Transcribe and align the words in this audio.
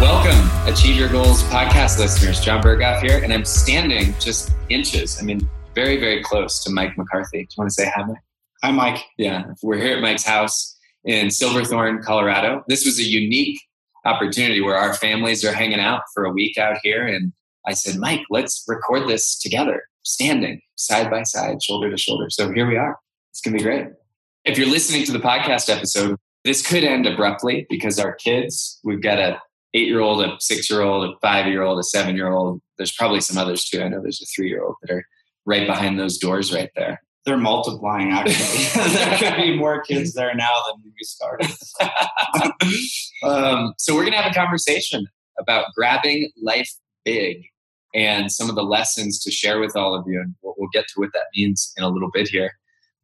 Welcome, 0.00 0.48
Achieve 0.72 0.94
Your 0.94 1.08
Goals 1.08 1.42
podcast 1.42 1.98
listeners. 1.98 2.38
John 2.38 2.62
Berghoff 2.62 3.02
here, 3.02 3.20
and 3.24 3.32
I'm 3.32 3.44
standing 3.44 4.14
just 4.20 4.52
inches, 4.68 5.20
I 5.20 5.24
mean, 5.24 5.48
very, 5.74 5.96
very 5.96 6.22
close 6.22 6.62
to 6.62 6.70
Mike 6.70 6.96
McCarthy. 6.96 7.38
Do 7.38 7.42
you 7.42 7.54
want 7.56 7.70
to 7.70 7.74
say 7.74 7.90
hi, 7.92 8.04
Mike? 8.04 8.18
Hi, 8.62 8.70
Mike. 8.70 9.04
Yeah, 9.16 9.46
we're 9.60 9.78
here 9.78 9.96
at 9.96 10.00
Mike's 10.00 10.22
house 10.22 10.78
in 11.02 11.32
Silverthorne, 11.32 12.00
Colorado. 12.04 12.62
This 12.68 12.86
was 12.86 13.00
a 13.00 13.02
unique 13.02 13.60
opportunity 14.04 14.60
where 14.60 14.76
our 14.76 14.94
families 14.94 15.44
are 15.44 15.52
hanging 15.52 15.80
out 15.80 16.02
for 16.14 16.24
a 16.24 16.30
week 16.30 16.56
out 16.58 16.76
here. 16.84 17.04
And 17.04 17.32
I 17.66 17.72
said, 17.74 17.96
Mike, 17.96 18.22
let's 18.30 18.64
record 18.68 19.08
this 19.08 19.36
together, 19.36 19.82
standing 20.04 20.60
side 20.76 21.10
by 21.10 21.24
side, 21.24 21.60
shoulder 21.60 21.90
to 21.90 21.98
shoulder. 21.98 22.30
So 22.30 22.52
here 22.52 22.68
we 22.68 22.76
are. 22.76 22.96
It's 23.32 23.40
going 23.40 23.58
to 23.58 23.58
be 23.58 23.68
great. 23.68 23.88
If 24.44 24.58
you're 24.58 24.68
listening 24.68 25.02
to 25.06 25.12
the 25.12 25.18
podcast 25.18 25.68
episode, 25.68 26.18
this 26.44 26.64
could 26.64 26.84
end 26.84 27.04
abruptly 27.04 27.66
because 27.68 27.98
our 27.98 28.14
kids, 28.14 28.78
we've 28.84 29.02
got 29.02 29.18
a 29.18 29.42
eight 29.74 29.88
year 29.88 30.00
old, 30.00 30.22
a 30.22 30.36
six 30.40 30.70
year 30.70 30.82
old, 30.82 31.10
a 31.10 31.18
five 31.20 31.46
year 31.46 31.62
old, 31.62 31.78
a 31.78 31.82
seven 31.82 32.16
year 32.16 32.32
old. 32.32 32.60
There's 32.76 32.92
probably 32.92 33.20
some 33.20 33.38
others 33.38 33.64
too. 33.64 33.82
I 33.82 33.88
know 33.88 34.00
there's 34.00 34.22
a 34.22 34.26
three 34.26 34.48
year 34.48 34.62
old 34.62 34.76
that 34.82 34.90
are 34.90 35.04
right 35.46 35.66
behind 35.66 35.98
those 35.98 36.18
doors 36.18 36.52
right 36.52 36.70
there. 36.76 37.00
They're 37.24 37.36
multiplying, 37.36 38.10
actually. 38.10 38.88
there 38.94 39.18
could 39.18 39.36
be 39.36 39.56
more 39.56 39.82
kids 39.82 40.14
there 40.14 40.34
now 40.34 40.50
than 40.66 40.80
when 40.82 40.92
we 40.98 41.04
started. 41.04 41.50
um, 43.22 43.74
so, 43.76 43.94
we're 43.94 44.02
going 44.02 44.12
to 44.12 44.18
have 44.18 44.30
a 44.30 44.34
conversation 44.34 45.06
about 45.38 45.66
grabbing 45.74 46.30
life 46.42 46.70
big 47.04 47.44
and 47.94 48.32
some 48.32 48.48
of 48.48 48.54
the 48.54 48.62
lessons 48.62 49.22
to 49.24 49.30
share 49.30 49.60
with 49.60 49.76
all 49.76 49.94
of 49.94 50.04
you. 50.06 50.20
And 50.20 50.34
we'll, 50.42 50.54
we'll 50.56 50.70
get 50.72 50.86
to 50.88 51.00
what 51.00 51.10
that 51.12 51.24
means 51.34 51.72
in 51.76 51.84
a 51.84 51.88
little 51.88 52.10
bit 52.10 52.28
here. 52.28 52.52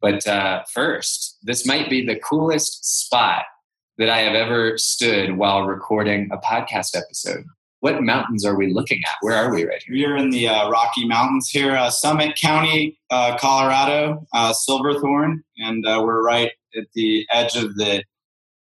But 0.01 0.25
uh, 0.27 0.63
first, 0.71 1.37
this 1.43 1.65
might 1.65 1.89
be 1.89 2.05
the 2.05 2.19
coolest 2.19 2.83
spot 2.83 3.43
that 3.97 4.09
I 4.09 4.19
have 4.19 4.33
ever 4.33 4.77
stood 4.77 5.37
while 5.37 5.63
recording 5.63 6.29
a 6.31 6.37
podcast 6.37 6.95
episode. 6.95 7.45
What 7.79 8.01
mountains 8.01 8.45
are 8.45 8.57
we 8.57 8.73
looking 8.73 9.01
at? 9.03 9.15
Where 9.21 9.35
are 9.35 9.53
we 9.53 9.63
right 9.63 9.81
here? 9.85 10.09
We're 10.09 10.17
in 10.17 10.31
the 10.31 10.47
uh, 10.47 10.69
Rocky 10.69 11.07
Mountains 11.07 11.49
here, 11.49 11.75
uh, 11.75 11.89
Summit 11.89 12.37
County, 12.41 12.97
uh, 13.11 13.37
Colorado, 13.37 14.25
uh, 14.33 14.53
Silverthorne, 14.53 15.43
and 15.57 15.85
uh, 15.85 16.01
we're 16.03 16.23
right 16.23 16.51
at 16.75 16.85
the 16.93 17.25
edge 17.31 17.55
of 17.55 17.75
the 17.75 18.03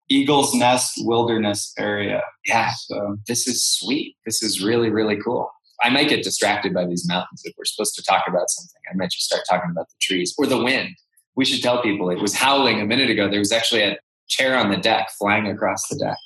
Eagles 0.10 0.56
Nest 0.56 0.94
Wilderness 1.06 1.74
area. 1.78 2.24
Yeah, 2.46 2.72
so 2.76 3.18
this 3.28 3.48
is 3.48 3.68
sweet. 3.68 4.16
This 4.26 4.42
is 4.42 4.64
really, 4.64 4.90
really 4.90 5.18
cool. 5.22 5.52
I 5.84 5.90
might 5.90 6.10
get 6.10 6.24
distracted 6.24 6.74
by 6.74 6.86
these 6.86 7.08
mountains 7.08 7.42
if 7.46 7.54
we're 7.58 7.66
supposed 7.66 7.96
to 7.96 8.04
talk 8.04 8.24
about 8.28 8.50
something. 8.50 8.82
I 8.92 8.96
might 8.96 9.12
just 9.12 9.26
start 9.26 9.44
talking 9.48 9.70
about 9.70 9.88
the 9.90 9.96
trees 10.02 10.34
or 10.38 10.46
the 10.46 10.62
wind. 10.62 10.96
We 11.36 11.46
should 11.46 11.62
tell 11.62 11.82
people 11.82 12.10
it 12.10 12.20
was 12.20 12.34
howling 12.34 12.82
a 12.82 12.86
minute 12.86 13.10
ago. 13.10 13.30
There 13.30 13.40
was 13.40 13.52
actually 13.52 13.84
a 13.84 13.98
chair 14.30 14.58
on 14.58 14.70
the 14.70 14.78
deck 14.78 15.10
flying 15.18 15.48
across 15.48 15.88
the 15.90 15.98
deck. 15.98 16.18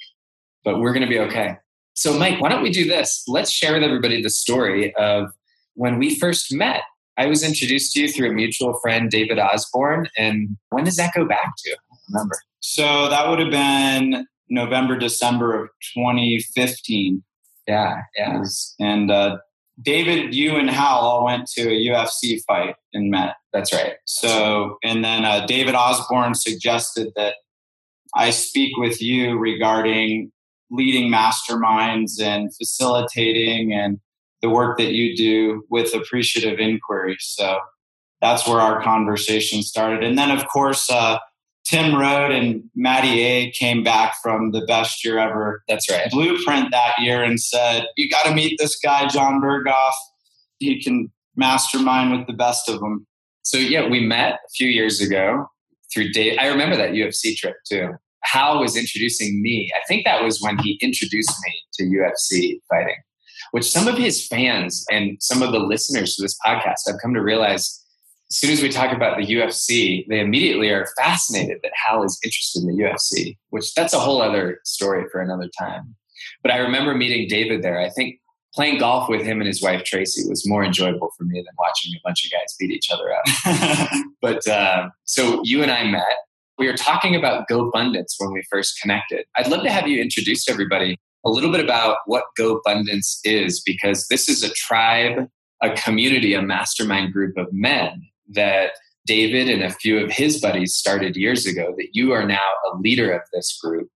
But 0.63 0.79
we're 0.79 0.93
going 0.93 1.05
to 1.05 1.09
be 1.09 1.19
okay. 1.19 1.57
So, 1.95 2.17
Mike, 2.17 2.39
why 2.41 2.49
don't 2.49 2.63
we 2.63 2.71
do 2.71 2.87
this? 2.87 3.23
Let's 3.27 3.51
share 3.51 3.73
with 3.73 3.83
everybody 3.83 4.21
the 4.21 4.29
story 4.29 4.95
of 4.95 5.31
when 5.75 5.99
we 5.99 6.17
first 6.17 6.53
met. 6.53 6.81
I 7.17 7.27
was 7.27 7.43
introduced 7.43 7.93
to 7.93 8.01
you 8.01 8.07
through 8.07 8.31
a 8.31 8.33
mutual 8.33 8.79
friend, 8.81 9.11
David 9.11 9.37
Osborne. 9.37 10.07
And 10.17 10.57
when 10.69 10.85
does 10.85 10.95
that 10.95 11.11
go 11.15 11.25
back 11.25 11.53
to? 11.65 11.77
remember. 12.09 12.35
So 12.59 13.09
that 13.09 13.29
would 13.29 13.39
have 13.39 13.51
been 13.51 14.25
November, 14.49 14.97
December 14.97 15.63
of 15.63 15.69
2015. 15.95 17.23
Yeah, 17.67 18.01
yeah. 18.17 18.43
And 18.79 19.11
uh, 19.11 19.37
David, 19.81 20.35
you 20.35 20.55
and 20.55 20.69
Hal 20.69 20.99
all 20.99 21.25
went 21.25 21.47
to 21.51 21.61
a 21.63 21.87
UFC 21.87 22.39
fight 22.47 22.75
and 22.93 23.09
met. 23.09 23.35
That's 23.51 23.73
right. 23.73 23.93
So, 24.05 24.77
and 24.83 25.03
then 25.03 25.25
uh, 25.25 25.45
David 25.45 25.75
Osborne 25.75 26.35
suggested 26.35 27.09
that 27.15 27.35
I 28.15 28.29
speak 28.29 28.77
with 28.77 29.01
you 29.01 29.37
regarding 29.37 30.31
leading 30.69 31.11
masterminds 31.11 32.21
and 32.21 32.53
facilitating 32.55 33.73
and 33.73 33.99
the 34.41 34.49
work 34.49 34.77
that 34.77 34.91
you 34.91 35.15
do 35.15 35.63
with 35.69 35.93
appreciative 35.95 36.59
inquiry. 36.59 37.15
So 37.19 37.59
that's 38.21 38.47
where 38.47 38.59
our 38.59 38.81
conversation 38.81 39.63
started. 39.63 40.03
And 40.03 40.17
then, 40.17 40.31
of 40.31 40.47
course, 40.47 40.89
uh, 40.89 41.17
Tim 41.65 41.95
Rhode 41.95 42.31
and 42.31 42.63
Matty 42.75 43.21
A 43.21 43.51
came 43.51 43.83
back 43.83 44.15
from 44.21 44.51
the 44.51 44.65
best 44.65 45.03
year 45.05 45.17
ever. 45.17 45.63
That's 45.67 45.89
right. 45.89 46.11
Blueprint 46.11 46.71
that 46.71 46.93
year 46.99 47.23
and 47.23 47.39
said, 47.39 47.85
You 47.95 48.09
got 48.09 48.23
to 48.23 48.33
meet 48.33 48.57
this 48.59 48.77
guy, 48.79 49.07
John 49.07 49.41
Berghoff. 49.41 49.93
He 50.59 50.81
can 50.81 51.11
mastermind 51.35 52.17
with 52.17 52.27
the 52.27 52.33
best 52.33 52.67
of 52.67 52.79
them. 52.79 53.07
So, 53.43 53.57
yeah, 53.57 53.87
we 53.87 54.05
met 54.05 54.33
a 54.33 54.49
few 54.55 54.67
years 54.67 55.01
ago 55.01 55.47
through 55.93 56.11
Dave. 56.11 56.37
I 56.39 56.47
remember 56.47 56.75
that 56.75 56.91
UFC 56.91 57.35
trip 57.35 57.55
too. 57.69 57.91
Hal 58.23 58.59
was 58.59 58.75
introducing 58.75 59.41
me. 59.41 59.71
I 59.75 59.85
think 59.87 60.05
that 60.05 60.23
was 60.23 60.41
when 60.41 60.57
he 60.59 60.79
introduced 60.81 61.33
me 61.45 61.61
to 61.73 61.83
UFC 61.83 62.59
fighting, 62.69 62.97
which 63.51 63.69
some 63.69 63.87
of 63.87 63.97
his 63.97 64.27
fans 64.27 64.85
and 64.91 65.17
some 65.21 65.41
of 65.41 65.51
the 65.51 65.59
listeners 65.59 66.15
to 66.15 66.21
this 66.21 66.37
podcast 66.45 66.87
have 66.87 66.97
come 67.01 67.13
to 67.13 67.21
realize 67.21 67.83
as 68.33 68.37
soon 68.37 68.49
as 68.49 68.63
we 68.63 68.69
talk 68.69 68.91
about 68.91 69.17
the 69.17 69.27
UFC, 69.27 70.07
they 70.07 70.19
immediately 70.19 70.69
are 70.71 70.87
fascinated 70.97 71.59
that 71.61 71.71
Hal 71.85 72.03
is 72.03 72.19
interested 72.23 72.63
in 72.63 72.75
the 72.75 72.83
UFC, 72.83 73.37
which 73.51 73.75
that's 73.75 73.93
a 73.93 73.99
whole 73.99 74.23
other 74.23 74.59
story 74.63 75.05
for 75.11 75.21
another 75.21 75.49
time. 75.59 75.95
But 76.41 76.51
I 76.51 76.57
remember 76.57 76.95
meeting 76.95 77.27
David 77.27 77.61
there. 77.61 77.79
I 77.79 77.89
think 77.91 78.19
playing 78.55 78.79
golf 78.79 79.07
with 79.07 79.21
him 79.21 79.39
and 79.39 79.47
his 79.47 79.61
wife 79.61 79.83
Tracy 79.83 80.27
was 80.27 80.47
more 80.47 80.63
enjoyable 80.63 81.11
for 81.15 81.25
me 81.25 81.41
than 81.41 81.53
watching 81.59 81.93
a 81.93 82.01
bunch 82.03 82.25
of 82.25 82.31
guys 82.31 82.55
beat 82.59 82.71
each 82.71 82.89
other 82.91 83.13
up. 83.13 83.89
but 84.21 84.47
uh, 84.47 84.89
so 85.03 85.41
you 85.43 85.61
and 85.61 85.71
I 85.71 85.83
met. 85.83 86.17
We 86.63 86.69
were 86.69 86.77
talking 86.77 87.13
about 87.13 87.49
GoBundance 87.49 88.13
when 88.19 88.31
we 88.31 88.41
first 88.49 88.79
connected. 88.79 89.25
I'd 89.35 89.49
love 89.49 89.63
to 89.63 89.69
have 89.69 89.85
you 89.85 90.01
introduce 90.01 90.47
everybody 90.47 90.97
a 91.25 91.29
little 91.29 91.51
bit 91.51 91.59
about 91.59 91.97
what 92.05 92.23
GoBundance 92.39 93.17
is, 93.25 93.61
because 93.65 94.07
this 94.07 94.29
is 94.29 94.43
a 94.43 94.53
tribe, 94.53 95.27
a 95.61 95.71
community, 95.71 96.33
a 96.33 96.41
mastermind 96.41 97.11
group 97.11 97.35
of 97.35 97.47
men 97.51 98.01
that 98.29 98.75
David 99.05 99.49
and 99.49 99.61
a 99.61 99.71
few 99.71 99.99
of 99.99 100.09
his 100.09 100.39
buddies 100.39 100.73
started 100.73 101.17
years 101.17 101.45
ago. 101.45 101.73
That 101.75 101.89
you 101.91 102.13
are 102.13 102.25
now 102.25 102.39
a 102.71 102.77
leader 102.77 103.11
of 103.11 103.23
this 103.33 103.59
group. 103.61 103.89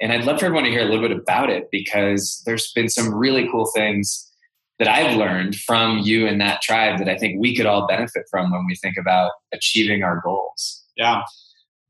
And 0.00 0.12
I'd 0.12 0.22
love 0.22 0.38
for 0.38 0.46
everyone 0.46 0.62
to 0.62 0.70
hear 0.70 0.82
a 0.82 0.88
little 0.88 1.08
bit 1.08 1.18
about 1.18 1.50
it 1.50 1.64
because 1.72 2.40
there's 2.46 2.70
been 2.70 2.88
some 2.88 3.12
really 3.12 3.48
cool 3.50 3.68
things 3.74 4.30
that 4.78 4.86
I've 4.86 5.16
learned 5.16 5.56
from 5.56 5.98
you 5.98 6.28
and 6.28 6.40
that 6.40 6.62
tribe 6.62 7.00
that 7.00 7.08
I 7.08 7.18
think 7.18 7.40
we 7.40 7.56
could 7.56 7.66
all 7.66 7.88
benefit 7.88 8.26
from 8.30 8.52
when 8.52 8.64
we 8.64 8.76
think 8.76 8.96
about 8.96 9.32
achieving 9.52 10.04
our 10.04 10.20
goals. 10.22 10.84
Yeah. 10.96 11.22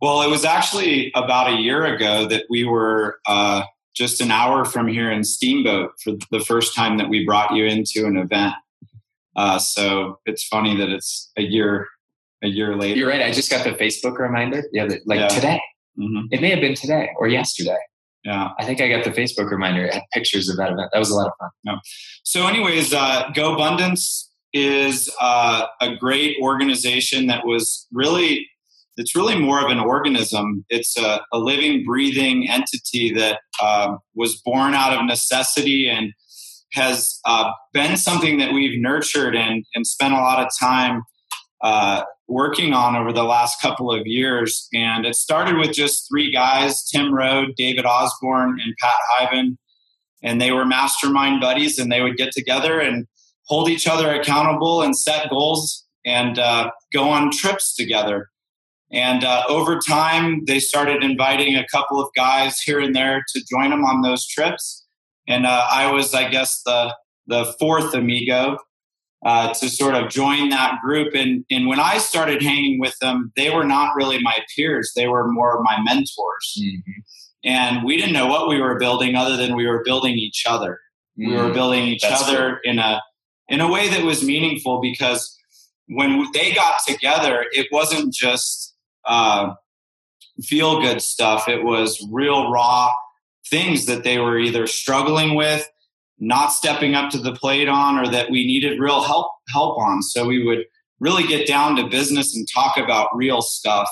Well, 0.03 0.23
it 0.23 0.29
was 0.29 0.45
actually 0.45 1.13
about 1.15 1.53
a 1.53 1.61
year 1.61 1.85
ago 1.85 2.27
that 2.27 2.47
we 2.51 2.65
were 2.65 3.21
uh, 3.25 3.63
just 3.95 4.21
an 4.21 4.33
hour 4.33 4.65
from 4.65 4.89
here 4.89 5.13
in 5.13 5.23
Steamboat 5.23 5.93
for 6.03 6.15
the 6.33 6.41
first 6.41 6.75
time 6.75 6.99
that 6.99 7.09
we 7.09 7.25
brought 7.25 7.55
you 7.55 7.67
into 7.67 8.05
an 8.07 8.17
event. 8.17 8.53
Uh, 9.37 9.61
so 9.61 10.19
it's 10.27 10.45
funny 10.45 10.77
that 10.77 10.89
it's 10.89 11.31
a 11.39 11.43
year 11.43 11.87
a 12.43 12.49
year 12.49 12.77
later. 12.77 12.99
You're 12.99 13.09
right. 13.09 13.23
I 13.23 13.31
just 13.31 13.49
got 13.49 13.63
the 13.63 13.71
Facebook 13.71 14.19
reminder. 14.19 14.65
Yeah, 14.73 14.89
like 15.07 15.21
yeah. 15.21 15.29
today. 15.29 15.61
Mm-hmm. 15.97 16.27
It 16.33 16.41
may 16.41 16.51
have 16.51 16.61
been 16.61 16.75
today 16.75 17.11
or 17.17 17.29
yesterday. 17.29 17.79
Yeah, 18.25 18.49
I 18.59 18.65
think 18.65 18.81
I 18.81 18.89
got 18.89 19.05
the 19.05 19.11
Facebook 19.11 19.53
reminder. 19.53 19.85
It 19.85 19.95
had 19.95 20.03
pictures 20.13 20.49
of 20.49 20.57
that 20.57 20.73
event. 20.73 20.91
That 20.93 20.99
was 20.99 21.11
a 21.11 21.15
lot 21.15 21.29
of 21.29 21.33
fun. 21.39 21.51
Yeah. 21.63 21.77
So, 22.25 22.49
anyways, 22.49 22.93
uh, 22.93 23.31
GoBundance 23.37 24.25
is 24.53 25.09
uh, 25.21 25.67
a 25.81 25.95
great 25.95 26.39
organization 26.43 27.29
that 27.29 27.47
was 27.47 27.87
really 27.93 28.49
it's 28.97 29.17
really 29.17 29.39
more 29.39 29.65
of 29.65 29.71
an 29.71 29.79
organism. 29.79 30.65
It's 30.69 30.99
a, 30.99 31.21
a 31.33 31.39
living, 31.39 31.85
breathing 31.85 32.49
entity 32.49 33.13
that 33.15 33.41
uh, 33.61 33.97
was 34.15 34.41
born 34.45 34.75
out 34.75 34.93
of 34.93 35.05
necessity 35.05 35.89
and 35.89 36.13
has 36.73 37.21
uh, 37.27 37.51
been 37.73 37.97
something 37.97 38.39
that 38.39 38.53
we've 38.53 38.81
nurtured 38.81 39.35
and, 39.35 39.65
and 39.75 39.87
spent 39.87 40.15
a 40.15 40.19
lot 40.19 40.45
of 40.45 40.51
time 40.59 41.03
uh, 41.63 42.03
working 42.29 42.73
on 42.73 42.97
over 42.97 43.13
the 43.13 43.25
last 43.25 43.61
couple 43.61 43.93
of 43.93 44.07
years. 44.07 44.69
And 44.73 45.05
it 45.05 45.15
started 45.15 45.59
with 45.59 45.73
just 45.73 46.09
three 46.09 46.33
guys 46.33 46.83
Tim 46.85 47.15
Rhode, 47.15 47.55
David 47.57 47.85
Osborne, 47.85 48.59
and 48.63 48.75
Pat 48.81 48.95
Hiban. 49.11 49.57
And 50.23 50.41
they 50.41 50.53
were 50.53 50.65
mastermind 50.65 51.41
buddies, 51.41 51.79
and 51.79 51.91
they 51.91 52.01
would 52.01 52.17
get 52.17 52.33
together 52.33 52.81
and 52.81 53.07
hold 53.47 53.69
each 53.69 53.87
other 53.87 54.15
accountable 54.15 54.83
and 54.83 54.97
set 54.97 55.29
goals 55.31 55.85
and 56.07 56.39
uh, 56.39 56.71
go 56.93 57.09
on 57.09 57.31
trips 57.31 57.75
together. 57.75 58.29
And 58.93 59.25
uh, 59.25 59.45
over 59.49 59.79
time, 59.79 60.45
they 60.47 60.61
started 60.61 61.03
inviting 61.03 61.57
a 61.57 61.67
couple 61.69 62.01
of 62.01 62.09
guys 62.15 62.61
here 62.61 62.79
and 62.79 62.95
there 62.95 63.25
to 63.35 63.45
join 63.51 63.71
them 63.71 63.85
on 63.85 64.03
those 64.03 64.27
trips. 64.27 64.87
and 65.27 65.47
uh, 65.47 65.67
I 65.71 65.91
was, 65.91 66.15
I 66.15 66.29
guess, 66.29 66.63
the 66.65 66.95
the 67.27 67.55
fourth 67.59 67.95
amigo 67.95 68.59
uh, 69.25 69.55
to 69.55 69.69
sort 69.69 69.95
of 69.95 70.11
join 70.11 70.49
that 70.51 70.79
group. 70.85 71.15
And 71.15 71.45
and 71.51 71.67
when 71.67 71.81
I 71.81 71.99
started 71.99 72.43
hanging 72.43 72.81
with 72.81 72.99
them, 73.01 73.33
they 73.37 73.51
were 73.51 73.65
not 73.65 73.95
really 73.97 74.21
my 74.21 74.39
peers; 74.55 74.93
they 74.95 75.09
were 75.09 75.31
more 75.31 75.63
my 75.63 75.81
mentors. 75.83 76.59
Mm-hmm. 76.61 77.01
And 77.45 77.85
we 77.85 77.97
didn't 77.97 78.13
know 78.13 78.27
what 78.27 78.49
we 78.49 78.61
were 78.61 78.79
building, 78.79 79.17
other 79.17 79.37
than 79.37 79.57
we 79.57 79.67
were 79.67 79.83
building 79.85 80.15
each 80.15 80.45
other. 80.47 80.79
Mm-hmm. 81.19 81.31
We 81.31 81.37
were 81.37 81.45
mm-hmm. 81.45 81.55
building 81.55 81.85
each 81.85 82.03
That's 82.03 82.23
other 82.29 82.61
cool. 82.63 82.73
in 82.73 82.79
a 82.79 83.01
in 83.49 83.61
a 83.61 83.71
way 83.71 83.89
that 83.89 84.05
was 84.05 84.23
meaningful 84.23 84.81
because 84.81 85.39
when 85.87 86.27
they 86.33 86.53
got 86.53 86.75
together, 86.87 87.47
it 87.53 87.69
wasn't 87.73 88.13
just 88.13 88.72
uh, 89.05 89.55
feel 90.43 90.81
good 90.81 91.03
stuff. 91.03 91.49
It 91.49 91.65
was 91.65 92.07
real 92.11 92.51
raw 92.51 92.89
things 93.51 93.87
that 93.87 94.05
they 94.05 94.19
were 94.19 94.39
either 94.39 94.67
struggling 94.67 95.35
with, 95.35 95.69
not 96.19 96.49
stepping 96.49 96.95
up 96.95 97.11
to 97.11 97.19
the 97.19 97.35
plate 97.35 97.69
on, 97.69 97.99
or 97.99 98.11
that 98.11 98.31
we 98.31 98.47
needed 98.47 98.81
real 98.81 99.03
help 99.03 99.31
help 99.49 99.79
on. 99.79 100.03
So 100.03 100.27
we 100.27 100.45
would 100.45 100.65
really 101.01 101.27
get 101.27 101.47
down 101.47 101.77
to 101.77 101.87
business 101.89 102.35
and 102.35 102.47
talk 102.53 102.77
about 102.77 103.15
real 103.15 103.43
stuff. 103.43 103.89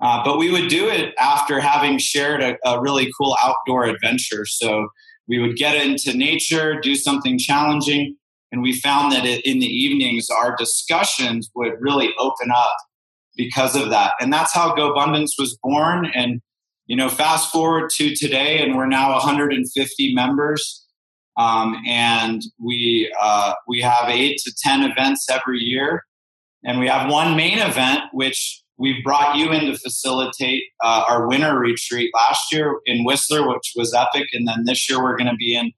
Uh, 0.00 0.22
but 0.24 0.36
we 0.36 0.50
would 0.50 0.68
do 0.68 0.88
it 0.88 1.14
after 1.18 1.60
having 1.60 1.96
shared 1.96 2.42
a, 2.42 2.58
a 2.68 2.80
really 2.80 3.10
cool 3.16 3.36
outdoor 3.40 3.84
adventure. 3.84 4.44
So 4.44 4.88
we 5.28 5.38
would 5.38 5.56
get 5.56 5.76
into 5.76 6.16
nature, 6.16 6.80
do 6.80 6.96
something 6.96 7.38
challenging, 7.38 8.16
and 8.50 8.60
we 8.60 8.78
found 8.78 9.12
that 9.12 9.24
in 9.24 9.60
the 9.60 9.66
evenings, 9.66 10.28
our 10.28 10.56
discussions 10.56 11.50
would 11.54 11.74
really 11.80 12.10
open 12.18 12.50
up 12.54 12.74
because 13.36 13.76
of 13.76 13.90
that. 13.90 14.12
And 14.20 14.32
that's 14.32 14.54
how 14.54 14.74
GoBundance 14.74 15.32
was 15.38 15.58
born. 15.62 16.06
And, 16.14 16.40
you 16.86 16.96
know, 16.96 17.08
fast 17.08 17.50
forward 17.50 17.90
to 17.96 18.14
today, 18.14 18.62
and 18.62 18.76
we're 18.76 18.86
now 18.86 19.12
150 19.12 20.14
members. 20.14 20.86
Um, 21.38 21.76
and 21.86 22.42
we, 22.62 23.12
uh, 23.20 23.54
we 23.66 23.80
have 23.80 24.08
eight 24.08 24.38
to 24.44 24.52
10 24.62 24.82
events 24.82 25.26
every 25.30 25.60
year. 25.60 26.04
And 26.64 26.78
we 26.78 26.88
have 26.88 27.10
one 27.10 27.36
main 27.36 27.58
event, 27.58 28.02
which 28.12 28.62
we've 28.78 29.02
brought 29.02 29.36
you 29.36 29.50
in 29.50 29.66
to 29.66 29.78
facilitate 29.78 30.64
uh, 30.82 31.04
our 31.08 31.26
winter 31.26 31.58
retreat 31.58 32.10
last 32.14 32.52
year 32.52 32.80
in 32.86 33.04
Whistler, 33.04 33.48
which 33.48 33.72
was 33.74 33.94
epic. 33.94 34.28
And 34.32 34.46
then 34.46 34.64
this 34.64 34.88
year 34.88 35.02
we're 35.02 35.16
going 35.16 35.30
to 35.30 35.36
be 35.36 35.56
in, 35.56 35.72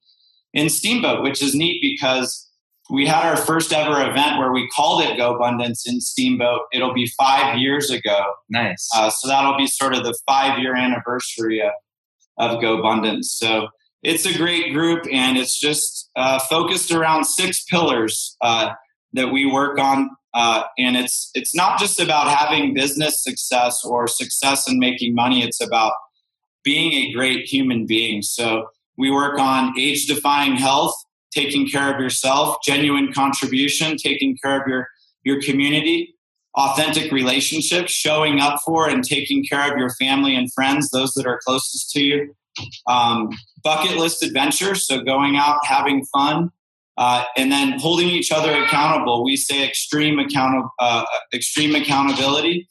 in 0.53 0.69
Steamboat, 0.69 1.23
which 1.23 1.43
is 1.43 1.55
neat 1.55 1.81
because 1.81 2.51
we 2.91 3.07
had 3.07 3.25
our 3.25 3.37
first 3.37 3.73
ever 3.73 4.01
event 4.09 4.39
where 4.39 4.53
we 4.53 4.69
called 4.69 5.03
it 5.03 5.19
GoBundance 5.19 5.83
in 5.87 6.01
Steamboat. 6.01 6.63
It'll 6.73 6.93
be 6.93 7.11
five 7.19 7.59
years 7.59 7.91
ago. 7.91 8.35
Nice. 8.51 8.89
Uh, 8.95 9.09
so 9.11 9.29
that'll 9.29 9.57
be 9.57 9.67
sort 9.67 9.95
of 9.95 10.05
the 10.05 10.17
five 10.27 10.59
year 10.59 10.77
anniversary 10.77 11.63
of, 11.63 11.73
of 12.37 12.61
GoBundance. 12.61 13.25
So 13.25 13.69
it's 14.03 14.27
a 14.27 14.37
great 14.37 14.75
group 14.75 15.07
and 15.11 15.39
it's 15.39 15.59
just 15.59 16.11
uh, 16.15 16.39
focused 16.41 16.93
around 16.93 17.25
six 17.25 17.65
pillars 17.65 18.37
uh, 18.43 18.73
that 19.15 19.33
we 19.33 19.51
work 19.51 19.79
on. 19.79 20.11
Uh, 20.35 20.65
and 20.79 20.97
it's 20.97 21.31
it's 21.35 21.55
not 21.55 21.79
just 21.79 22.01
about 22.01 22.29
having 22.29 22.75
business 22.75 23.23
success 23.23 23.83
or 23.85 24.09
success 24.09 24.69
in 24.69 24.79
making 24.79 25.15
money. 25.15 25.43
It's 25.43 25.61
about 25.61 25.93
being 26.65 26.93
a 26.93 27.13
great 27.13 27.47
human 27.47 27.87
being. 27.87 28.21
So 28.21 28.67
we 28.99 29.11
work 29.11 29.39
on 29.39 29.79
age 29.79 30.07
defying 30.07 30.57
health 30.57 30.95
taking 31.35 31.69
care 31.69 31.93
of 31.93 32.01
yourself, 32.01 32.57
genuine 32.65 33.13
contribution, 33.13 33.97
taking 33.97 34.37
care 34.43 34.61
of 34.61 34.69
your, 34.69 34.89
your 35.25 35.41
community, 35.43 36.15
authentic 36.57 37.11
relationships, 37.11 37.93
showing 37.93 38.41
up 38.41 38.61
for 38.65 38.89
and 38.89 39.03
taking 39.05 39.45
care 39.45 39.73
of 39.73 39.79
your 39.79 39.91
family 39.91 40.37
and 40.37 40.53
friends, 40.53 40.91
those 40.91 41.13
that 41.15 41.27
are 41.27 41.41
closest 41.45 41.91
to 41.91 42.03
you. 42.03 42.35
Um, 42.87 43.31
bucket 43.65 43.97
list 43.97 44.23
adventures, 44.23 44.87
so 44.87 45.03
going 45.03 45.37
out, 45.37 45.59
having 45.65 46.05
fun, 46.07 46.51
uh, 46.97 47.25
and 47.37 47.51
then 47.51 47.79
holding 47.81 48.09
each 48.09 48.31
other 48.31 48.53
accountable. 48.63 49.25
We 49.25 49.37
say 49.37 49.67
extreme 49.67 50.21
account 50.21 50.67
uh, 50.79 51.05
extreme 51.33 51.75
accountability. 51.75 52.69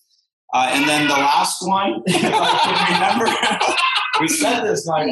Uh, 0.53 0.69
and 0.71 0.87
then 0.87 1.07
the 1.07 1.15
last 1.15 1.67
one, 1.67 2.03
if 2.05 2.23
I 2.23 2.57
can 2.59 2.93
remember, 2.93 3.75
we 4.21 4.27
said 4.27 4.61
this 4.61 4.85
like 4.85 5.09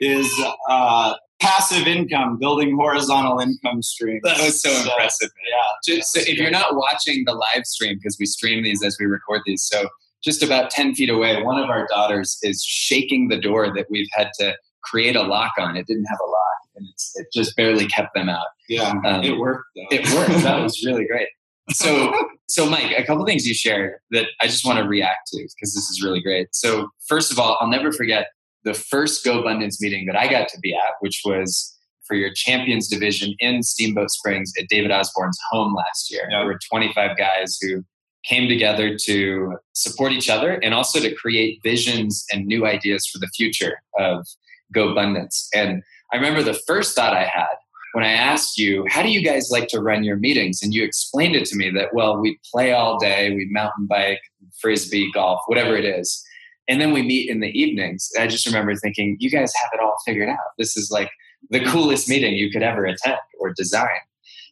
is 0.00 0.30
uh, 0.68 1.14
passive 1.40 1.86
income, 1.86 2.38
building 2.38 2.76
horizontal 2.76 3.38
income 3.40 3.82
streams. 3.82 4.22
That 4.24 4.38
was 4.38 4.60
so, 4.60 4.70
so 4.70 4.90
impressive. 4.90 5.30
Yeah. 5.48 5.96
Just, 5.96 6.12
so 6.12 6.20
if 6.20 6.38
you're 6.38 6.50
not 6.50 6.76
watching 6.76 7.24
the 7.26 7.34
live 7.34 7.66
stream, 7.66 7.96
because 7.96 8.16
we 8.18 8.26
stream 8.26 8.64
these 8.64 8.82
as 8.82 8.96
we 8.98 9.06
record 9.06 9.42
these, 9.46 9.62
so 9.62 9.88
just 10.24 10.42
about 10.42 10.70
10 10.70 10.94
feet 10.94 11.10
away, 11.10 11.42
one 11.42 11.62
of 11.62 11.70
our 11.70 11.86
daughters 11.88 12.38
is 12.42 12.62
shaking 12.62 13.28
the 13.28 13.38
door 13.38 13.72
that 13.74 13.86
we've 13.90 14.08
had 14.12 14.30
to 14.38 14.56
create 14.82 15.16
a 15.16 15.22
lock 15.22 15.52
on. 15.58 15.76
It 15.76 15.86
didn't 15.86 16.06
have 16.06 16.18
a 16.20 16.28
lock, 16.28 16.58
and 16.76 16.86
it 17.16 17.26
just 17.34 17.56
barely 17.56 17.86
kept 17.86 18.14
them 18.14 18.28
out. 18.28 18.46
Yeah, 18.68 18.94
um, 19.04 19.22
it 19.22 19.38
worked. 19.38 19.66
Though. 19.76 19.86
It 19.90 20.12
worked. 20.14 20.42
that 20.42 20.62
was 20.62 20.84
really 20.84 21.06
great. 21.06 21.28
So, 21.70 22.12
so 22.48 22.68
Mike, 22.68 22.92
a 22.96 23.04
couple 23.04 23.24
things 23.26 23.46
you 23.46 23.54
shared 23.54 23.94
that 24.12 24.26
I 24.40 24.46
just 24.46 24.64
want 24.64 24.78
to 24.78 24.84
react 24.84 25.28
to 25.28 25.38
because 25.38 25.74
this 25.74 25.90
is 25.90 26.02
really 26.02 26.20
great. 26.20 26.48
So, 26.52 26.88
first 27.08 27.30
of 27.30 27.38
all, 27.38 27.56
I'll 27.60 27.68
never 27.68 27.92
forget 27.92 28.28
the 28.66 28.74
first 28.74 29.24
GoBundance 29.24 29.80
meeting 29.80 30.06
that 30.06 30.16
I 30.16 30.28
got 30.28 30.48
to 30.48 30.58
be 30.60 30.74
at, 30.74 30.94
which 31.00 31.22
was 31.24 31.72
for 32.04 32.14
your 32.14 32.32
champions 32.34 32.88
division 32.88 33.34
in 33.38 33.62
Steamboat 33.62 34.10
Springs 34.10 34.52
at 34.60 34.68
David 34.68 34.90
Osborne's 34.90 35.38
home 35.50 35.74
last 35.74 36.10
year. 36.10 36.26
There 36.28 36.44
were 36.44 36.58
25 36.68 37.16
guys 37.16 37.56
who 37.60 37.84
came 38.24 38.48
together 38.48 38.96
to 39.04 39.56
support 39.72 40.12
each 40.12 40.28
other 40.28 40.54
and 40.64 40.74
also 40.74 40.98
to 40.98 41.14
create 41.14 41.60
visions 41.62 42.24
and 42.32 42.44
new 42.44 42.66
ideas 42.66 43.06
for 43.06 43.18
the 43.18 43.28
future 43.28 43.78
of 43.98 44.26
GoBundance. 44.74 45.46
And 45.54 45.82
I 46.12 46.16
remember 46.16 46.42
the 46.42 46.60
first 46.66 46.96
thought 46.96 47.14
I 47.14 47.24
had 47.24 47.54
when 47.92 48.04
I 48.04 48.12
asked 48.12 48.58
you, 48.58 48.84
how 48.88 49.02
do 49.02 49.10
you 49.10 49.22
guys 49.22 49.48
like 49.50 49.68
to 49.68 49.80
run 49.80 50.04
your 50.04 50.16
meetings? 50.16 50.60
And 50.62 50.74
you 50.74 50.84
explained 50.84 51.36
it 51.36 51.46
to 51.46 51.56
me 51.56 51.70
that, 51.70 51.94
well, 51.94 52.20
we 52.20 52.38
play 52.52 52.72
all 52.72 52.98
day, 52.98 53.30
we 53.30 53.46
mountain 53.50 53.86
bike, 53.86 54.20
frisbee, 54.60 55.10
golf, 55.12 55.40
whatever 55.46 55.76
it 55.76 55.84
is. 55.84 56.22
And 56.68 56.80
then 56.80 56.92
we 56.92 57.02
meet 57.02 57.30
in 57.30 57.40
the 57.40 57.48
evenings. 57.48 58.10
I 58.18 58.26
just 58.26 58.46
remember 58.46 58.74
thinking, 58.74 59.16
you 59.20 59.30
guys 59.30 59.52
have 59.62 59.70
it 59.72 59.80
all 59.80 59.96
figured 60.04 60.28
out. 60.28 60.38
This 60.58 60.76
is 60.76 60.90
like 60.90 61.10
the 61.50 61.64
coolest 61.64 62.08
meeting 62.08 62.34
you 62.34 62.50
could 62.50 62.62
ever 62.62 62.84
attend 62.84 63.18
or 63.38 63.52
design. 63.52 63.88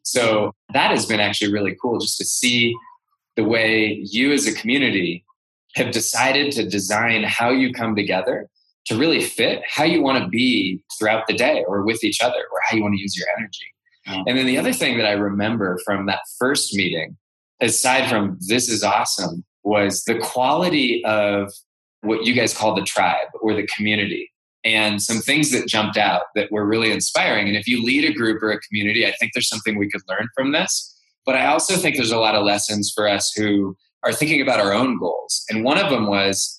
So 0.02 0.52
that 0.72 0.90
has 0.90 1.06
been 1.06 1.20
actually 1.20 1.52
really 1.52 1.76
cool 1.80 1.98
just 1.98 2.18
to 2.18 2.24
see 2.24 2.74
the 3.36 3.44
way 3.44 4.00
you 4.04 4.32
as 4.32 4.46
a 4.46 4.54
community 4.54 5.24
have 5.74 5.90
decided 5.90 6.52
to 6.52 6.68
design 6.68 7.24
how 7.24 7.50
you 7.50 7.72
come 7.72 7.96
together 7.96 8.48
to 8.86 8.96
really 8.96 9.20
fit 9.20 9.62
how 9.66 9.82
you 9.82 10.02
want 10.02 10.22
to 10.22 10.28
be 10.28 10.80
throughout 10.98 11.26
the 11.26 11.34
day 11.34 11.64
or 11.66 11.82
with 11.84 12.04
each 12.04 12.20
other 12.20 12.38
or 12.38 12.58
how 12.68 12.76
you 12.76 12.82
want 12.82 12.94
to 12.94 13.00
use 13.00 13.16
your 13.16 13.26
energy. 13.36 13.66
Mm-hmm. 14.06 14.22
And 14.28 14.38
then 14.38 14.46
the 14.46 14.58
other 14.58 14.72
thing 14.72 14.98
that 14.98 15.06
I 15.06 15.12
remember 15.12 15.78
from 15.84 16.06
that 16.06 16.20
first 16.38 16.74
meeting, 16.74 17.16
aside 17.60 18.08
from 18.08 18.38
this 18.46 18.68
is 18.68 18.84
awesome, 18.84 19.44
was 19.62 20.04
the 20.04 20.18
quality 20.18 21.02
of 21.04 21.50
what 22.04 22.24
you 22.24 22.34
guys 22.34 22.56
call 22.56 22.74
the 22.74 22.82
tribe 22.82 23.28
or 23.40 23.54
the 23.54 23.66
community 23.76 24.30
and 24.64 25.02
some 25.02 25.18
things 25.18 25.50
that 25.52 25.68
jumped 25.68 25.96
out 25.96 26.22
that 26.34 26.50
were 26.50 26.66
really 26.66 26.90
inspiring. 26.90 27.48
And 27.48 27.56
if 27.56 27.68
you 27.68 27.82
lead 27.82 28.08
a 28.08 28.14
group 28.14 28.42
or 28.42 28.50
a 28.50 28.60
community, 28.60 29.06
I 29.06 29.12
think 29.12 29.32
there's 29.34 29.48
something 29.48 29.78
we 29.78 29.90
could 29.90 30.00
learn 30.08 30.28
from 30.34 30.52
this. 30.52 30.90
But 31.26 31.36
I 31.36 31.46
also 31.46 31.76
think 31.76 31.96
there's 31.96 32.10
a 32.10 32.18
lot 32.18 32.34
of 32.34 32.44
lessons 32.44 32.92
for 32.94 33.08
us 33.08 33.32
who 33.32 33.76
are 34.02 34.12
thinking 34.12 34.40
about 34.40 34.60
our 34.60 34.72
own 34.72 34.98
goals. 34.98 35.44
And 35.48 35.64
one 35.64 35.78
of 35.78 35.90
them 35.90 36.06
was 36.06 36.58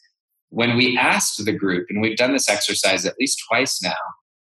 when 0.50 0.78
we 0.78 0.98
asked 0.98 1.44
the 1.44 1.52
group, 1.52 1.88
and 1.90 2.02
we've 2.02 2.18
done 2.18 2.34
this 2.34 2.50
exercise 2.50 3.06
at 3.06 3.16
least 3.20 3.42
twice 3.48 3.82
now, 3.82 3.94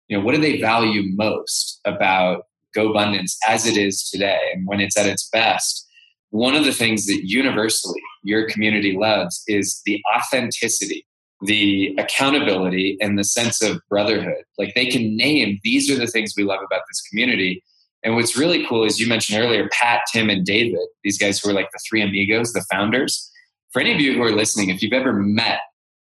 you 0.08 0.18
know, 0.18 0.24
what 0.24 0.36
do 0.36 0.42
they 0.42 0.60
value 0.60 1.04
most 1.16 1.80
about 1.86 2.44
GoBundance 2.76 3.36
as 3.48 3.66
it 3.66 3.78
is 3.78 4.10
today 4.10 4.40
and 4.54 4.68
when 4.68 4.80
it's 4.80 4.98
at 4.98 5.06
its 5.06 5.30
best? 5.30 5.88
One 6.32 6.56
of 6.56 6.64
the 6.64 6.72
things 6.72 7.06
that 7.08 7.22
universally 7.24 8.02
your 8.24 8.48
community 8.48 8.98
loves 8.98 9.44
is 9.48 9.82
the 9.86 10.02
authenticity, 10.16 11.06
the 11.42 11.94
accountability, 11.98 12.98
and 13.02 13.20
the 13.20 13.26
sense 13.26 13.62
of 13.62 13.82
brotherhood. 13.90 14.44
Like 14.58 14.74
they 14.74 14.86
can 14.86 15.18
name 15.18 15.60
these 15.64 15.92
are 15.92 15.98
the 15.98 16.08
things 16.08 16.34
we 16.36 16.44
love 16.44 16.62
about 16.66 16.84
this 16.90 17.02
community. 17.02 17.62
And 18.04 18.16
what's 18.16 18.38
really 18.38 18.66
cool 18.66 18.86
is 18.86 18.98
you 18.98 19.08
mentioned 19.08 19.44
earlier 19.44 19.68
Pat, 19.74 20.02
Tim, 20.12 20.30
and 20.30 20.46
David, 20.46 20.80
these 21.04 21.18
guys 21.18 21.40
who 21.40 21.50
are 21.50 21.54
like 21.54 21.70
the 21.74 21.80
three 21.88 22.02
amigos, 22.02 22.54
the 22.54 22.66
founders. 22.72 23.30
For 23.74 23.82
any 23.82 23.94
of 23.94 24.00
you 24.00 24.14
who 24.14 24.24
are 24.24 24.32
listening, 24.32 24.70
if 24.70 24.82
you've 24.82 24.94
ever 24.94 25.14
met 25.14 25.60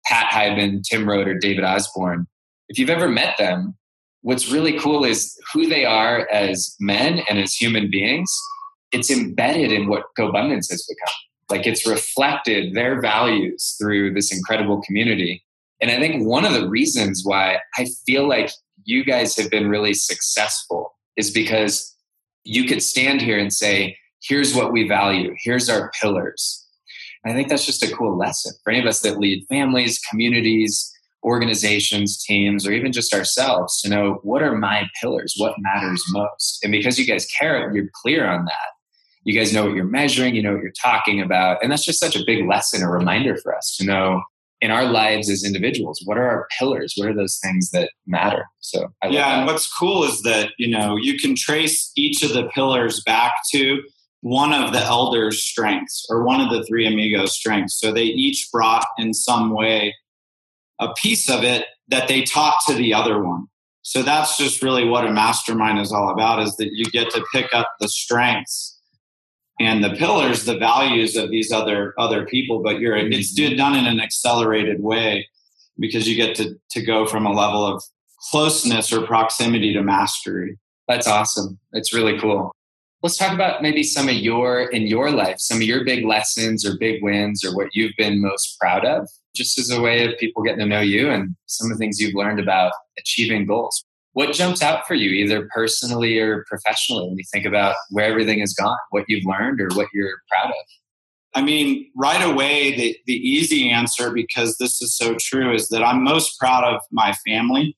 Pat 0.06 0.32
Hiban, 0.32 0.82
Tim 0.88 1.08
Rhode, 1.08 1.28
or 1.28 1.38
David 1.38 1.64
Osborne, 1.64 2.26
if 2.68 2.78
you've 2.78 2.90
ever 2.90 3.08
met 3.08 3.36
them, 3.38 3.76
what's 4.20 4.50
really 4.50 4.78
cool 4.78 5.04
is 5.04 5.36
who 5.52 5.66
they 5.66 5.84
are 5.84 6.28
as 6.30 6.76
men 6.78 7.22
and 7.28 7.40
as 7.40 7.54
human 7.54 7.90
beings 7.90 8.32
it's 8.92 9.10
embedded 9.10 9.72
in 9.72 9.88
what 9.88 10.04
GoBundance 10.18 10.70
has 10.70 10.86
become. 10.86 11.14
Like 11.50 11.66
it's 11.66 11.86
reflected 11.86 12.74
their 12.74 13.00
values 13.00 13.76
through 13.78 14.14
this 14.14 14.32
incredible 14.32 14.80
community. 14.82 15.44
And 15.80 15.90
I 15.90 15.98
think 15.98 16.26
one 16.26 16.44
of 16.44 16.52
the 16.52 16.68
reasons 16.68 17.22
why 17.24 17.58
I 17.76 17.86
feel 18.06 18.28
like 18.28 18.50
you 18.84 19.04
guys 19.04 19.36
have 19.36 19.50
been 19.50 19.68
really 19.68 19.94
successful 19.94 20.94
is 21.16 21.30
because 21.30 21.94
you 22.44 22.64
could 22.64 22.82
stand 22.82 23.20
here 23.20 23.38
and 23.38 23.52
say, 23.52 23.96
here's 24.22 24.54
what 24.54 24.72
we 24.72 24.86
value, 24.86 25.34
here's 25.42 25.68
our 25.68 25.90
pillars. 26.00 26.66
And 27.24 27.32
I 27.32 27.36
think 27.36 27.48
that's 27.48 27.66
just 27.66 27.82
a 27.82 27.94
cool 27.94 28.16
lesson 28.16 28.52
for 28.62 28.70
any 28.70 28.80
of 28.80 28.86
us 28.86 29.00
that 29.00 29.18
lead 29.18 29.44
families, 29.48 30.00
communities, 30.10 30.92
organizations, 31.24 32.22
teams, 32.22 32.66
or 32.66 32.72
even 32.72 32.92
just 32.92 33.14
ourselves 33.14 33.80
to 33.80 33.88
know 33.88 34.20
what 34.22 34.42
are 34.42 34.56
my 34.56 34.88
pillars, 35.00 35.34
what 35.36 35.54
matters 35.58 36.02
most. 36.10 36.58
And 36.62 36.72
because 36.72 36.98
you 36.98 37.06
guys 37.06 37.26
care, 37.26 37.72
you're 37.72 37.90
clear 38.02 38.26
on 38.26 38.44
that. 38.44 38.68
You 39.24 39.38
guys 39.38 39.52
know 39.52 39.66
what 39.66 39.74
you're 39.74 39.84
measuring, 39.84 40.34
you 40.34 40.42
know 40.42 40.54
what 40.54 40.62
you're 40.62 40.72
talking 40.72 41.20
about. 41.20 41.62
And 41.62 41.70
that's 41.70 41.84
just 41.84 42.00
such 42.00 42.16
a 42.16 42.24
big 42.26 42.46
lesson, 42.46 42.82
a 42.82 42.90
reminder 42.90 43.36
for 43.36 43.56
us 43.56 43.76
to 43.78 43.84
know 43.84 44.22
in 44.62 44.70
our 44.70 44.84
lives 44.84 45.28
as 45.28 45.44
individuals, 45.44 46.00
what 46.04 46.16
are 46.16 46.28
our 46.28 46.46
pillars? 46.56 46.94
What 46.96 47.08
are 47.08 47.14
those 47.14 47.38
things 47.42 47.70
that 47.70 47.90
matter? 48.06 48.46
So, 48.60 48.92
yeah. 49.10 49.38
And 49.38 49.46
what's 49.46 49.70
cool 49.72 50.04
is 50.04 50.22
that, 50.22 50.50
you 50.56 50.68
know, 50.68 50.96
you 50.96 51.18
can 51.18 51.34
trace 51.36 51.90
each 51.96 52.22
of 52.22 52.32
the 52.32 52.48
pillars 52.54 53.02
back 53.04 53.32
to 53.52 53.82
one 54.20 54.52
of 54.52 54.72
the 54.72 54.78
elders' 54.78 55.42
strengths 55.42 56.06
or 56.08 56.22
one 56.22 56.40
of 56.40 56.50
the 56.50 56.64
three 56.64 56.86
amigos' 56.86 57.36
strengths. 57.36 57.78
So 57.80 57.92
they 57.92 58.04
each 58.04 58.48
brought 58.52 58.86
in 58.98 59.14
some 59.14 59.52
way 59.52 59.96
a 60.80 60.92
piece 60.94 61.28
of 61.28 61.42
it 61.42 61.66
that 61.88 62.06
they 62.06 62.22
taught 62.22 62.60
to 62.68 62.74
the 62.74 62.94
other 62.94 63.20
one. 63.20 63.46
So 63.82 64.04
that's 64.04 64.38
just 64.38 64.62
really 64.62 64.88
what 64.88 65.04
a 65.04 65.12
mastermind 65.12 65.80
is 65.80 65.90
all 65.90 66.10
about 66.10 66.40
is 66.40 66.54
that 66.56 66.70
you 66.72 66.84
get 66.84 67.10
to 67.10 67.24
pick 67.32 67.52
up 67.52 67.68
the 67.80 67.88
strengths 67.88 68.71
and 69.62 69.82
the 69.82 69.94
pillars, 69.94 70.44
the 70.44 70.58
values 70.58 71.16
of 71.16 71.30
these 71.30 71.52
other 71.52 71.94
other 71.96 72.26
people, 72.26 72.62
but 72.62 72.80
you're 72.80 72.96
mm-hmm. 72.96 73.12
it's 73.12 73.32
done 73.56 73.76
in 73.76 73.86
an 73.86 74.00
accelerated 74.00 74.82
way 74.82 75.28
because 75.78 76.08
you 76.08 76.16
get 76.16 76.34
to 76.36 76.56
to 76.70 76.82
go 76.82 77.06
from 77.06 77.26
a 77.26 77.32
level 77.32 77.64
of 77.64 77.82
closeness 78.30 78.92
or 78.92 79.06
proximity 79.06 79.72
to 79.72 79.82
mastery. 79.82 80.58
That's 80.88 81.06
awesome. 81.06 81.58
It's 81.72 81.94
really 81.94 82.18
cool. 82.18 82.52
Let's 83.02 83.16
talk 83.16 83.32
about 83.32 83.62
maybe 83.62 83.82
some 83.82 84.08
of 84.08 84.14
your 84.14 84.70
in 84.70 84.86
your 84.86 85.10
life, 85.10 85.36
some 85.38 85.58
of 85.58 85.62
your 85.62 85.84
big 85.84 86.04
lessons 86.04 86.66
or 86.66 86.76
big 86.78 87.02
wins 87.02 87.44
or 87.44 87.54
what 87.56 87.68
you've 87.72 87.94
been 87.96 88.20
most 88.20 88.58
proud 88.60 88.84
of 88.84 89.08
just 89.34 89.58
as 89.58 89.70
a 89.70 89.80
way 89.80 90.04
of 90.04 90.18
people 90.18 90.42
getting 90.42 90.60
to 90.60 90.66
know 90.66 90.80
you 90.80 91.10
and 91.10 91.34
some 91.46 91.70
of 91.70 91.78
the 91.78 91.82
things 91.82 91.98
you've 91.98 92.14
learned 92.14 92.40
about 92.40 92.72
achieving 92.98 93.46
goals. 93.46 93.84
What 94.14 94.34
jumps 94.34 94.62
out 94.62 94.86
for 94.86 94.94
you, 94.94 95.10
either 95.10 95.48
personally 95.54 96.18
or 96.18 96.44
professionally, 96.48 97.08
when 97.08 97.16
you 97.16 97.24
think 97.32 97.46
about 97.46 97.74
where 97.90 98.04
everything 98.04 98.40
has 98.40 98.52
gone, 98.52 98.76
what 98.90 99.04
you've 99.08 99.24
learned 99.24 99.60
or 99.60 99.68
what 99.74 99.88
you're 99.94 100.20
proud 100.28 100.50
of? 100.50 100.66
I 101.34 101.40
mean, 101.40 101.90
right 101.96 102.22
away, 102.22 102.76
the, 102.76 102.96
the 103.06 103.14
easy 103.14 103.70
answer, 103.70 104.12
because 104.12 104.58
this 104.58 104.82
is 104.82 104.94
so 104.94 105.16
true, 105.18 105.54
is 105.54 105.68
that 105.68 105.82
I'm 105.82 106.04
most 106.04 106.38
proud 106.38 106.64
of 106.64 106.82
my 106.90 107.14
family 107.26 107.76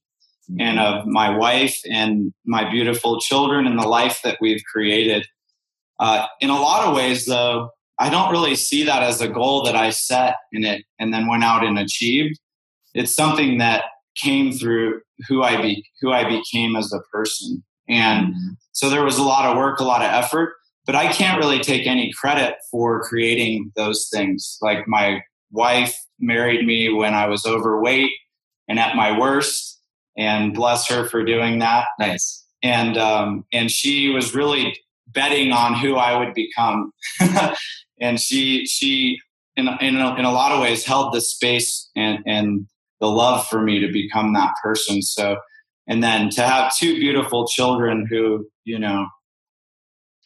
and 0.58 0.80
of 0.80 1.06
my 1.06 1.30
wife 1.30 1.78
and 1.88 2.32
my 2.44 2.68
beautiful 2.68 3.20
children 3.20 3.66
and 3.66 3.78
the 3.78 3.86
life 3.86 4.20
that 4.24 4.38
we've 4.40 4.62
created. 4.70 5.26
Uh, 6.00 6.26
in 6.40 6.50
a 6.50 6.60
lot 6.60 6.86
of 6.86 6.96
ways, 6.96 7.26
though, 7.26 7.70
I 8.00 8.10
don't 8.10 8.32
really 8.32 8.56
see 8.56 8.84
that 8.84 9.04
as 9.04 9.20
a 9.20 9.28
goal 9.28 9.62
that 9.64 9.76
I 9.76 9.90
set 9.90 10.34
in 10.52 10.64
it 10.64 10.84
and 10.98 11.14
then 11.14 11.28
went 11.28 11.44
out 11.44 11.64
and 11.64 11.78
achieved. 11.78 12.38
It's 12.92 13.14
something 13.14 13.58
that 13.58 13.84
came 14.16 14.52
through 14.52 15.00
who 15.28 15.42
I 15.42 15.60
be 15.60 15.84
who 16.00 16.12
I 16.12 16.28
became 16.28 16.76
as 16.76 16.92
a 16.92 17.00
person. 17.12 17.62
And 17.88 18.34
so 18.72 18.88
there 18.88 19.04
was 19.04 19.18
a 19.18 19.22
lot 19.22 19.50
of 19.50 19.56
work, 19.56 19.80
a 19.80 19.84
lot 19.84 20.02
of 20.02 20.10
effort, 20.10 20.54
but 20.86 20.96
I 20.96 21.12
can't 21.12 21.38
really 21.38 21.60
take 21.60 21.86
any 21.86 22.12
credit 22.12 22.56
for 22.70 23.02
creating 23.02 23.72
those 23.76 24.08
things. 24.12 24.58
Like 24.60 24.88
my 24.88 25.22
wife 25.50 25.96
married 26.18 26.66
me 26.66 26.92
when 26.92 27.14
I 27.14 27.26
was 27.26 27.44
overweight 27.44 28.10
and 28.68 28.78
at 28.78 28.96
my 28.96 29.18
worst, 29.18 29.80
and 30.16 30.54
bless 30.54 30.88
her 30.88 31.08
for 31.08 31.24
doing 31.24 31.58
that. 31.58 31.86
Nice. 31.98 32.44
And 32.62 32.96
um, 32.96 33.44
and 33.52 33.70
she 33.70 34.10
was 34.10 34.34
really 34.34 34.76
betting 35.08 35.52
on 35.52 35.74
who 35.74 35.96
I 35.96 36.18
would 36.18 36.34
become. 36.34 36.92
and 38.00 38.18
she 38.20 38.66
she 38.66 39.18
in 39.56 39.68
in 39.80 39.96
a, 39.96 40.14
in 40.16 40.24
a 40.24 40.32
lot 40.32 40.52
of 40.52 40.60
ways 40.60 40.84
held 40.84 41.12
the 41.12 41.20
space 41.20 41.90
and 41.96 42.20
and 42.26 42.66
the 43.00 43.08
love 43.08 43.46
for 43.46 43.62
me 43.62 43.80
to 43.80 43.92
become 43.92 44.32
that 44.34 44.52
person. 44.62 45.02
So 45.02 45.36
and 45.86 46.02
then 46.02 46.30
to 46.30 46.42
have 46.42 46.74
two 46.76 46.94
beautiful 46.94 47.46
children 47.46 48.06
who 48.08 48.46
you 48.64 48.78
know 48.78 49.06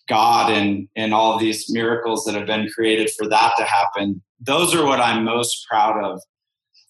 God 0.08 0.52
and 0.52 0.88
and 0.96 1.12
all 1.12 1.38
these 1.38 1.70
miracles 1.70 2.24
that 2.24 2.34
have 2.34 2.46
been 2.46 2.68
created 2.68 3.10
for 3.16 3.28
that 3.28 3.52
to 3.58 3.64
happen. 3.64 4.22
Those 4.40 4.74
are 4.74 4.84
what 4.84 5.00
I'm 5.00 5.24
most 5.24 5.66
proud 5.68 6.02
of. 6.02 6.20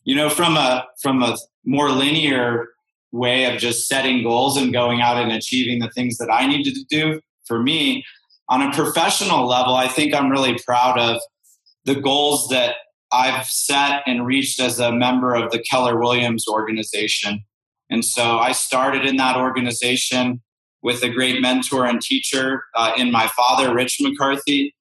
You 0.04 0.14
know, 0.14 0.30
from 0.30 0.56
a 0.56 0.86
from 1.02 1.22
a 1.22 1.36
more 1.64 1.90
linear 1.90 2.68
way 3.10 3.44
of 3.44 3.58
just 3.58 3.88
setting 3.88 4.22
goals 4.22 4.56
and 4.56 4.72
going 4.72 5.00
out 5.00 5.16
and 5.16 5.32
achieving 5.32 5.78
the 5.78 5.90
things 5.90 6.18
that 6.18 6.30
I 6.30 6.46
needed 6.46 6.74
to 6.74 6.84
do 6.84 7.20
for 7.46 7.62
me, 7.62 8.04
on 8.48 8.62
a 8.62 8.72
professional 8.72 9.46
level, 9.46 9.74
I 9.74 9.88
think 9.88 10.14
I'm 10.14 10.30
really 10.30 10.58
proud 10.64 10.98
of 10.98 11.20
the 11.84 11.94
goals 11.94 12.48
that 12.48 12.76
I've 13.12 13.46
set 13.46 14.02
and 14.06 14.26
reached 14.26 14.60
as 14.60 14.78
a 14.78 14.92
member 14.92 15.34
of 15.34 15.50
the 15.50 15.58
Keller 15.58 15.98
Williams 15.98 16.46
organization. 16.48 17.44
And 17.90 18.04
so 18.04 18.38
I 18.38 18.52
started 18.52 19.06
in 19.06 19.16
that 19.16 19.36
organization 19.36 20.42
with 20.82 21.02
a 21.02 21.08
great 21.08 21.40
mentor 21.40 21.86
and 21.86 22.00
teacher 22.00 22.62
uh, 22.76 22.92
in 22.96 23.10
my 23.10 23.28
father, 23.28 23.74
Rich 23.74 23.98
McCarthy. 24.00 24.74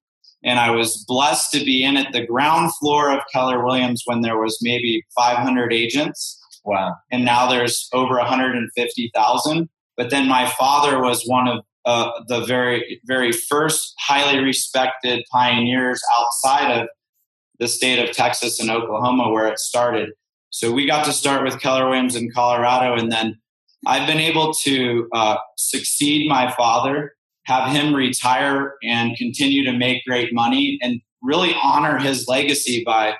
And 0.44 0.60
I 0.60 0.70
was 0.70 1.04
blessed 1.08 1.50
to 1.52 1.64
be 1.64 1.82
in 1.82 1.96
at 1.96 2.12
the 2.12 2.24
ground 2.24 2.72
floor 2.76 3.10
of 3.10 3.20
Keller 3.32 3.64
Williams 3.64 4.02
when 4.04 4.20
there 4.20 4.38
was 4.38 4.58
maybe 4.62 5.04
500 5.16 5.72
agents. 5.72 6.38
Wow. 6.64 6.94
And 7.10 7.24
now 7.24 7.50
there's 7.50 7.88
over 7.92 8.16
150,000. 8.16 9.68
But 9.96 10.10
then 10.10 10.28
my 10.28 10.48
father 10.50 11.00
was 11.00 11.24
one 11.26 11.48
of 11.48 11.64
uh, 11.84 12.10
the 12.28 12.44
very 12.44 13.00
very 13.06 13.32
first 13.32 13.94
highly 13.98 14.38
respected 14.40 15.24
pioneers 15.32 16.00
outside 16.18 16.82
of 16.82 16.88
the 17.58 17.68
state 17.68 17.98
of 17.98 18.14
Texas 18.14 18.60
and 18.60 18.70
Oklahoma 18.70 19.30
where 19.30 19.46
it 19.46 19.58
started. 19.58 20.10
So 20.50 20.72
we 20.72 20.86
got 20.86 21.04
to 21.04 21.12
start 21.12 21.44
with 21.44 21.60
Keller 21.60 21.88
Williams 21.88 22.16
in 22.16 22.30
Colorado, 22.32 22.94
and 22.94 23.12
then 23.12 23.38
I've 23.86 24.06
been 24.06 24.18
able 24.18 24.54
to 24.62 25.08
uh, 25.12 25.36
succeed 25.56 26.28
my 26.28 26.52
father, 26.52 27.12
have 27.44 27.70
him 27.70 27.94
retire 27.94 28.74
and 28.82 29.16
continue 29.16 29.64
to 29.64 29.72
make 29.72 30.04
great 30.06 30.32
money, 30.32 30.78
and 30.82 31.00
really 31.22 31.54
honor 31.62 31.98
his 31.98 32.26
legacy 32.28 32.82
by 32.84 33.14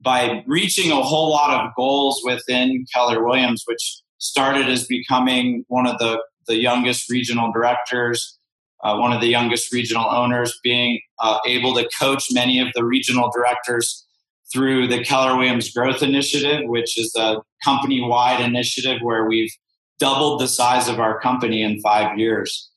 by 0.00 0.42
reaching 0.46 0.90
a 0.90 1.00
whole 1.00 1.30
lot 1.30 1.62
of 1.64 1.70
goals 1.76 2.20
within 2.24 2.84
Keller 2.92 3.24
Williams, 3.24 3.62
which 3.66 4.02
started 4.18 4.68
as 4.68 4.86
becoming 4.86 5.64
one 5.68 5.86
of 5.86 5.98
the 5.98 6.22
the 6.46 6.56
youngest 6.56 7.08
regional 7.10 7.52
directors, 7.52 8.38
uh, 8.82 8.96
one 8.96 9.12
of 9.12 9.20
the 9.20 9.28
youngest 9.28 9.72
regional 9.72 10.08
owners, 10.10 10.58
being 10.62 11.00
uh, 11.20 11.38
able 11.46 11.74
to 11.74 11.88
coach 11.98 12.26
many 12.32 12.58
of 12.60 12.68
the 12.74 12.84
regional 12.84 13.30
directors 13.34 14.06
through 14.52 14.86
the 14.88 15.02
Keller 15.02 15.36
Williams 15.36 15.72
Growth 15.72 16.02
Initiative, 16.02 16.62
which 16.64 16.98
is 16.98 17.14
a 17.16 17.36
company 17.64 18.02
wide 18.02 18.40
initiative 18.40 19.00
where 19.02 19.26
we've 19.26 19.52
doubled 19.98 20.40
the 20.40 20.48
size 20.48 20.88
of 20.88 20.98
our 20.98 21.20
company 21.20 21.62
in 21.62 21.80
five 21.80 22.18
years. 22.18 22.70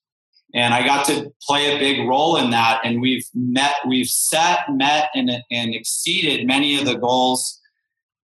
And 0.54 0.74
I 0.74 0.86
got 0.86 1.06
to 1.08 1.32
play 1.42 1.76
a 1.76 1.80
big 1.80 2.08
role 2.08 2.38
in 2.38 2.52
that. 2.52 2.80
And 2.86 3.02
we've 3.02 3.26
met, 3.34 3.74
we've 3.86 4.08
set, 4.08 4.60
met, 4.70 5.10
and, 5.14 5.30
and 5.52 5.76
exceeded 5.76 6.48
many 6.48 6.80
of 6.80 6.86
the 6.86 6.96
goals 6.96 7.60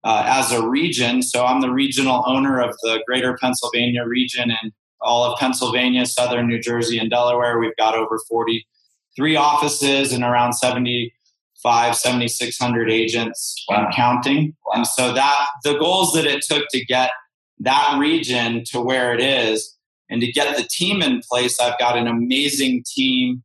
uh, 0.03 0.24
as 0.27 0.51
a 0.51 0.67
region. 0.67 1.24
So 1.24 1.45
I'm 1.45 1.62
the 1.62 1.71
regional 1.71 2.24
owner 2.27 2.59
of 2.59 2.75
the 2.83 3.01
greater 3.07 3.36
Pennsylvania 3.41 4.05
region 4.05 4.51
and 4.51 4.71
all 5.01 5.23
of 5.23 5.39
Pennsylvania, 5.39 6.05
southern 6.05 6.47
New 6.47 6.59
Jersey, 6.59 6.97
and 6.97 7.09
Delaware. 7.09 7.59
We've 7.59 7.75
got 7.77 7.95
over 7.95 8.19
43 8.29 9.35
offices 9.35 10.13
and 10.13 10.23
around 10.23 10.53
75, 10.53 11.95
7,600 11.95 12.91
agents 12.91 13.65
wow. 13.69 13.85
and 13.85 13.95
counting. 13.95 14.55
Wow. 14.65 14.73
And 14.77 14.87
so 14.87 15.13
that 15.13 15.47
the 15.63 15.77
goals 15.77 16.13
that 16.13 16.25
it 16.25 16.43
took 16.43 16.65
to 16.71 16.85
get 16.85 17.11
that 17.59 17.97
region 17.99 18.63
to 18.71 18.81
where 18.81 19.13
it 19.13 19.21
is 19.21 19.77
and 20.09 20.21
to 20.21 20.31
get 20.31 20.57
the 20.57 20.67
team 20.69 21.01
in 21.01 21.21
place, 21.29 21.59
I've 21.59 21.77
got 21.79 21.97
an 21.97 22.07
amazing 22.07 22.83
team. 22.85 23.43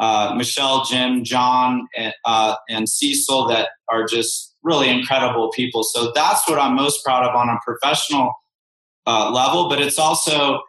Uh, 0.00 0.34
Michelle, 0.36 0.84
Jim, 0.84 1.22
John, 1.22 1.86
and, 1.96 2.12
uh, 2.24 2.56
and 2.68 2.88
Cecil 2.88 3.46
that 3.48 3.68
are 3.88 4.04
just 4.04 4.52
really 4.62 4.88
incredible 4.88 5.50
people. 5.52 5.84
So 5.84 6.12
that's 6.12 6.48
what 6.48 6.58
I'm 6.58 6.74
most 6.74 7.04
proud 7.04 7.24
of 7.24 7.34
on 7.36 7.48
a 7.48 7.58
professional 7.64 8.32
uh, 9.06 9.30
level. 9.30 9.68
But 9.68 9.80
it's 9.80 9.98
also 9.98 10.60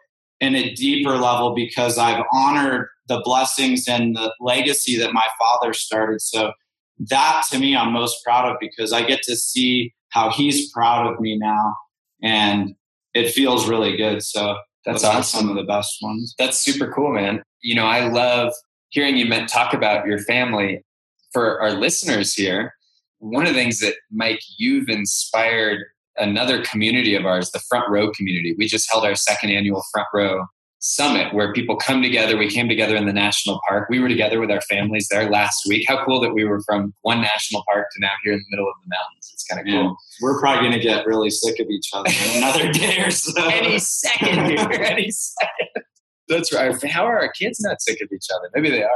in 0.44 0.54
a 0.54 0.74
deeper 0.74 1.16
level 1.16 1.54
because 1.54 1.98
I've 1.98 2.22
honored 2.32 2.88
the 3.08 3.20
blessings 3.24 3.88
and 3.88 4.14
the 4.14 4.32
legacy 4.40 4.98
that 4.98 5.12
my 5.12 5.26
father 5.38 5.72
started. 5.72 6.20
So 6.20 6.52
that 6.98 7.44
to 7.50 7.58
me, 7.58 7.76
I'm 7.76 7.92
most 7.92 8.22
proud 8.24 8.50
of 8.50 8.56
because 8.60 8.92
I 8.92 9.02
get 9.02 9.22
to 9.22 9.36
see 9.36 9.92
how 10.10 10.30
he's 10.30 10.70
proud 10.70 11.12
of 11.12 11.20
me 11.20 11.36
now. 11.36 11.74
And 12.22 12.74
it 13.14 13.30
feels 13.30 13.68
really 13.68 13.96
good. 13.96 14.22
So 14.22 14.56
that's 14.84 15.04
awesome. 15.04 15.40
some 15.40 15.50
of 15.50 15.56
the 15.56 15.64
best 15.64 15.96
ones. 16.00 16.34
That's 16.38 16.58
super 16.58 16.92
cool, 16.92 17.12
man. 17.12 17.42
You 17.62 17.74
know, 17.74 17.86
I 17.86 18.08
love 18.08 18.52
hearing 18.90 19.16
you 19.16 19.28
talk 19.46 19.74
about 19.74 20.06
your 20.06 20.18
family. 20.20 20.84
For 21.32 21.60
our 21.60 21.72
listeners 21.72 22.32
here, 22.32 22.74
one 23.18 23.44
of 23.44 23.54
the 23.54 23.58
things 23.58 23.80
that 23.80 23.94
Mike, 24.12 24.40
you've 24.56 24.88
inspired 24.88 25.80
another 26.16 26.62
community 26.62 27.14
of 27.14 27.26
ours, 27.26 27.50
the 27.50 27.60
Front 27.68 27.90
Row 27.90 28.10
community. 28.12 28.54
We 28.56 28.66
just 28.66 28.90
held 28.90 29.04
our 29.04 29.14
second 29.14 29.50
annual 29.50 29.82
Front 29.92 30.08
Row 30.12 30.46
summit 30.80 31.32
where 31.32 31.52
people 31.52 31.76
come 31.76 32.02
together. 32.02 32.36
We 32.36 32.50
came 32.50 32.68
together 32.68 32.94
in 32.94 33.06
the 33.06 33.12
national 33.12 33.60
park. 33.66 33.88
We 33.88 34.00
were 34.00 34.08
together 34.08 34.38
with 34.38 34.50
our 34.50 34.60
families 34.62 35.08
there 35.10 35.30
last 35.30 35.62
week. 35.66 35.86
How 35.88 36.04
cool 36.04 36.20
that 36.20 36.34
we 36.34 36.44
were 36.44 36.60
from 36.62 36.92
one 37.02 37.22
national 37.22 37.64
park 37.72 37.86
to 37.94 38.00
now 38.00 38.10
here 38.22 38.34
in 38.34 38.38
the 38.38 38.44
middle 38.50 38.68
of 38.68 38.74
the 38.84 38.90
mountains. 38.90 39.30
It's 39.32 39.44
kind 39.44 39.60
of 39.60 39.66
cool. 39.66 39.82
Yeah. 39.82 40.20
We're 40.20 40.40
probably 40.40 40.68
going 40.68 40.78
to 40.78 40.86
get 40.86 41.06
really 41.06 41.30
sick 41.30 41.58
of 41.58 41.68
each 41.70 41.88
other 41.94 42.10
in 42.10 42.36
another 42.36 42.70
day 42.70 43.02
or 43.02 43.10
so. 43.10 43.32
Any 43.48 43.78
second, 43.78 44.48
dude. 44.48 44.60
Any 44.72 45.10
second. 45.10 45.84
That's 46.28 46.52
right. 46.52 46.82
How 46.84 47.06
are 47.06 47.18
our 47.18 47.32
kids 47.32 47.60
not 47.60 47.80
sick 47.80 48.00
of 48.02 48.08
each 48.12 48.26
other? 48.34 48.50
Maybe 48.54 48.70
they 48.70 48.82
are. 48.82 48.90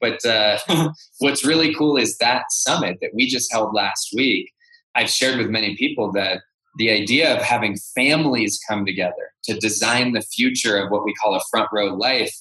But 0.00 0.24
uh, 0.24 0.58
what's 1.18 1.44
really 1.44 1.74
cool 1.74 1.96
is 1.96 2.16
that 2.18 2.44
summit 2.50 2.98
that 3.00 3.10
we 3.14 3.26
just 3.26 3.52
held 3.52 3.74
last 3.74 4.10
week. 4.14 4.52
I've 4.94 5.10
shared 5.10 5.38
with 5.38 5.48
many 5.48 5.76
people 5.76 6.12
that 6.12 6.40
the 6.76 6.90
idea 6.90 7.34
of 7.34 7.42
having 7.42 7.76
families 7.94 8.60
come 8.68 8.84
together 8.84 9.32
to 9.44 9.58
design 9.58 10.12
the 10.12 10.20
future 10.20 10.76
of 10.78 10.90
what 10.90 11.04
we 11.04 11.14
call 11.14 11.34
a 11.34 11.40
front 11.50 11.68
row 11.72 11.94
life, 11.94 12.34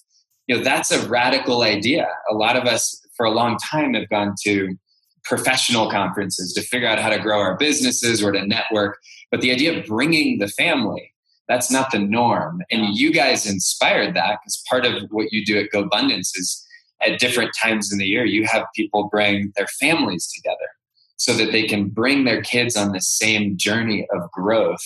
you 0.47 0.57
know, 0.57 0.63
that's 0.63 0.91
a 0.91 1.07
radical 1.07 1.63
idea. 1.63 2.07
A 2.29 2.33
lot 2.33 2.55
of 2.55 2.65
us 2.65 3.01
for 3.15 3.25
a 3.25 3.31
long 3.31 3.57
time 3.57 3.93
have 3.93 4.09
gone 4.09 4.35
to 4.43 4.75
professional 5.23 5.89
conferences 5.89 6.53
to 6.53 6.61
figure 6.61 6.87
out 6.87 6.99
how 6.99 7.09
to 7.09 7.19
grow 7.19 7.39
our 7.39 7.57
businesses 7.57 8.21
or 8.21 8.31
to 8.31 8.45
network. 8.45 8.97
But 9.31 9.41
the 9.41 9.51
idea 9.51 9.77
of 9.77 9.85
bringing 9.85 10.37
the 10.37 10.49
family, 10.49 11.11
that's 11.47 11.71
not 11.71 11.91
the 11.91 11.99
norm. 11.99 12.61
And 12.69 12.95
you 12.95 13.11
guys 13.11 13.49
inspired 13.49 14.15
that 14.15 14.39
because 14.41 14.61
part 14.69 14.85
of 14.85 15.03
what 15.09 15.31
you 15.31 15.45
do 15.45 15.57
at 15.59 15.71
GoBundance 15.71 16.31
is 16.35 16.63
at 17.01 17.19
different 17.19 17.51
times 17.61 17.91
in 17.91 17.97
the 17.97 18.05
year, 18.05 18.25
you 18.25 18.45
have 18.45 18.65
people 18.75 19.09
bring 19.11 19.51
their 19.55 19.67
families 19.79 20.31
together 20.33 20.67
so 21.17 21.33
that 21.33 21.51
they 21.51 21.63
can 21.63 21.87
bring 21.87 22.25
their 22.25 22.41
kids 22.41 22.75
on 22.75 22.91
the 22.91 22.99
same 22.99 23.55
journey 23.57 24.05
of 24.13 24.29
growth. 24.31 24.83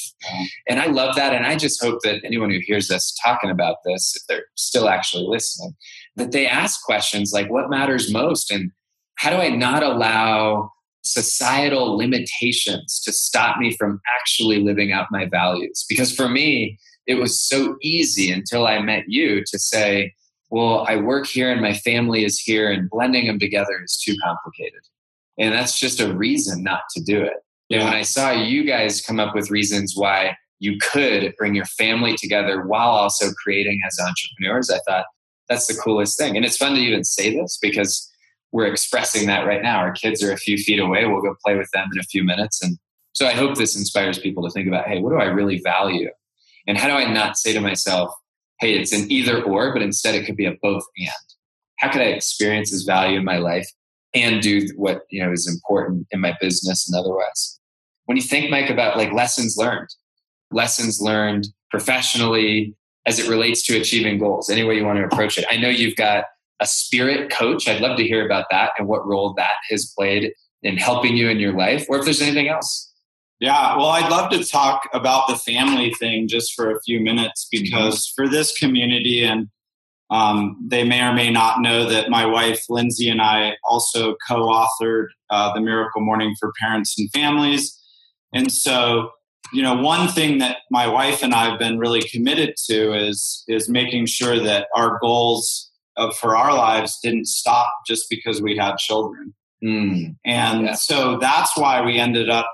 And 0.67 0.79
I 0.79 0.85
love 0.85 1.15
that. 1.15 1.33
And 1.33 1.45
I 1.45 1.55
just 1.55 1.83
hope 1.83 1.99
that 2.03 2.21
anyone 2.23 2.51
who 2.51 2.59
hears 2.61 2.91
us 2.91 3.17
talking 3.23 3.49
about 3.49 3.77
this, 3.83 4.13
if 4.15 4.23
they're 4.27 4.45
still 4.55 4.89
actually 4.89 5.25
listening, 5.27 5.73
that 6.17 6.31
they 6.31 6.45
ask 6.45 6.83
questions 6.83 7.31
like, 7.33 7.49
what 7.49 7.69
matters 7.69 8.13
most? 8.13 8.51
And 8.51 8.71
how 9.15 9.31
do 9.31 9.37
I 9.37 9.49
not 9.49 9.81
allow 9.81 10.71
societal 11.03 11.97
limitations 11.97 13.01
to 13.05 13.11
stop 13.11 13.57
me 13.57 13.75
from 13.75 13.99
actually 14.19 14.61
living 14.61 14.91
out 14.91 15.07
my 15.09 15.25
values? 15.25 15.85
Because 15.89 16.13
for 16.13 16.29
me, 16.29 16.77
it 17.07 17.15
was 17.15 17.41
so 17.41 17.75
easy 17.81 18.31
until 18.31 18.67
I 18.67 18.79
met 18.79 19.05
you 19.07 19.43
to 19.47 19.57
say, 19.57 20.13
well, 20.51 20.85
I 20.87 20.95
work 20.95 21.25
here 21.25 21.51
and 21.51 21.61
my 21.61 21.73
family 21.73 22.23
is 22.23 22.39
here, 22.39 22.71
and 22.71 22.89
blending 22.89 23.27
them 23.27 23.39
together 23.39 23.81
is 23.83 23.99
too 24.03 24.15
complicated. 24.23 24.81
And 25.39 25.53
that's 25.53 25.79
just 25.79 25.99
a 25.99 26.13
reason 26.13 26.63
not 26.63 26.81
to 26.95 27.01
do 27.01 27.21
it. 27.21 27.37
And 27.71 27.83
when 27.83 27.93
I 27.93 28.01
saw 28.01 28.31
you 28.31 28.63
guys 28.63 29.01
come 29.01 29.19
up 29.19 29.33
with 29.33 29.51
reasons 29.51 29.93
why 29.95 30.35
you 30.59 30.77
could 30.81 31.33
bring 31.37 31.55
your 31.55 31.65
family 31.65 32.15
together 32.17 32.65
while 32.65 32.89
also 32.89 33.31
creating 33.41 33.79
as 33.87 33.97
entrepreneurs, 33.99 34.69
I 34.69 34.79
thought 34.87 35.05
that's 35.47 35.67
the 35.67 35.79
coolest 35.81 36.17
thing. 36.17 36.35
And 36.35 36.45
it's 36.45 36.57
fun 36.57 36.75
to 36.75 36.81
even 36.81 37.03
say 37.03 37.35
this 37.35 37.57
because 37.61 38.11
we're 38.51 38.67
expressing 38.67 39.27
that 39.27 39.45
right 39.45 39.61
now. 39.61 39.77
Our 39.77 39.91
kids 39.91 40.23
are 40.23 40.31
a 40.31 40.37
few 40.37 40.57
feet 40.57 40.79
away. 40.79 41.05
We'll 41.05 41.21
go 41.21 41.35
play 41.43 41.55
with 41.55 41.69
them 41.71 41.87
in 41.93 41.99
a 41.99 42.03
few 42.03 42.23
minutes. 42.23 42.61
And 42.61 42.77
so 43.13 43.27
I 43.27 43.31
hope 43.31 43.55
this 43.55 43.77
inspires 43.77 44.19
people 44.19 44.43
to 44.43 44.51
think 44.51 44.67
about 44.67 44.87
hey, 44.87 44.99
what 44.99 45.11
do 45.11 45.17
I 45.17 45.25
really 45.25 45.61
value? 45.63 46.09
And 46.67 46.77
how 46.77 46.87
do 46.87 46.93
I 46.93 47.11
not 47.11 47.37
say 47.37 47.53
to 47.53 47.61
myself, 47.61 48.13
hey, 48.59 48.77
it's 48.77 48.91
an 48.91 49.11
either 49.11 49.41
or, 49.43 49.73
but 49.73 49.81
instead 49.81 50.15
it 50.15 50.25
could 50.25 50.35
be 50.35 50.45
a 50.45 50.55
both 50.61 50.83
and. 50.97 51.09
How 51.77 51.91
could 51.91 52.01
I 52.01 52.05
experience 52.05 52.71
this 52.71 52.83
value 52.83 53.17
in 53.17 53.23
my 53.23 53.37
life 53.37 53.69
and 54.13 54.41
do 54.41 54.67
what 54.75 55.01
you 55.09 55.23
know 55.23 55.31
is 55.31 55.47
important 55.47 56.07
in 56.11 56.19
my 56.19 56.35
business 56.41 56.89
and 56.89 56.99
otherwise? 56.99 57.59
When 58.05 58.17
you 58.17 58.23
think, 58.23 58.49
Mike, 58.49 58.69
about 58.69 58.97
like 58.97 59.11
lessons 59.11 59.55
learned, 59.57 59.89
lessons 60.51 60.99
learned 60.99 61.47
professionally 61.69 62.75
as 63.05 63.19
it 63.19 63.29
relates 63.29 63.63
to 63.63 63.77
achieving 63.77 64.19
goals, 64.19 64.49
any 64.49 64.63
way 64.63 64.75
you 64.75 64.85
want 64.85 64.97
to 64.97 65.05
approach 65.05 65.37
it. 65.37 65.45
I 65.49 65.57
know 65.57 65.69
you've 65.69 65.95
got 65.95 66.25
a 66.59 66.65
spirit 66.65 67.31
coach. 67.31 67.67
I'd 67.67 67.81
love 67.81 67.97
to 67.97 68.03
hear 68.03 68.25
about 68.25 68.45
that 68.51 68.71
and 68.77 68.87
what 68.87 69.07
role 69.07 69.33
that 69.37 69.55
has 69.69 69.93
played 69.97 70.33
in 70.61 70.77
helping 70.77 71.15
you 71.15 71.29
in 71.29 71.39
your 71.39 71.53
life, 71.53 71.85
or 71.89 71.97
if 71.99 72.05
there's 72.05 72.21
anything 72.21 72.49
else. 72.49 72.91
Yeah, 73.39 73.77
well, 73.77 73.87
I'd 73.87 74.11
love 74.11 74.29
to 74.31 74.43
talk 74.43 74.89
about 74.93 75.29
the 75.29 75.37
family 75.37 75.93
thing 75.93 76.27
just 76.27 76.53
for 76.53 76.71
a 76.71 76.81
few 76.81 76.99
minutes 76.99 77.47
mm-hmm. 77.47 77.63
because 77.63 78.07
mm-hmm. 78.07 78.23
for 78.23 78.29
this 78.29 78.57
community, 78.57 79.23
and 79.23 79.47
um, 80.09 80.57
they 80.65 80.83
may 80.83 81.01
or 81.01 81.13
may 81.13 81.29
not 81.29 81.61
know 81.61 81.87
that 81.87 82.09
my 82.09 82.25
wife 82.25 82.65
Lindsay 82.69 83.09
and 83.09 83.21
I 83.21 83.57
also 83.63 84.15
co-authored 84.27 85.07
uh, 85.29 85.53
the 85.53 85.61
Miracle 85.61 86.01
Morning 86.01 86.35
for 86.39 86.51
Parents 86.59 86.97
and 86.97 87.09
Families, 87.11 87.77
and 88.33 88.51
so 88.51 89.11
you 89.53 89.61
know 89.61 89.75
one 89.75 90.07
thing 90.07 90.39
that 90.39 90.57
my 90.71 90.87
wife 90.87 91.23
and 91.23 91.33
I 91.33 91.49
have 91.49 91.59
been 91.59 91.77
really 91.77 92.01
committed 92.01 92.55
to 92.69 92.93
is 92.93 93.43
is 93.47 93.69
making 93.69 94.07
sure 94.07 94.39
that 94.39 94.67
our 94.75 94.99
goals 94.99 95.69
of, 95.95 96.15
for 96.17 96.35
our 96.35 96.53
lives 96.55 96.97
didn't 97.03 97.27
stop 97.27 97.71
just 97.85 98.09
because 98.09 98.41
we 98.41 98.57
had 98.57 98.77
children. 98.77 99.33
Mm. 99.63 100.15
And 100.25 100.65
yeah. 100.65 100.73
so 100.73 101.17
that's 101.19 101.55
why 101.57 101.85
we 101.85 101.99
ended 101.99 102.29
up 102.29 102.49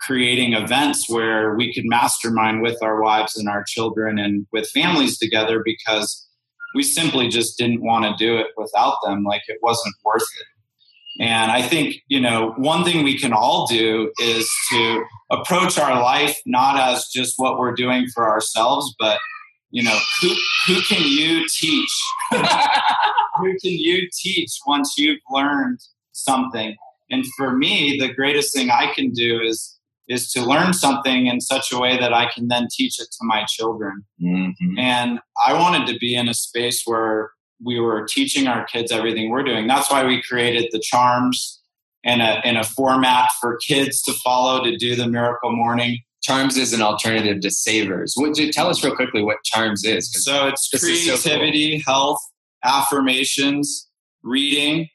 creating 0.00 0.54
events 0.54 1.08
where 1.08 1.54
we 1.54 1.72
could 1.72 1.84
mastermind 1.84 2.62
with 2.62 2.82
our 2.82 3.02
wives 3.02 3.36
and 3.36 3.48
our 3.48 3.64
children 3.66 4.18
and 4.18 4.46
with 4.52 4.68
families 4.70 5.18
together 5.18 5.60
because 5.64 6.27
we 6.74 6.82
simply 6.82 7.28
just 7.28 7.58
didn't 7.58 7.82
want 7.82 8.04
to 8.04 8.24
do 8.24 8.36
it 8.36 8.48
without 8.56 8.96
them. 9.04 9.24
Like 9.24 9.42
it 9.48 9.58
wasn't 9.62 9.94
worth 10.04 10.22
it. 10.22 10.46
And 11.20 11.50
I 11.50 11.62
think, 11.62 11.96
you 12.06 12.20
know, 12.20 12.52
one 12.56 12.84
thing 12.84 13.02
we 13.02 13.18
can 13.18 13.32
all 13.32 13.66
do 13.66 14.12
is 14.20 14.48
to 14.70 15.04
approach 15.30 15.78
our 15.78 16.00
life 16.00 16.38
not 16.46 16.78
as 16.78 17.08
just 17.08 17.34
what 17.38 17.58
we're 17.58 17.74
doing 17.74 18.06
for 18.14 18.28
ourselves, 18.28 18.94
but, 19.00 19.18
you 19.70 19.82
know, 19.82 19.98
who, 20.20 20.28
who 20.66 20.80
can 20.82 21.02
you 21.04 21.44
teach? 21.58 21.90
who 22.30 23.50
can 23.58 23.72
you 23.72 24.08
teach 24.16 24.50
once 24.64 24.94
you've 24.96 25.18
learned 25.30 25.80
something? 26.12 26.76
And 27.10 27.24
for 27.36 27.56
me, 27.56 27.98
the 27.98 28.12
greatest 28.12 28.54
thing 28.54 28.70
I 28.70 28.92
can 28.94 29.10
do 29.10 29.40
is 29.40 29.77
is 30.08 30.30
to 30.32 30.42
learn 30.42 30.72
something 30.72 31.26
in 31.26 31.40
such 31.40 31.70
a 31.72 31.78
way 31.78 31.98
that 31.98 32.12
I 32.12 32.30
can 32.34 32.48
then 32.48 32.68
teach 32.70 32.98
it 32.98 33.08
to 33.12 33.18
my 33.22 33.44
children. 33.46 34.04
Mm-hmm. 34.22 34.78
And 34.78 35.20
I 35.46 35.52
wanted 35.52 35.92
to 35.92 35.98
be 35.98 36.14
in 36.14 36.28
a 36.28 36.34
space 36.34 36.82
where 36.84 37.30
we 37.62 37.78
were 37.78 38.06
teaching 38.08 38.46
our 38.46 38.64
kids 38.64 38.90
everything 38.90 39.30
we're 39.30 39.42
doing. 39.42 39.66
That's 39.66 39.90
why 39.90 40.04
we 40.04 40.22
created 40.22 40.68
the 40.72 40.80
charms 40.80 41.60
in 42.04 42.20
a 42.20 42.40
in 42.44 42.56
a 42.56 42.64
format 42.64 43.30
for 43.40 43.58
kids 43.66 44.02
to 44.02 44.12
follow 44.12 44.62
to 44.64 44.76
do 44.76 44.94
the 44.94 45.08
miracle 45.08 45.52
morning. 45.52 45.98
Charms 46.22 46.56
is 46.56 46.72
an 46.72 46.82
alternative 46.82 47.40
to 47.40 47.50
Savers. 47.50 48.14
Would 48.16 48.36
you 48.36 48.52
tell 48.52 48.68
us 48.68 48.82
real 48.84 48.94
quickly 48.94 49.22
what 49.22 49.38
Charms 49.44 49.84
is? 49.84 50.10
So 50.24 50.48
it's 50.48 50.68
creativity, 50.68 51.78
so 51.78 51.84
cool. 51.84 51.94
health, 51.94 52.20
affirmations, 52.64 53.88
reading, 54.22 54.88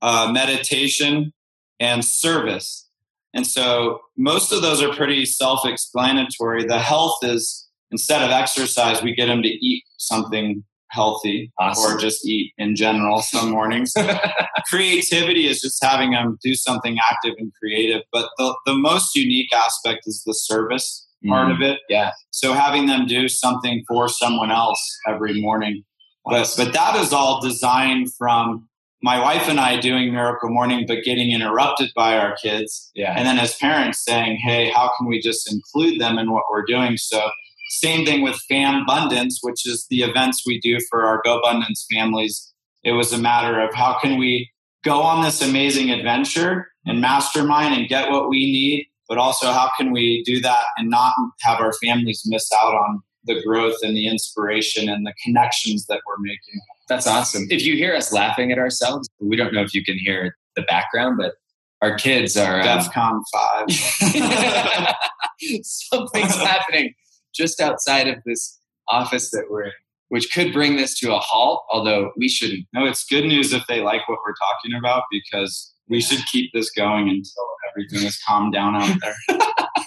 uh, 0.00 0.30
meditation, 0.32 1.32
and 1.78 2.04
service. 2.04 2.88
And 3.34 3.46
so 3.46 4.00
most 4.16 4.52
of 4.52 4.62
those 4.62 4.82
are 4.82 4.92
pretty 4.92 5.24
self 5.24 5.64
explanatory. 5.64 6.64
The 6.64 6.78
health 6.78 7.18
is 7.22 7.68
instead 7.90 8.22
of 8.22 8.30
exercise, 8.30 9.02
we 9.02 9.14
get 9.14 9.26
them 9.26 9.42
to 9.42 9.48
eat 9.48 9.84
something 9.98 10.64
healthy 10.90 11.52
awesome. 11.58 11.96
or 11.96 11.98
just 11.98 12.26
eat 12.26 12.52
in 12.58 12.74
general 12.74 13.22
some 13.22 13.50
mornings. 13.50 13.92
Creativity 14.68 15.46
is 15.46 15.60
just 15.60 15.82
having 15.82 16.10
them 16.10 16.38
do 16.42 16.54
something 16.54 16.96
active 17.10 17.34
and 17.38 17.52
creative. 17.60 18.02
But 18.12 18.30
the, 18.38 18.56
the 18.66 18.74
most 18.74 19.14
unique 19.14 19.52
aspect 19.54 20.02
is 20.06 20.22
the 20.24 20.34
service 20.34 21.06
mm. 21.24 21.30
part 21.30 21.50
of 21.50 21.60
it. 21.60 21.78
Yeah. 21.88 22.12
So 22.30 22.52
having 22.52 22.86
them 22.86 23.06
do 23.06 23.28
something 23.28 23.84
for 23.88 24.08
someone 24.08 24.50
else 24.50 24.98
every 25.08 25.40
morning. 25.40 25.84
But, 26.24 26.52
but 26.56 26.72
that 26.74 26.96
is 26.96 27.12
all 27.12 27.40
designed 27.40 28.12
from 28.14 28.68
my 29.02 29.18
wife 29.18 29.48
and 29.48 29.58
I 29.58 29.80
doing 29.80 30.12
Miracle 30.12 30.50
Morning, 30.50 30.84
but 30.86 31.04
getting 31.04 31.30
interrupted 31.30 31.90
by 31.94 32.18
our 32.18 32.36
kids. 32.36 32.90
Yeah. 32.94 33.14
And 33.16 33.26
then 33.26 33.38
as 33.38 33.56
parents 33.56 34.04
saying, 34.04 34.38
hey, 34.44 34.70
how 34.70 34.90
can 34.96 35.08
we 35.08 35.20
just 35.20 35.50
include 35.50 36.00
them 36.00 36.18
in 36.18 36.30
what 36.30 36.44
we're 36.50 36.64
doing? 36.64 36.96
So, 36.96 37.30
same 37.70 38.04
thing 38.04 38.22
with 38.22 38.36
Fam 38.48 38.82
Abundance, 38.82 39.38
which 39.42 39.66
is 39.66 39.86
the 39.88 40.02
events 40.02 40.42
we 40.44 40.58
do 40.60 40.78
for 40.90 41.04
our 41.04 41.22
GoBundance 41.22 41.84
families. 41.90 42.52
It 42.82 42.92
was 42.92 43.12
a 43.12 43.18
matter 43.18 43.60
of 43.60 43.72
how 43.74 43.96
can 44.00 44.18
we 44.18 44.50
go 44.84 45.02
on 45.02 45.22
this 45.22 45.40
amazing 45.40 45.90
adventure 45.90 46.66
and 46.84 47.00
mastermind 47.00 47.74
and 47.74 47.88
get 47.88 48.10
what 48.10 48.28
we 48.28 48.50
need, 48.50 48.86
but 49.08 49.18
also 49.18 49.52
how 49.52 49.70
can 49.78 49.92
we 49.92 50.24
do 50.24 50.40
that 50.40 50.64
and 50.78 50.90
not 50.90 51.12
have 51.42 51.60
our 51.60 51.72
families 51.74 52.22
miss 52.26 52.50
out 52.52 52.74
on 52.74 53.02
the 53.24 53.40
growth 53.42 53.76
and 53.82 53.96
the 53.96 54.08
inspiration 54.08 54.88
and 54.88 55.06
the 55.06 55.14
connections 55.22 55.86
that 55.86 56.00
we're 56.06 56.18
making. 56.18 56.60
That's 56.90 57.06
awesome. 57.06 57.46
If 57.50 57.62
you 57.62 57.76
hear 57.76 57.94
us 57.94 58.12
laughing 58.12 58.50
at 58.50 58.58
ourselves, 58.58 59.08
we 59.20 59.36
don't 59.36 59.54
know 59.54 59.62
if 59.62 59.72
you 59.72 59.84
can 59.84 59.96
hear 59.96 60.36
the 60.56 60.62
background, 60.62 61.18
but 61.18 61.34
our 61.80 61.94
kids 61.94 62.36
are 62.36 62.60
um, 62.60 62.66
DEFCON 62.66 63.22
five. 63.32 63.70
Something's 65.64 66.34
happening 66.34 66.94
just 67.32 67.60
outside 67.60 68.08
of 68.08 68.16
this 68.26 68.58
office 68.88 69.30
that 69.30 69.44
we're 69.48 69.66
in, 69.66 69.72
which 70.08 70.34
could 70.34 70.52
bring 70.52 70.76
this 70.76 70.98
to 70.98 71.14
a 71.14 71.20
halt. 71.20 71.62
Although 71.70 72.10
we 72.16 72.28
shouldn't. 72.28 72.66
No, 72.74 72.84
it's 72.86 73.04
good 73.04 73.24
news 73.24 73.52
if 73.52 73.62
they 73.68 73.80
like 73.80 74.08
what 74.08 74.18
we're 74.26 74.34
talking 74.34 74.76
about 74.76 75.04
because 75.12 75.72
we 75.88 76.00
should 76.00 76.26
keep 76.26 76.52
this 76.52 76.70
going 76.70 77.08
until 77.08 77.46
everything 77.70 78.04
is 78.04 78.20
calmed 78.26 78.52
down 78.52 78.74
out 78.74 78.96
there. 79.00 79.38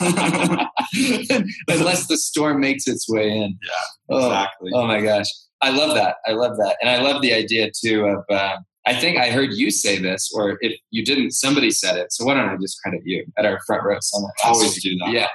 unless 1.68 2.08
the 2.08 2.18
storm 2.18 2.60
makes 2.60 2.88
its 2.88 3.10
way 3.10 3.30
in. 3.30 3.58
Yeah, 3.64 3.72
oh, 4.10 4.28
exactly. 4.28 4.72
Oh 4.74 4.88
my 4.88 5.02
gosh, 5.02 5.28
I 5.62 5.70
love 5.70 5.96
that. 5.96 6.18
I 6.26 6.32
love 6.32 6.58
that, 6.58 6.78
and 6.82 6.90
I 6.90 7.02
love 7.02 7.22
the 7.22 7.34
idea 7.34 7.72
too 7.72 8.06
of. 8.06 8.24
Uh, 8.30 8.58
I 8.86 8.94
think 8.94 9.18
I 9.18 9.32
heard 9.32 9.54
you 9.54 9.72
say 9.72 9.98
this, 9.98 10.30
or 10.36 10.58
if 10.60 10.78
you 10.92 11.06
didn't, 11.06 11.32
somebody 11.32 11.72
said 11.72 11.96
it. 11.96 12.12
So 12.12 12.26
why 12.26 12.34
don't 12.34 12.50
I 12.50 12.58
just 12.58 12.82
credit 12.82 13.02
you 13.06 13.26
at 13.38 13.46
our 13.46 13.60
front 13.66 13.84
row 13.84 13.98
summit? 14.02 14.32
I 14.44 14.50
always 14.50 14.82
do 14.84 14.98
that. 14.98 15.12
Yeah. 15.12 15.28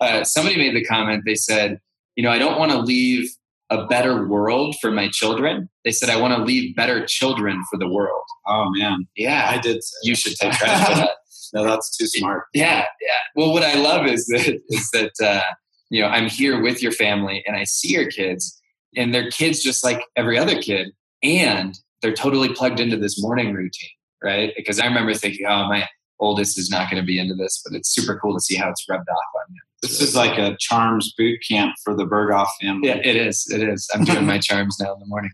Uh, 0.00 0.24
somebody 0.24 0.56
made 0.56 0.74
the 0.74 0.84
comment. 0.84 1.22
They 1.24 1.36
said, 1.36 1.78
you 2.16 2.24
know, 2.24 2.30
I 2.30 2.38
don't 2.38 2.58
want 2.58 2.72
to 2.72 2.78
leave 2.78 3.30
a 3.70 3.86
better 3.86 4.26
world 4.26 4.76
for 4.80 4.90
my 4.90 5.08
children. 5.08 5.68
They 5.84 5.92
said, 5.92 6.08
I 6.08 6.20
want 6.20 6.36
to 6.36 6.42
leave 6.42 6.76
better 6.76 7.04
children 7.06 7.62
for 7.70 7.78
the 7.78 7.88
world. 7.88 8.24
Oh 8.46 8.70
man, 8.70 9.06
Yeah, 9.16 9.48
I 9.50 9.58
did. 9.58 9.82
Say 9.82 9.96
you 10.02 10.14
should 10.14 10.34
take 10.36 10.52
credit 10.54 10.86
for 10.86 10.94
that. 10.94 11.10
No, 11.52 11.64
that's 11.64 11.96
too 11.96 12.06
smart. 12.06 12.44
Yeah, 12.54 12.84
yeah. 13.00 13.08
Well, 13.34 13.52
what 13.52 13.62
I 13.62 13.74
love 13.74 14.06
is 14.06 14.26
that 14.26 14.60
is 14.68 14.90
that 14.90 15.12
uh, 15.22 15.42
you 15.90 16.02
know 16.02 16.08
I'm 16.08 16.28
here 16.28 16.60
with 16.60 16.82
your 16.82 16.92
family 16.92 17.42
and 17.46 17.56
I 17.56 17.64
see 17.64 17.92
your 17.92 18.10
kids, 18.10 18.60
and 18.96 19.14
they're 19.14 19.30
kids 19.30 19.62
just 19.62 19.84
like 19.84 20.02
every 20.16 20.38
other 20.38 20.60
kid, 20.60 20.92
and 21.22 21.78
they're 22.02 22.14
totally 22.14 22.52
plugged 22.52 22.80
into 22.80 22.96
this 22.96 23.20
morning 23.20 23.52
routine, 23.52 23.90
right? 24.22 24.52
Because 24.56 24.78
I 24.78 24.86
remember 24.86 25.14
thinking, 25.14 25.46
oh, 25.46 25.68
my 25.68 25.88
oldest 26.18 26.58
is 26.58 26.70
not 26.70 26.90
going 26.90 27.02
to 27.02 27.06
be 27.06 27.18
into 27.18 27.34
this, 27.34 27.62
but 27.64 27.76
it's 27.76 27.94
super 27.94 28.18
cool 28.18 28.34
to 28.34 28.40
see 28.40 28.56
how 28.56 28.70
it's 28.70 28.84
rubbed 28.88 29.08
off 29.08 29.40
on 29.40 29.54
you. 29.54 29.60
This 29.82 30.00
is 30.00 30.16
like 30.16 30.38
a 30.38 30.56
charms 30.58 31.12
boot 31.16 31.40
camp 31.46 31.74
for 31.84 31.94
the 31.94 32.06
Berghoff 32.06 32.46
family. 32.60 32.88
Yeah, 32.88 33.00
it 33.04 33.16
is. 33.16 33.46
It 33.52 33.62
is. 33.62 33.88
I'm 33.94 34.04
doing 34.04 34.26
my 34.26 34.38
charms 34.38 34.78
now 34.80 34.94
in 34.94 35.00
the 35.00 35.06
morning. 35.06 35.30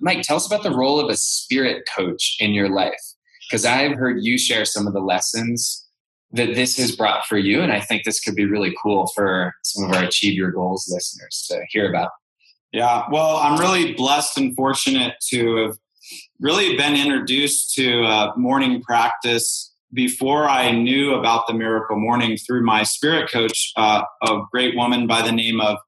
Mike, 0.00 0.22
tell 0.22 0.36
us 0.36 0.46
about 0.46 0.62
the 0.62 0.70
role 0.70 1.00
of 1.00 1.08
a 1.08 1.16
spirit 1.16 1.88
coach 1.96 2.36
in 2.38 2.52
your 2.52 2.68
life. 2.68 3.00
Because 3.48 3.64
I've 3.64 3.96
heard 3.96 4.18
you 4.22 4.38
share 4.38 4.64
some 4.64 4.86
of 4.86 4.92
the 4.92 5.00
lessons 5.00 5.86
that 6.32 6.54
this 6.54 6.76
has 6.78 6.94
brought 6.94 7.24
for 7.26 7.38
you. 7.38 7.62
And 7.62 7.72
I 7.72 7.80
think 7.80 8.04
this 8.04 8.20
could 8.20 8.34
be 8.34 8.44
really 8.44 8.74
cool 8.82 9.06
for 9.14 9.54
some 9.62 9.84
of 9.84 9.96
our 9.96 10.04
Achieve 10.04 10.34
Your 10.34 10.50
Goals 10.50 10.90
listeners 10.92 11.46
to 11.48 11.62
hear 11.70 11.88
about. 11.88 12.10
Yeah, 12.72 13.04
well, 13.10 13.36
I'm 13.36 13.58
really 13.58 13.94
blessed 13.94 14.36
and 14.36 14.54
fortunate 14.54 15.14
to 15.28 15.56
have 15.56 15.76
really 16.40 16.76
been 16.76 16.94
introduced 16.94 17.74
to 17.74 18.02
uh, 18.02 18.32
morning 18.36 18.82
practice 18.82 19.72
before 19.92 20.48
I 20.48 20.72
knew 20.72 21.14
about 21.14 21.46
the 21.46 21.54
miracle 21.54 21.98
morning 21.98 22.36
through 22.36 22.64
my 22.64 22.82
spirit 22.82 23.30
coach, 23.30 23.72
uh, 23.76 24.02
a 24.22 24.40
great 24.50 24.76
woman 24.76 25.06
by 25.06 25.22
the 25.22 25.32
name 25.32 25.60
of 25.60 25.78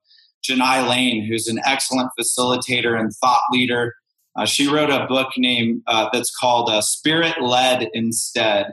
Janai 0.48 0.88
Lane, 0.88 1.26
who's 1.26 1.48
an 1.48 1.60
excellent 1.66 2.10
facilitator 2.18 2.98
and 2.98 3.12
thought 3.20 3.42
leader. 3.52 3.94
Uh, 4.38 4.46
she 4.46 4.68
wrote 4.68 4.88
a 4.90 5.06
book 5.06 5.30
named 5.36 5.82
uh, 5.88 6.08
that's 6.12 6.34
called 6.34 6.70
uh, 6.70 6.80
Spirit 6.80 7.42
Led 7.42 7.88
Instead, 7.92 8.70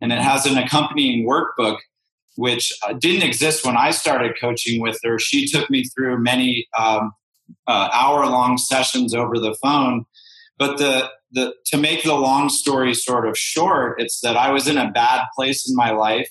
and 0.00 0.12
it 0.12 0.20
has 0.20 0.44
an 0.44 0.58
accompanying 0.58 1.26
workbook 1.26 1.78
which 2.36 2.72
uh, 2.82 2.92
didn't 2.92 3.26
exist 3.26 3.64
when 3.64 3.76
I 3.76 3.90
started 3.90 4.36
coaching 4.38 4.80
with 4.80 4.98
her. 5.02 5.18
She 5.18 5.46
took 5.48 5.70
me 5.70 5.84
through 5.84 6.18
many 6.18 6.68
um, 6.78 7.12
uh, 7.66 7.88
hour 7.92 8.26
long 8.26 8.58
sessions 8.58 9.14
over 9.14 9.38
the 9.38 9.56
phone. 9.62 10.04
But 10.58 10.78
the, 10.78 11.10
the, 11.32 11.54
to 11.66 11.76
make 11.76 12.04
the 12.04 12.14
long 12.14 12.48
story 12.48 12.94
sort 12.94 13.26
of 13.26 13.38
short, 13.38 14.00
it's 14.00 14.20
that 14.20 14.36
I 14.36 14.50
was 14.50 14.68
in 14.68 14.78
a 14.78 14.90
bad 14.90 15.22
place 15.34 15.68
in 15.68 15.74
my 15.74 15.90
life 15.90 16.30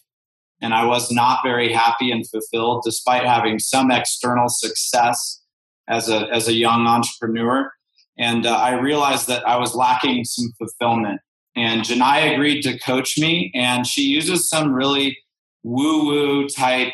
and 0.61 0.73
I 0.73 0.85
was 0.85 1.11
not 1.11 1.39
very 1.43 1.71
happy 1.71 2.11
and 2.11 2.27
fulfilled 2.27 2.83
despite 2.85 3.25
having 3.25 3.59
some 3.59 3.91
external 3.91 4.49
success 4.49 5.41
as 5.87 6.09
a, 6.09 6.27
as 6.31 6.47
a 6.47 6.53
young 6.53 6.87
entrepreneur. 6.87 7.71
And 8.17 8.45
uh, 8.45 8.55
I 8.55 8.79
realized 8.79 9.27
that 9.27 9.47
I 9.47 9.57
was 9.57 9.75
lacking 9.75 10.23
some 10.25 10.51
fulfillment. 10.57 11.21
And 11.55 11.81
Janai 11.81 12.33
agreed 12.33 12.61
to 12.63 12.77
coach 12.79 13.17
me, 13.17 13.51
and 13.55 13.87
she 13.87 14.01
uses 14.03 14.49
some 14.49 14.73
really 14.73 15.17
woo 15.63 16.05
woo 16.05 16.47
type 16.47 16.93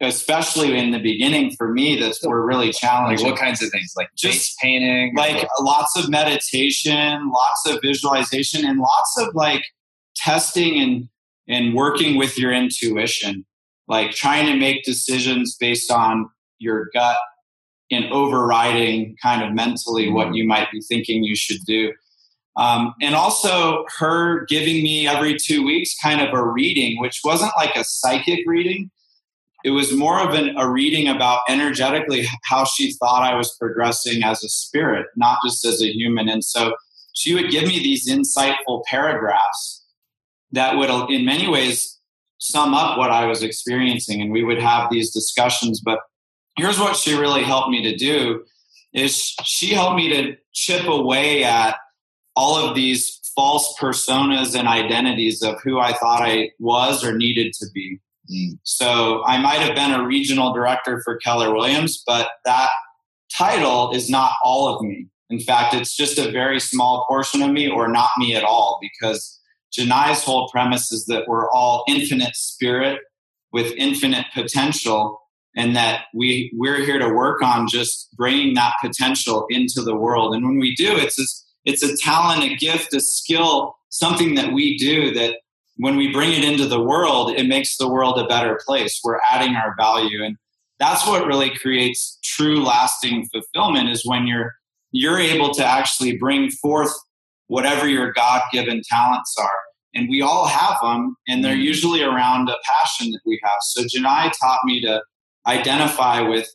especially 0.00 0.78
in 0.78 0.90
the 0.90 0.98
beginning 0.98 1.50
for 1.56 1.72
me 1.72 1.98
that's 2.00 2.24
were 2.24 2.44
really 2.44 2.68
Like 2.68 2.76
challenging 2.76 3.26
what 3.26 3.38
kinds 3.38 3.62
of 3.62 3.70
things? 3.70 3.92
Like 3.96 4.08
Just 4.16 4.58
painting? 4.58 5.14
like 5.14 5.46
lots 5.60 5.96
of 5.96 6.08
meditation 6.08 7.30
lots 7.30 7.66
of 7.66 7.80
visualization 7.82 8.64
and 8.64 8.78
lots 8.80 9.18
of 9.18 9.34
like 9.34 9.62
testing 10.16 10.80
and 10.80 11.08
and 11.48 11.74
working 11.74 12.16
with 12.16 12.38
your 12.38 12.52
intuition 12.52 13.44
like 13.88 14.12
trying 14.12 14.46
to 14.46 14.56
make 14.56 14.84
decisions 14.84 15.56
based 15.58 15.90
on 15.90 16.28
your 16.58 16.88
gut 16.94 17.18
and 17.90 18.04
overriding 18.12 19.16
kind 19.22 19.42
of 19.42 19.52
mentally 19.52 20.10
what 20.10 20.34
you 20.34 20.46
might 20.46 20.70
be 20.70 20.80
thinking 20.80 21.24
you 21.24 21.36
should 21.36 21.60
do 21.66 21.92
um, 22.56 22.94
and 23.00 23.14
also 23.14 23.84
her 23.98 24.44
giving 24.46 24.82
me 24.82 25.06
every 25.06 25.36
two 25.36 25.64
weeks 25.64 25.94
kind 26.02 26.20
of 26.20 26.32
a 26.34 26.44
reading 26.44 27.00
which 27.00 27.20
wasn't 27.24 27.52
like 27.56 27.74
a 27.76 27.84
psychic 27.84 28.40
reading 28.46 28.90
it 29.64 29.70
was 29.70 29.92
more 29.94 30.20
of 30.20 30.34
an, 30.34 30.56
a 30.56 30.68
reading 30.68 31.08
about 31.08 31.42
energetically 31.48 32.26
how 32.44 32.64
she 32.64 32.92
thought 32.94 33.22
I 33.22 33.34
was 33.34 33.54
progressing 33.58 34.22
as 34.22 34.42
a 34.42 34.48
spirit, 34.48 35.06
not 35.16 35.38
just 35.44 35.64
as 35.64 35.82
a 35.82 35.92
human. 35.92 36.28
And 36.28 36.42
so 36.42 36.74
she 37.12 37.34
would 37.34 37.50
give 37.50 37.64
me 37.64 37.78
these 37.78 38.08
insightful 38.08 38.84
paragraphs 38.86 39.84
that 40.52 40.76
would, 40.76 40.90
in 41.10 41.24
many 41.24 41.46
ways, 41.46 41.98
sum 42.38 42.72
up 42.72 42.96
what 42.96 43.10
I 43.10 43.26
was 43.26 43.42
experiencing. 43.42 44.22
And 44.22 44.32
we 44.32 44.42
would 44.42 44.60
have 44.60 44.90
these 44.90 45.12
discussions. 45.12 45.80
But 45.84 46.00
here's 46.60 46.78
what 46.78 46.96
she 46.96 47.14
really 47.14 47.42
helped 47.42 47.70
me 47.70 47.82
to 47.82 47.96
do 47.96 48.44
is 48.92 49.34
she 49.44 49.68
helped 49.68 49.96
me 49.96 50.08
to 50.08 50.36
chip 50.52 50.86
away 50.86 51.44
at 51.44 51.76
all 52.36 52.56
of 52.56 52.74
these 52.74 53.20
false 53.34 53.74
personas 53.80 54.58
and 54.58 54.68
identities 54.68 55.42
of 55.42 55.60
who 55.62 55.78
I 55.78 55.92
thought 55.92 56.22
I 56.22 56.50
was 56.58 57.04
or 57.04 57.16
needed 57.16 57.52
to 57.54 57.66
be. 57.72 57.98
Mm. 58.30 58.58
So 58.64 59.22
I 59.24 59.40
might 59.40 59.60
have 59.60 59.74
been 59.74 59.92
a 59.92 60.06
regional 60.06 60.52
director 60.52 61.00
for 61.04 61.16
Keller 61.16 61.54
Williams, 61.54 62.02
but 62.06 62.28
that 62.44 62.70
title 63.36 63.92
is 63.92 64.10
not 64.10 64.32
all 64.44 64.74
of 64.74 64.82
me. 64.82 65.06
In 65.30 65.40
fact, 65.40 65.74
it's 65.74 65.96
just 65.96 66.18
a 66.18 66.30
very 66.30 66.58
small 66.58 67.06
portion 67.08 67.40
of 67.42 67.50
me 67.50 67.68
or 67.68 67.88
not 67.88 68.10
me 68.18 68.34
at 68.34 68.42
all 68.42 68.78
because 68.82 69.40
Janai's 69.72 70.24
whole 70.24 70.48
premise 70.48 70.90
is 70.90 71.06
that 71.06 71.28
we're 71.28 71.50
all 71.50 71.84
infinite 71.88 72.34
spirit 72.34 73.00
with 73.52 73.72
infinite 73.76 74.26
potential 74.34 75.20
and 75.56 75.74
that 75.76 76.04
we 76.14 76.50
we're 76.56 76.84
here 76.84 76.98
to 76.98 77.12
work 77.12 77.42
on 77.42 77.68
just 77.68 78.08
bringing 78.16 78.54
that 78.54 78.74
potential 78.82 79.46
into 79.50 79.82
the 79.82 79.96
world. 79.96 80.34
And 80.34 80.44
when 80.44 80.58
we 80.58 80.74
do, 80.76 80.96
it's 80.96 81.46
it's 81.64 81.82
a 81.82 81.96
talent, 81.96 82.42
a 82.44 82.54
gift, 82.56 82.94
a 82.94 83.00
skill, 83.00 83.74
something 83.90 84.34
that 84.34 84.52
we 84.52 84.78
do 84.78 85.12
that 85.14 85.36
when 85.76 85.96
we 85.96 86.12
bring 86.12 86.32
it 86.32 86.44
into 86.44 86.66
the 86.66 86.82
world, 86.82 87.32
it 87.36 87.46
makes 87.46 87.76
the 87.76 87.88
world 87.88 88.18
a 88.18 88.26
better 88.26 88.58
place. 88.66 89.00
We're 89.02 89.20
adding 89.30 89.56
our 89.56 89.74
value. 89.78 90.22
And 90.22 90.36
that's 90.78 91.06
what 91.06 91.26
really 91.26 91.50
creates 91.56 92.18
true 92.22 92.62
lasting 92.62 93.28
fulfillment 93.32 93.88
is 93.88 94.04
when 94.04 94.26
you're 94.26 94.52
you're 94.92 95.18
able 95.18 95.54
to 95.54 95.64
actually 95.64 96.16
bring 96.16 96.50
forth 96.50 96.92
whatever 97.46 97.88
your 97.88 98.12
God-given 98.12 98.82
talents 98.88 99.36
are. 99.38 99.58
And 99.94 100.08
we 100.08 100.20
all 100.20 100.46
have 100.46 100.76
them, 100.82 101.16
and 101.28 101.44
they're 101.44 101.56
mm. 101.56 101.62
usually 101.62 102.02
around 102.02 102.48
a 102.48 102.56
passion 102.64 103.12
that 103.12 103.20
we 103.24 103.40
have. 103.42 103.58
So 103.62 103.82
Janai 103.84 104.32
taught 104.40 104.60
me 104.64 104.80
to 104.82 105.00
identify 105.46 106.20
with 106.20 106.48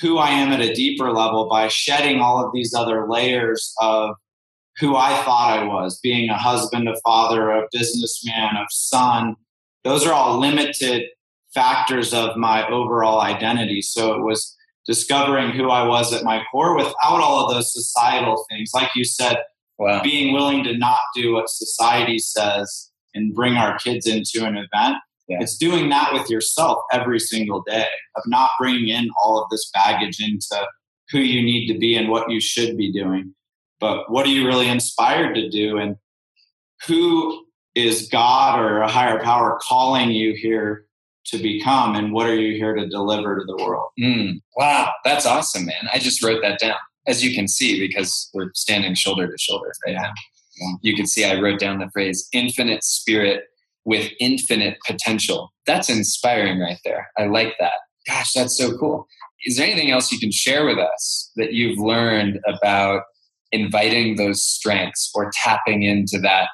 who 0.00 0.18
I 0.18 0.30
am 0.30 0.52
at 0.52 0.60
a 0.60 0.74
deeper 0.74 1.12
level 1.12 1.48
by 1.48 1.68
shedding 1.68 2.20
all 2.20 2.44
of 2.44 2.52
these 2.52 2.74
other 2.74 3.08
layers 3.08 3.74
of 3.80 4.16
who 4.78 4.96
I 4.96 5.14
thought 5.22 5.58
I 5.58 5.64
was, 5.64 6.00
being 6.00 6.30
a 6.30 6.36
husband, 6.36 6.88
a 6.88 6.96
father, 7.04 7.50
a 7.50 7.68
businessman, 7.72 8.56
a 8.56 8.66
son. 8.70 9.36
Those 9.84 10.06
are 10.06 10.14
all 10.14 10.38
limited 10.38 11.04
factors 11.54 12.14
of 12.14 12.36
my 12.36 12.66
overall 12.68 13.20
identity. 13.20 13.82
So 13.82 14.14
it 14.14 14.22
was 14.22 14.56
discovering 14.86 15.50
who 15.50 15.70
I 15.70 15.86
was 15.86 16.12
at 16.12 16.24
my 16.24 16.42
core 16.50 16.76
without 16.76 16.94
all 17.02 17.44
of 17.44 17.54
those 17.54 17.72
societal 17.72 18.44
things. 18.50 18.70
Like 18.74 18.90
you 18.94 19.04
said, 19.04 19.36
wow. 19.78 20.02
being 20.02 20.32
willing 20.32 20.64
to 20.64 20.76
not 20.76 20.98
do 21.14 21.34
what 21.34 21.48
society 21.48 22.18
says 22.18 22.90
and 23.14 23.34
bring 23.34 23.56
our 23.56 23.78
kids 23.78 24.06
into 24.06 24.46
an 24.46 24.56
event. 24.56 24.96
Yeah. 25.28 25.38
It's 25.40 25.56
doing 25.56 25.88
that 25.90 26.12
with 26.12 26.28
yourself 26.28 26.78
every 26.92 27.18
single 27.20 27.62
day 27.62 27.86
of 28.16 28.22
not 28.26 28.50
bringing 28.58 28.88
in 28.88 29.08
all 29.22 29.40
of 29.42 29.48
this 29.50 29.70
baggage 29.72 30.18
into 30.20 30.66
who 31.10 31.18
you 31.20 31.42
need 31.42 31.72
to 31.72 31.78
be 31.78 31.94
and 31.96 32.08
what 32.08 32.30
you 32.30 32.40
should 32.40 32.76
be 32.76 32.92
doing 32.92 33.34
but 33.80 34.10
what 34.10 34.24
are 34.26 34.30
you 34.30 34.46
really 34.46 34.68
inspired 34.68 35.34
to 35.34 35.48
do 35.48 35.76
and 35.78 35.96
who 36.86 37.44
is 37.74 38.08
god 38.08 38.58
or 38.58 38.80
a 38.80 38.88
higher 38.88 39.22
power 39.22 39.58
calling 39.62 40.10
you 40.10 40.34
here 40.34 40.86
to 41.26 41.38
become 41.38 41.94
and 41.94 42.12
what 42.12 42.26
are 42.26 42.34
you 42.34 42.54
here 42.56 42.74
to 42.74 42.88
deliver 42.88 43.38
to 43.38 43.44
the 43.44 43.62
world 43.64 43.88
Mm, 44.00 44.40
wow, 44.56 44.90
that's 45.04 45.26
awesome, 45.26 45.66
man. 45.66 45.88
I 45.92 45.98
just 45.98 46.22
wrote 46.22 46.40
that 46.42 46.58
down. 46.58 46.74
As 47.06 47.22
you 47.24 47.34
can 47.34 47.46
see, 47.46 47.78
because 47.86 48.30
we're 48.34 48.50
standing 48.54 48.94
shoulder 48.94 49.30
to 49.30 49.38
shoulder 49.38 49.72
right 49.86 49.94
now, 49.94 50.10
Yeah. 50.60 50.72
you 50.82 50.96
can 50.96 51.06
see 51.06 51.24
I 51.24 51.40
wrote 51.40 51.60
down 51.60 51.78
the 51.78 51.90
phrase 51.92 52.28
infinite 52.32 52.82
spirit 52.84 53.44
with 53.84 54.10
infinite 54.20 54.78
potential. 54.86 55.52
That's 55.66 55.90
inspiring 55.90 56.60
right 56.60 56.78
there. 56.84 57.08
I 57.18 57.26
like 57.26 57.54
that. 57.60 57.72
Gosh, 58.06 58.32
that's 58.32 58.56
so 58.56 58.76
cool. 58.78 59.06
Is 59.44 59.56
there 59.56 59.66
anything 59.66 59.90
else 59.90 60.12
you 60.12 60.18
can 60.18 60.32
share 60.32 60.66
with 60.66 60.78
us 60.78 61.30
that 61.36 61.52
you've 61.52 61.78
learned 61.78 62.40
about 62.46 63.02
inviting 63.50 64.16
those 64.16 64.42
strengths 64.44 65.10
or 65.14 65.30
tapping 65.42 65.82
into 65.82 66.18
that 66.20 66.48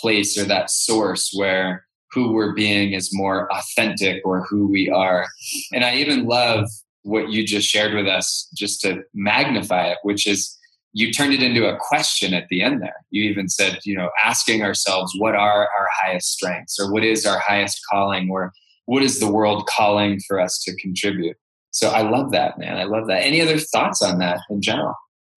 place 0.00 0.38
or 0.38 0.44
that 0.44 0.70
source 0.70 1.30
where 1.34 1.84
who 2.10 2.32
we're 2.32 2.54
being 2.54 2.92
is 2.92 3.10
more 3.12 3.50
authentic 3.52 4.20
or 4.24 4.44
who 4.48 4.70
we 4.70 4.90
are. 4.90 5.26
And 5.72 5.84
I 5.84 5.94
even 5.96 6.26
love 6.26 6.68
what 7.04 7.30
you 7.30 7.46
just 7.46 7.68
shared 7.68 7.94
with 7.94 8.06
us, 8.06 8.48
just 8.54 8.80
to 8.82 9.02
magnify 9.14 9.86
it, 9.86 9.98
which 10.02 10.26
is 10.26 10.56
you 10.92 11.12
turned 11.12 11.32
it 11.32 11.42
into 11.42 11.66
a 11.66 11.78
question 11.78 12.34
at 12.34 12.48
the 12.48 12.62
end 12.62 12.82
there. 12.82 13.04
You 13.10 13.22
even 13.30 13.48
said, 13.48 13.78
you 13.84 13.96
know, 13.96 14.10
asking 14.22 14.62
ourselves, 14.62 15.14
what 15.16 15.34
are 15.34 15.68
our 15.68 15.88
highest 16.02 16.32
strengths 16.32 16.78
or 16.78 16.92
what 16.92 17.04
is 17.04 17.24
our 17.24 17.38
highest 17.38 17.80
calling 17.90 18.28
or 18.30 18.52
what 18.86 19.02
is 19.02 19.18
the 19.20 19.30
world 19.30 19.66
calling 19.66 20.20
for 20.26 20.38
us 20.38 20.62
to 20.64 20.76
contribute? 20.76 21.36
So 21.70 21.88
I 21.88 22.02
love 22.02 22.32
that, 22.32 22.58
man. 22.58 22.76
I 22.76 22.84
love 22.84 23.06
that. 23.06 23.22
Any 23.22 23.40
other 23.40 23.58
thoughts 23.58 24.02
on 24.02 24.18
that 24.18 24.40
in 24.50 24.60
general? 24.60 24.94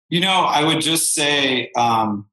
You 0.09 0.19
know, 0.19 0.41
I 0.43 0.63
would 0.63 0.81
just 0.81 1.13
say 1.13 1.71
um, 1.77 2.27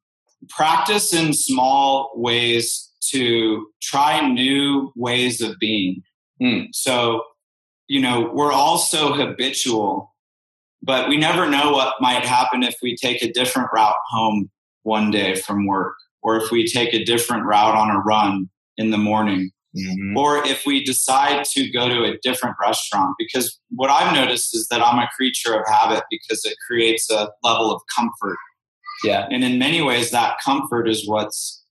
practice 0.48 1.14
in 1.14 1.32
small 1.32 2.10
ways 2.16 2.90
to 3.10 3.66
try 3.80 4.20
new 4.28 4.92
ways 4.96 5.40
of 5.40 5.58
being. 5.60 6.02
Mm. 6.40 6.68
So, 6.72 7.22
you 7.88 8.00
know, 8.00 8.30
we're 8.32 8.52
all 8.52 8.78
so 8.78 9.12
habitual, 9.12 10.11
but 10.82 11.08
we 11.08 11.16
never 11.16 11.48
know 11.48 11.70
what 11.72 11.94
might 12.00 12.24
happen 12.24 12.62
if 12.62 12.76
we 12.82 12.96
take 12.96 13.22
a 13.22 13.32
different 13.32 13.68
route 13.72 13.94
home 14.08 14.50
one 14.82 15.10
day 15.10 15.36
from 15.36 15.66
work, 15.66 15.94
or 16.22 16.36
if 16.36 16.50
we 16.50 16.66
take 16.66 16.92
a 16.92 17.04
different 17.04 17.44
route 17.44 17.76
on 17.76 17.90
a 17.90 18.00
run 18.00 18.48
in 18.76 18.90
the 18.90 18.98
morning, 18.98 19.50
mm-hmm. 19.76 20.16
or 20.16 20.44
if 20.46 20.64
we 20.66 20.82
decide 20.82 21.44
to 21.44 21.70
go 21.70 21.88
to 21.88 22.04
a 22.04 22.18
different 22.22 22.56
restaurant. 22.60 23.14
Because 23.18 23.60
what 23.70 23.90
I've 23.90 24.14
noticed 24.14 24.54
is 24.54 24.66
that 24.68 24.82
I'm 24.82 24.98
a 24.98 25.08
creature 25.16 25.54
of 25.54 25.66
habit 25.66 26.02
because 26.10 26.44
it 26.44 26.56
creates 26.66 27.10
a 27.10 27.28
level 27.44 27.72
of 27.72 27.80
comfort. 27.94 28.36
Yeah. 29.04 29.26
And 29.30 29.44
in 29.44 29.58
many 29.58 29.82
ways, 29.82 30.10
that 30.10 30.36
comfort 30.44 30.88
is 30.88 31.08
what's 31.08 31.62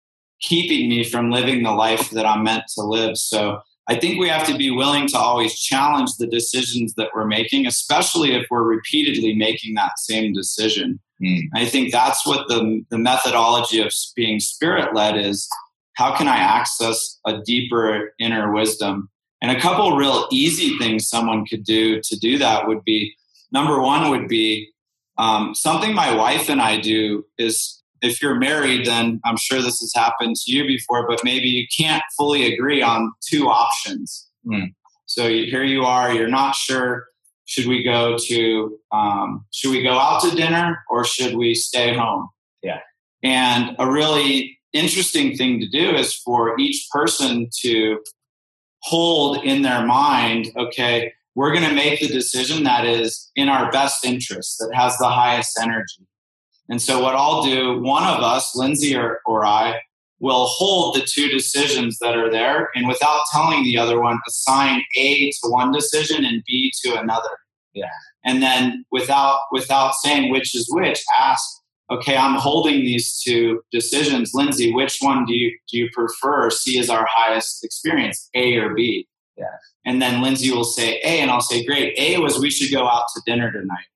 keeping 0.41 0.89
me 0.89 1.04
from 1.04 1.32
living 1.32 1.63
the 1.63 1.71
life 1.71 2.10
that 2.12 2.26
I'm 2.26 2.43
meant 2.43 2.63
to 2.76 2.84
live. 2.84 3.17
So 3.17 3.60
I 3.87 3.95
think 3.95 4.19
we 4.19 4.29
have 4.29 4.45
to 4.47 4.57
be 4.57 4.71
willing 4.71 5.07
to 5.09 5.17
always 5.17 5.59
challenge 5.59 6.11
the 6.17 6.27
decisions 6.27 6.93
that 6.95 7.09
we're 7.15 7.25
making, 7.25 7.65
especially 7.65 8.33
if 8.33 8.45
we're 8.49 8.63
repeatedly 8.63 9.33
making 9.33 9.73
that 9.75 9.97
same 9.97 10.33
decision. 10.33 10.99
Mm. 11.21 11.47
I 11.55 11.65
think 11.65 11.91
that's 11.91 12.25
what 12.25 12.47
the, 12.47 12.83
the 12.89 12.97
methodology 12.97 13.81
of 13.81 13.91
being 14.15 14.39
spirit 14.39 14.93
led 14.93 15.17
is. 15.17 15.47
How 15.95 16.15
can 16.15 16.27
I 16.27 16.37
access 16.37 17.19
a 17.25 17.41
deeper 17.41 18.13
inner 18.19 18.53
wisdom? 18.53 19.09
And 19.41 19.51
a 19.51 19.59
couple 19.59 19.97
real 19.97 20.27
easy 20.31 20.77
things 20.77 21.09
someone 21.09 21.45
could 21.45 21.63
do 21.63 21.99
to 22.01 22.15
do 22.17 22.37
that 22.37 22.67
would 22.67 22.83
be 22.83 23.15
number 23.51 23.81
one 23.81 24.09
would 24.11 24.27
be 24.27 24.69
um, 25.17 25.53
something 25.53 25.93
my 25.93 26.15
wife 26.15 26.49
and 26.49 26.61
I 26.61 26.79
do 26.79 27.25
is 27.37 27.80
if 28.01 28.21
you're 28.21 28.35
married, 28.35 28.85
then 28.85 29.19
I'm 29.25 29.37
sure 29.37 29.61
this 29.61 29.79
has 29.79 29.91
happened 29.95 30.35
to 30.37 30.51
you 30.51 30.65
before, 30.65 31.07
but 31.07 31.21
maybe 31.23 31.47
you 31.47 31.65
can't 31.77 32.03
fully 32.17 32.53
agree 32.53 32.81
on 32.81 33.11
two 33.29 33.47
options. 33.47 34.27
Mm. 34.45 34.73
So 35.05 35.27
here 35.27 35.63
you 35.63 35.83
are, 35.83 36.13
you're 36.13 36.27
not 36.27 36.55
sure 36.55 37.05
should 37.51 37.67
we 37.67 37.83
go 37.83 38.17
to 38.17 38.79
um, 38.93 39.45
should 39.51 39.71
we 39.71 39.83
go 39.83 39.99
out 39.99 40.21
to 40.21 40.33
dinner 40.33 40.83
or 40.89 41.03
should 41.03 41.35
we 41.35 41.53
stay 41.53 41.93
home? 41.93 42.29
Yeah. 42.63 42.79
And 43.23 43.75
a 43.77 43.91
really 43.91 44.57
interesting 44.71 45.35
thing 45.35 45.59
to 45.59 45.67
do 45.67 45.93
is 45.93 46.15
for 46.15 46.57
each 46.57 46.87
person 46.93 47.49
to 47.61 47.99
hold 48.83 49.43
in 49.43 49.63
their 49.63 49.85
mind, 49.85 50.47
okay, 50.55 51.11
we're 51.35 51.51
going 51.51 51.67
to 51.67 51.75
make 51.75 51.99
the 51.99 52.07
decision 52.07 52.63
that 52.63 52.85
is 52.85 53.31
in 53.35 53.49
our 53.49 53.69
best 53.69 54.05
interest, 54.05 54.57
that 54.59 54.73
has 54.73 54.97
the 54.97 55.09
highest 55.09 55.59
energy. 55.61 56.07
And 56.71 56.81
so, 56.81 57.01
what 57.01 57.15
I'll 57.15 57.43
do, 57.43 57.81
one 57.81 58.05
of 58.05 58.23
us, 58.23 58.55
Lindsay 58.55 58.95
or, 58.95 59.19
or 59.25 59.45
I, 59.45 59.81
will 60.21 60.45
hold 60.45 60.95
the 60.95 61.05
two 61.05 61.27
decisions 61.27 61.97
that 61.99 62.15
are 62.15 62.31
there 62.31 62.69
and 62.75 62.88
without 62.88 63.19
telling 63.34 63.63
the 63.65 63.77
other 63.77 63.99
one, 63.99 64.17
assign 64.25 64.81
A 64.95 65.31
to 65.31 65.49
one 65.49 65.73
decision 65.73 66.23
and 66.23 66.41
B 66.47 66.71
to 66.86 66.97
another. 66.97 67.38
Yeah. 67.73 67.89
And 68.23 68.41
then 68.41 68.86
without 68.89 69.41
without 69.51 69.95
saying 69.95 70.31
which 70.31 70.55
is 70.55 70.69
which, 70.71 71.03
ask, 71.19 71.43
okay, 71.91 72.15
I'm 72.15 72.39
holding 72.39 72.79
these 72.79 73.19
two 73.19 73.62
decisions. 73.73 74.31
Lindsay, 74.34 74.71
which 74.73 74.97
one 75.01 75.25
do 75.25 75.34
you 75.34 75.51
do 75.69 75.77
you 75.77 75.89
prefer 75.91 76.49
C 76.51 76.79
is 76.79 76.89
our 76.89 77.05
highest 77.13 77.65
experience, 77.65 78.29
A 78.34 78.55
or 78.55 78.73
B? 78.73 79.10
Yeah. 79.36 79.57
And 79.86 80.01
then 80.01 80.21
Lindsay 80.21 80.51
will 80.51 80.63
say 80.63 81.01
A, 81.03 81.19
and 81.19 81.31
I'll 81.31 81.41
say, 81.41 81.65
Great, 81.65 81.97
A 81.97 82.17
was 82.21 82.39
we 82.39 82.49
should 82.49 82.71
go 82.71 82.88
out 82.88 83.05
to 83.13 83.21
dinner 83.25 83.51
tonight 83.51 83.88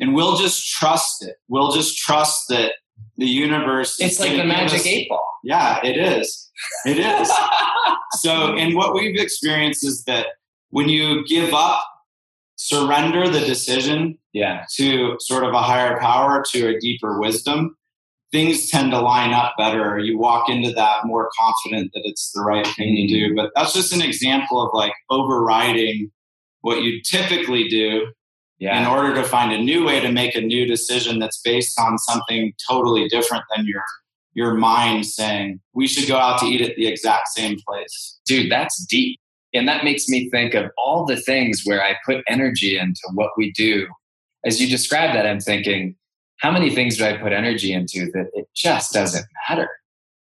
and 0.00 0.14
we'll 0.14 0.36
just 0.36 0.68
trust 0.68 1.24
it. 1.24 1.36
We'll 1.48 1.70
just 1.70 1.96
trust 1.98 2.48
that 2.48 2.72
the 3.16 3.26
universe. 3.26 4.00
It's 4.00 4.18
like 4.18 4.32
the 4.32 4.44
magic 4.44 4.80
us, 4.80 4.86
eight 4.86 5.08
ball. 5.08 5.24
Yeah, 5.44 5.80
it 5.84 5.96
is. 5.96 6.50
It 6.86 6.98
is. 6.98 7.30
so, 8.20 8.56
and 8.56 8.74
what 8.74 8.94
we've 8.94 9.20
experienced 9.20 9.84
is 9.84 10.04
that 10.04 10.26
when 10.70 10.88
you 10.88 11.24
give 11.26 11.54
up, 11.54 11.84
surrender 12.56 13.28
the 13.28 13.40
decision 13.40 14.18
yeah. 14.32 14.64
to 14.74 15.16
sort 15.20 15.44
of 15.44 15.54
a 15.54 15.62
higher 15.62 15.98
power, 15.98 16.44
to 16.50 16.68
a 16.68 16.78
deeper 16.78 17.18
wisdom, 17.18 17.76
things 18.32 18.68
tend 18.70 18.92
to 18.92 19.00
line 19.00 19.32
up 19.32 19.54
better. 19.58 19.98
You 19.98 20.18
walk 20.18 20.48
into 20.48 20.70
that 20.72 21.04
more 21.04 21.30
confident 21.38 21.90
that 21.94 22.02
it's 22.04 22.32
the 22.32 22.42
right 22.42 22.66
thing 22.66 22.96
to 22.96 23.06
do. 23.06 23.26
Mm-hmm. 23.26 23.36
But 23.36 23.50
that's 23.54 23.72
just 23.72 23.92
an 23.92 24.02
example 24.02 24.62
of 24.62 24.70
like 24.74 24.92
overriding 25.08 26.10
what 26.60 26.82
you 26.82 27.00
typically 27.02 27.68
do 27.68 28.06
yeah. 28.60 28.80
in 28.80 28.86
order 28.86 29.14
to 29.14 29.24
find 29.24 29.52
a 29.52 29.58
new 29.58 29.84
way 29.84 29.98
to 30.00 30.12
make 30.12 30.36
a 30.36 30.40
new 30.40 30.66
decision 30.66 31.18
that's 31.18 31.40
based 31.40 31.78
on 31.80 31.98
something 31.98 32.52
totally 32.68 33.08
different 33.08 33.44
than 33.54 33.66
your 33.66 33.82
your 34.34 34.54
mind 34.54 35.04
saying 35.04 35.60
we 35.74 35.88
should 35.88 36.08
go 36.08 36.16
out 36.16 36.38
to 36.38 36.46
eat 36.46 36.60
at 36.60 36.76
the 36.76 36.86
exact 36.86 37.26
same 37.28 37.58
place. 37.66 38.20
Dude, 38.26 38.50
that's 38.50 38.86
deep. 38.86 39.18
And 39.52 39.66
that 39.66 39.82
makes 39.82 40.08
me 40.08 40.30
think 40.30 40.54
of 40.54 40.70
all 40.78 41.04
the 41.04 41.16
things 41.16 41.62
where 41.64 41.82
I 41.82 41.96
put 42.06 42.22
energy 42.28 42.78
into 42.78 43.00
what 43.14 43.30
we 43.36 43.50
do. 43.52 43.88
As 44.44 44.60
you 44.60 44.68
describe 44.68 45.14
that, 45.14 45.26
I'm 45.26 45.40
thinking, 45.40 45.96
how 46.36 46.52
many 46.52 46.72
things 46.72 46.96
do 46.96 47.04
I 47.04 47.16
put 47.16 47.32
energy 47.32 47.72
into 47.72 48.10
that 48.12 48.30
it 48.32 48.46
just 48.54 48.92
doesn't 48.92 49.26
matter? 49.48 49.68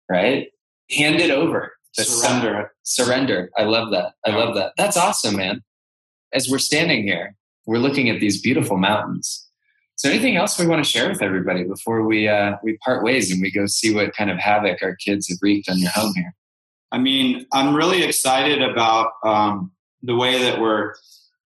Right? 0.10 0.48
Hand 0.90 1.20
it 1.20 1.30
over. 1.30 1.74
Surrender. 1.92 2.72
Surrender. 2.84 3.50
I 3.58 3.64
love 3.64 3.92
that. 3.92 4.14
I 4.26 4.32
love 4.32 4.56
that. 4.56 4.72
That's 4.78 4.96
awesome, 4.96 5.36
man. 5.36 5.62
As 6.34 6.48
we're 6.50 6.60
standing 6.60 7.04
here, 7.04 7.36
we're 7.68 7.78
looking 7.78 8.10
at 8.10 8.20
these 8.20 8.42
beautiful 8.42 8.78
mountains. 8.78 9.44
So, 9.96 10.10
anything 10.10 10.38
else 10.38 10.58
we 10.58 10.68
want 10.68 10.84
to 10.84 10.90
share 10.90 11.10
with 11.10 11.22
everybody 11.22 11.64
before 11.64 12.06
we 12.06 12.28
uh, 12.28 12.54
we 12.64 12.78
part 12.78 13.04
ways 13.04 13.32
and 13.32 13.42
we 13.42 13.52
go 13.52 13.66
see 13.68 13.94
what 13.94 14.16
kind 14.16 14.32
of 14.32 14.38
havoc 14.38 14.82
our 14.82 14.96
kids 14.96 15.28
have 15.30 15.38
wreaked 15.42 15.70
on 15.70 15.78
your 15.80 15.92
home 15.92 16.14
here? 16.16 16.34
I 16.92 16.98
mean, 16.98 17.46
I'm 17.54 17.76
really 17.76 18.04
excited 18.04 18.62
about 18.62 19.12
um, 19.24 19.72
the 20.02 20.16
way 20.16 20.42
that 20.42 20.62
we're 20.62 20.94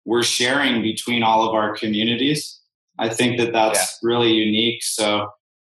we're 0.05 0.23
sharing 0.23 0.83
between 0.83 1.23
all 1.23 1.47
of 1.47 1.55
our 1.55 1.77
communities. 1.77 2.59
I 2.99 3.11
think 3.11 3.39
that 3.39 3.53
that's 3.53 3.79
yeah. 3.79 4.09
really 4.09 4.33
unique. 4.33 4.83
So, 4.83 5.29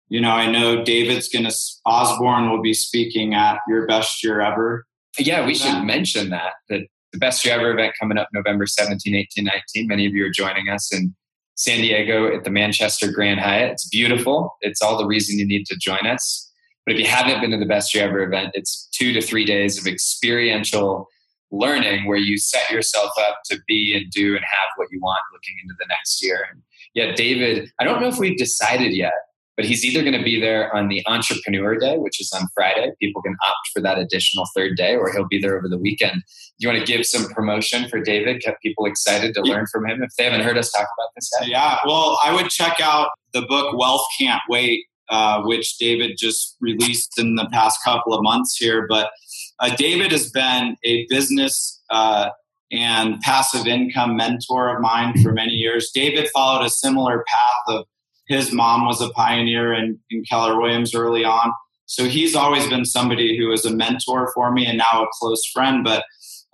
you 0.08 0.20
know, 0.20 0.30
I 0.30 0.50
know 0.50 0.82
David's 0.82 1.28
going 1.28 1.44
to 1.44 1.54
Osborne 1.84 2.48
will 2.48 2.62
be 2.62 2.72
speaking 2.72 3.34
at 3.34 3.58
your 3.68 3.86
best 3.86 4.24
year 4.24 4.40
ever. 4.40 4.86
Yeah, 5.18 5.44
we 5.44 5.54
should 5.56 5.82
mention 5.82 6.30
that 6.30 6.52
that 6.68 6.86
the 7.12 7.18
Best 7.18 7.44
Year 7.44 7.54
Ever 7.54 7.72
event 7.72 7.94
coming 7.98 8.18
up 8.18 8.28
November 8.32 8.66
17, 8.66 9.14
18, 9.14 9.44
19. 9.44 9.86
Many 9.86 10.06
of 10.06 10.14
you 10.14 10.26
are 10.26 10.30
joining 10.30 10.68
us 10.68 10.92
in 10.92 11.14
San 11.54 11.80
Diego 11.80 12.34
at 12.34 12.44
the 12.44 12.50
Manchester 12.50 13.10
Grand 13.10 13.40
Hyatt. 13.40 13.72
It's 13.72 13.88
beautiful. 13.88 14.56
It's 14.60 14.80
all 14.80 14.96
the 14.96 15.06
reason 15.06 15.38
you 15.38 15.46
need 15.46 15.66
to 15.66 15.76
join 15.76 16.06
us. 16.06 16.50
But 16.86 16.94
if 16.94 17.00
you 17.00 17.06
haven't 17.06 17.40
been 17.40 17.50
to 17.50 17.58
the 17.58 17.66
Best 17.66 17.94
Year 17.94 18.08
Ever 18.08 18.22
event, 18.22 18.50
it's 18.54 18.88
two 18.92 19.12
to 19.12 19.20
three 19.20 19.44
days 19.44 19.78
of 19.78 19.86
experiential 19.86 21.06
learning 21.50 22.06
where 22.06 22.18
you 22.18 22.38
set 22.38 22.70
yourself 22.70 23.10
up 23.20 23.40
to 23.46 23.58
be 23.66 23.96
and 23.96 24.10
do 24.10 24.36
and 24.36 24.44
have 24.44 24.68
what 24.76 24.88
you 24.90 25.00
want 25.00 25.18
looking 25.32 25.56
into 25.62 25.74
the 25.78 25.86
next 25.88 26.22
year. 26.24 26.46
And 26.50 26.62
yeah, 26.94 27.12
David, 27.14 27.70
I 27.78 27.84
don't 27.84 28.00
know 28.00 28.08
if 28.08 28.18
we've 28.18 28.38
decided 28.38 28.92
yet 28.92 29.12
but 29.60 29.68
he's 29.68 29.84
either 29.84 30.00
going 30.00 30.16
to 30.16 30.24
be 30.24 30.40
there 30.40 30.74
on 30.74 30.88
the 30.88 31.06
entrepreneur 31.06 31.78
day, 31.78 31.98
which 31.98 32.18
is 32.18 32.32
on 32.32 32.48
Friday. 32.54 32.92
People 32.98 33.20
can 33.20 33.36
opt 33.46 33.68
for 33.74 33.82
that 33.82 33.98
additional 33.98 34.46
third 34.56 34.74
day, 34.74 34.96
or 34.96 35.12
he'll 35.12 35.28
be 35.28 35.38
there 35.38 35.58
over 35.58 35.68
the 35.68 35.76
weekend. 35.76 36.22
Do 36.58 36.66
you 36.66 36.68
want 36.72 36.80
to 36.80 36.90
give 36.90 37.04
some 37.04 37.28
promotion 37.34 37.86
for 37.86 38.00
David? 38.00 38.40
Get 38.40 38.58
people 38.62 38.86
excited 38.86 39.34
to 39.34 39.42
learn 39.42 39.66
from 39.70 39.86
him 39.86 40.02
if 40.02 40.16
they 40.16 40.24
haven't 40.24 40.46
heard 40.46 40.56
us 40.56 40.72
talk 40.72 40.88
about 40.96 41.08
this 41.14 41.30
yet? 41.38 41.50
Yeah, 41.50 41.76
well, 41.84 42.18
I 42.24 42.32
would 42.34 42.48
check 42.48 42.78
out 42.82 43.10
the 43.34 43.42
book 43.42 43.76
Wealth 43.76 44.06
Can't 44.18 44.40
Wait, 44.48 44.86
uh, 45.10 45.42
which 45.42 45.76
David 45.76 46.16
just 46.18 46.56
released 46.62 47.18
in 47.18 47.34
the 47.34 47.46
past 47.52 47.80
couple 47.84 48.14
of 48.14 48.22
months 48.22 48.56
here. 48.56 48.86
But 48.88 49.10
uh, 49.58 49.76
David 49.76 50.10
has 50.10 50.30
been 50.30 50.78
a 50.84 51.06
business 51.10 51.82
uh, 51.90 52.30
and 52.72 53.20
passive 53.20 53.66
income 53.66 54.16
mentor 54.16 54.74
of 54.74 54.80
mine 54.80 55.22
for 55.22 55.34
many 55.34 55.52
years. 55.52 55.90
David 55.92 56.30
followed 56.32 56.64
a 56.64 56.70
similar 56.70 57.26
path 57.28 57.76
of 57.76 57.84
his 58.30 58.52
mom 58.52 58.86
was 58.86 59.02
a 59.02 59.10
pioneer 59.10 59.74
in, 59.74 59.98
in 60.08 60.22
Keller 60.22 60.58
Williams 60.58 60.94
early 60.94 61.24
on. 61.24 61.52
So 61.86 62.04
he's 62.04 62.36
always 62.36 62.64
been 62.68 62.84
somebody 62.84 63.36
who 63.36 63.50
is 63.50 63.64
a 63.64 63.74
mentor 63.74 64.30
for 64.32 64.52
me 64.52 64.64
and 64.66 64.78
now 64.78 65.02
a 65.02 65.08
close 65.18 65.44
friend. 65.52 65.82
But 65.82 66.04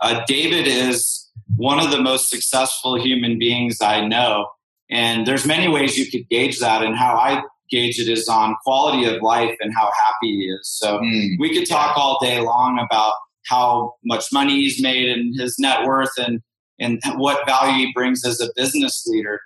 uh, 0.01 0.23
David 0.27 0.67
is 0.67 1.31
one 1.57 1.79
of 1.79 1.91
the 1.91 2.01
most 2.01 2.31
successful 2.31 2.99
human 2.99 3.39
beings 3.39 3.83
I 3.83 4.07
know. 4.07 4.49
And 4.91 5.27
there's 5.27 5.45
many 5.45 5.69
ways 5.69 5.99
you 5.99 6.11
could 6.11 6.27
gauge 6.31 6.61
that. 6.61 6.83
And 6.83 6.97
how 6.97 7.15
I 7.15 7.43
gauge 7.71 8.01
it 8.01 8.09
is 8.09 8.27
on 8.27 8.57
quality 8.65 9.05
of 9.05 9.21
life 9.21 9.57
and 9.61 9.75
how 9.75 9.85
happy 10.07 10.29
he 10.29 10.45
is. 10.45 10.61
So 10.62 10.99
mm, 10.99 11.33
we 11.39 11.53
could 11.53 11.69
talk 11.69 11.95
yeah. 11.95 12.03
all 12.03 12.19
day 12.23 12.41
long 12.41 12.79
about 12.79 13.12
how 13.45 13.97
much 14.03 14.25
money 14.33 14.57
he's 14.57 14.81
made 14.81 15.11
and 15.11 15.39
his 15.39 15.57
net 15.59 15.85
worth 15.85 16.17
and 16.17 16.41
and 16.79 17.01
what 17.17 17.47
value 17.47 17.87
he 17.87 17.93
brings 17.93 18.25
as 18.25 18.41
a 18.41 18.49
business 18.57 19.07
leader. 19.07 19.41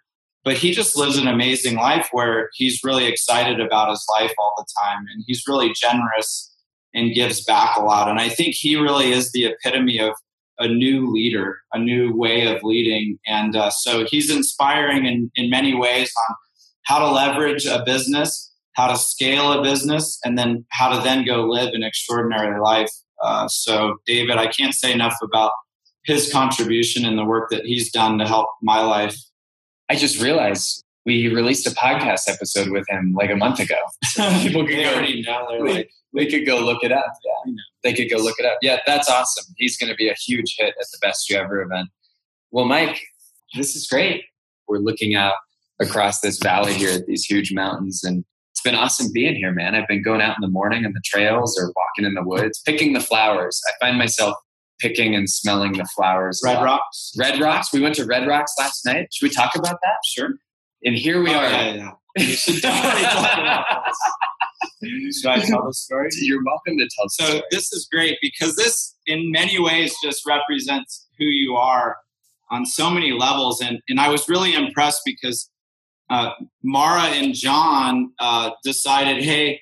But 0.51 0.59
he 0.59 0.73
just 0.73 0.97
lives 0.97 1.17
an 1.17 1.29
amazing 1.29 1.77
life 1.77 2.09
where 2.11 2.51
he's 2.55 2.83
really 2.83 3.07
excited 3.07 3.61
about 3.61 3.89
his 3.89 4.05
life 4.19 4.33
all 4.37 4.53
the 4.57 4.67
time 4.83 5.05
and 5.15 5.23
he's 5.25 5.45
really 5.47 5.73
generous 5.81 6.53
and 6.93 7.15
gives 7.15 7.45
back 7.45 7.77
a 7.77 7.83
lot. 7.83 8.09
And 8.09 8.19
I 8.19 8.31
think 8.31 8.57
he 8.57 8.75
really 8.75 9.13
is 9.13 9.31
the 9.31 9.45
epitome 9.45 10.01
of 10.01 10.13
a 10.59 10.67
new 10.67 11.09
leader, 11.09 11.59
a 11.73 11.79
new 11.79 12.13
way 12.17 12.53
of 12.53 12.65
leading. 12.65 13.21
And 13.29 13.55
uh, 13.55 13.71
so 13.71 14.05
he's 14.11 14.29
inspiring 14.29 15.07
in, 15.07 15.31
in 15.37 15.51
many 15.51 15.73
ways 15.73 16.13
on 16.29 16.35
how 16.83 16.99
to 16.99 17.13
leverage 17.13 17.65
a 17.65 17.85
business, 17.87 18.53
how 18.73 18.89
to 18.89 18.97
scale 18.97 19.53
a 19.53 19.63
business, 19.63 20.19
and 20.25 20.37
then 20.37 20.67
how 20.71 20.89
to 20.89 21.01
then 21.01 21.25
go 21.25 21.45
live 21.45 21.75
an 21.75 21.85
extraordinary 21.85 22.61
life. 22.61 22.91
Uh, 23.23 23.47
so, 23.47 23.99
David, 24.05 24.37
I 24.37 24.49
can't 24.49 24.75
say 24.75 24.93
enough 24.93 25.15
about 25.23 25.53
his 26.07 26.33
contribution 26.33 27.05
and 27.05 27.17
the 27.17 27.25
work 27.25 27.51
that 27.51 27.67
he's 27.67 27.93
done 27.93 28.19
to 28.19 28.27
help 28.27 28.49
my 28.63 28.81
life. 28.83 29.17
I 29.90 29.96
just 29.96 30.22
realized 30.22 30.85
we 31.05 31.26
released 31.35 31.66
a 31.66 31.70
podcast 31.70 32.29
episode 32.29 32.70
with 32.70 32.88
him 32.88 33.12
like 33.12 33.29
a 33.29 33.35
month 33.35 33.59
ago. 33.59 33.74
People 34.40 34.64
can 34.64 34.87
already 34.87 35.20
know. 35.22 35.48
They're 35.50 35.66
like, 35.66 35.90
they 36.14 36.26
could 36.26 36.46
go 36.46 36.61
look 36.61 36.85
it 36.85 36.92
up. 36.92 37.12
Yeah, 37.24 37.53
they 37.83 37.92
could 37.92 38.09
go 38.09 38.18
look 38.18 38.37
it 38.38 38.46
up. 38.46 38.59
Yeah, 38.62 38.79
that's 38.87 39.11
awesome. 39.11 39.53
He's 39.57 39.76
going 39.76 39.90
to 39.90 39.96
be 39.96 40.09
a 40.09 40.14
huge 40.14 40.55
hit 40.57 40.74
at 40.81 40.87
the 40.92 40.98
Best 41.03 41.29
Year 41.29 41.42
Ever 41.42 41.62
event. 41.62 41.88
Well, 42.53 42.66
Mike, 42.66 43.00
this 43.57 43.74
is 43.74 43.88
great. 43.88 44.22
We're 44.68 44.79
looking 44.79 45.16
out 45.16 45.35
across 45.81 46.20
this 46.20 46.38
valley 46.38 46.74
here 46.74 46.92
at 46.92 47.07
these 47.07 47.24
huge 47.24 47.53
mountains, 47.53 48.05
and 48.05 48.24
it's 48.53 48.61
been 48.61 48.76
awesome 48.76 49.11
being 49.12 49.35
here, 49.35 49.50
man. 49.50 49.74
I've 49.74 49.88
been 49.88 50.05
going 50.05 50.20
out 50.20 50.37
in 50.37 50.40
the 50.40 50.48
morning 50.48 50.87
on 50.87 50.92
the 50.92 51.03
trails 51.05 51.59
or 51.59 51.72
walking 51.74 52.05
in 52.05 52.14
the 52.14 52.22
woods, 52.22 52.61
picking 52.64 52.92
the 52.92 53.00
flowers. 53.00 53.61
I 53.66 53.85
find 53.85 53.98
myself 53.98 54.37
picking 54.81 55.14
and 55.14 55.29
smelling 55.29 55.73
the 55.73 55.85
flowers. 55.97 56.40
Red 56.45 56.62
Rocks. 56.62 57.12
Red 57.16 57.40
Rocks. 57.40 57.73
We 57.73 57.81
went 57.81 57.95
to 57.97 58.05
Red 58.05 58.27
Rocks 58.27 58.55
last 58.59 58.85
night. 58.85 59.09
Should 59.12 59.29
we 59.29 59.35
talk 59.35 59.55
about 59.55 59.79
that? 59.83 59.97
Sure. 60.05 60.31
And 60.85 60.97
here 60.97 61.23
we 61.23 61.31
oh, 61.31 61.38
are. 61.38 61.51
Yeah, 61.51 61.75
yeah. 61.75 61.90
You 62.16 62.33
should 62.33 62.62
definitely 62.62 63.03
talk 63.03 63.38
about 63.38 63.66
this. 63.87 65.21
Should 65.21 65.31
I 65.31 65.40
tell 65.40 65.64
the 65.64 65.75
story? 65.75 66.09
You're 66.21 66.43
welcome 66.45 66.79
to 66.79 66.88
tell. 66.97 67.09
So 67.09 67.25
story. 67.25 67.43
this 67.51 67.73
is 67.73 67.88
great 67.90 68.19
because 68.21 68.57
this, 68.57 68.97
in 69.07 69.31
many 69.31 69.61
ways, 69.61 69.95
just 70.03 70.27
represents 70.27 71.07
who 71.19 71.27
you 71.27 71.57
are 71.57 71.97
on 72.51 72.66
so 72.66 72.90
many 72.90 73.12
levels. 73.12 73.61
And 73.61 73.81
and 73.88 74.01
I 74.01 74.09
was 74.09 74.29
really 74.29 74.55
impressed 74.55 75.03
because 75.05 75.51
uh, 76.09 76.33
Mara 76.62 77.03
and 77.03 77.35
John 77.35 78.12
uh, 78.19 78.51
decided, 78.64 79.23
hey, 79.23 79.61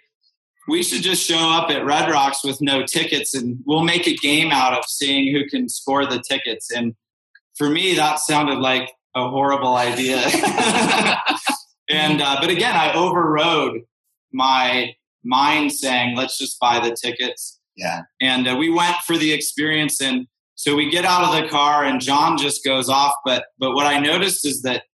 we 0.69 0.83
should 0.83 1.03
just 1.03 1.27
show 1.27 1.39
up 1.39 1.71
at 1.71 1.85
Red 1.85 2.11
Rocks 2.11 2.45
with 2.45 2.61
no 2.61 2.85
tickets, 2.85 3.35
and 3.35 3.59
we'll 3.65 3.85
make 3.85 4.07
a 4.07 4.15
game 4.15 4.53
out 4.53 4.77
of 4.77 4.85
seeing 4.85 5.33
who 5.35 5.49
can 5.49 5.69
score 5.69 6.07
the 6.07 6.23
tickets. 6.29 6.71
And 6.71 6.95
for 7.57 7.71
me, 7.71 7.95
that 7.95 8.21
sounded 8.21 8.59
like 8.59 8.91
a 9.17 9.29
horrible 9.29 9.77
idea. 9.77 10.19
and 11.89 12.21
uh, 12.21 12.37
but 12.41 12.51
again, 12.51 12.77
I 12.77 12.93
overrode 12.93 13.81
my 14.33 14.95
mind 15.25 15.73
saying, 15.73 16.17
"Let's 16.17 16.39
just 16.39 16.61
buy 16.61 16.81
the 16.81 16.95
tickets." 16.95 17.59
Yeah. 17.75 18.03
And 18.21 18.47
uh, 18.47 18.57
we 18.59 18.69
went 18.69 18.97
for 19.07 19.17
the 19.17 19.33
experience, 19.33 20.03
and 20.03 20.27
so 20.55 20.77
we 20.77 20.91
get 20.91 21.07
out 21.07 21.25
of 21.25 21.43
the 21.43 21.49
car, 21.49 21.85
and 21.85 22.01
John 22.01 22.37
just 22.37 22.63
goes 22.63 22.91
off. 22.91 23.15
But 23.25 23.47
but 23.59 23.73
what 23.73 23.87
I 23.87 23.99
noticed 24.01 24.45
is 24.45 24.61
that 24.63 24.85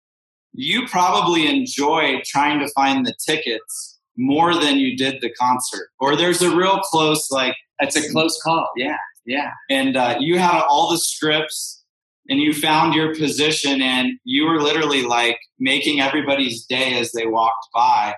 you 0.53 0.87
probably 0.87 1.49
enjoy 1.49 2.23
trying 2.25 2.61
to 2.61 2.69
find 2.69 3.05
the 3.05 3.15
tickets 3.27 3.94
more 4.17 4.55
than 4.55 4.79
you 4.79 4.97
did 4.97 5.21
the 5.21 5.31
concert, 5.31 5.89
or 5.99 6.17
there's 6.17 6.43
a 6.43 6.55
real 6.55 6.79
close 6.81 7.31
like 7.31 7.57
it's 7.81 7.97
a 7.97 8.11
close 8.13 8.41
call. 8.43 8.69
Yeah, 8.77 8.97
yeah. 9.27 9.51
And 9.71 9.97
uh, 9.97 10.17
you 10.21 10.39
had 10.39 10.63
all 10.69 10.91
the 10.91 10.99
strips 10.99 11.85
and 12.29 12.41
you 12.41 12.53
found 12.53 12.95
your 12.95 13.15
position 13.15 13.83
and 13.83 14.13
you 14.25 14.47
were 14.47 14.61
literally 14.61 15.03
like 15.03 15.39
making 15.59 16.01
everybody's 16.01 16.65
day 16.67 16.99
as 16.99 17.13
they 17.13 17.27
walked 17.27 17.69
by 17.75 18.15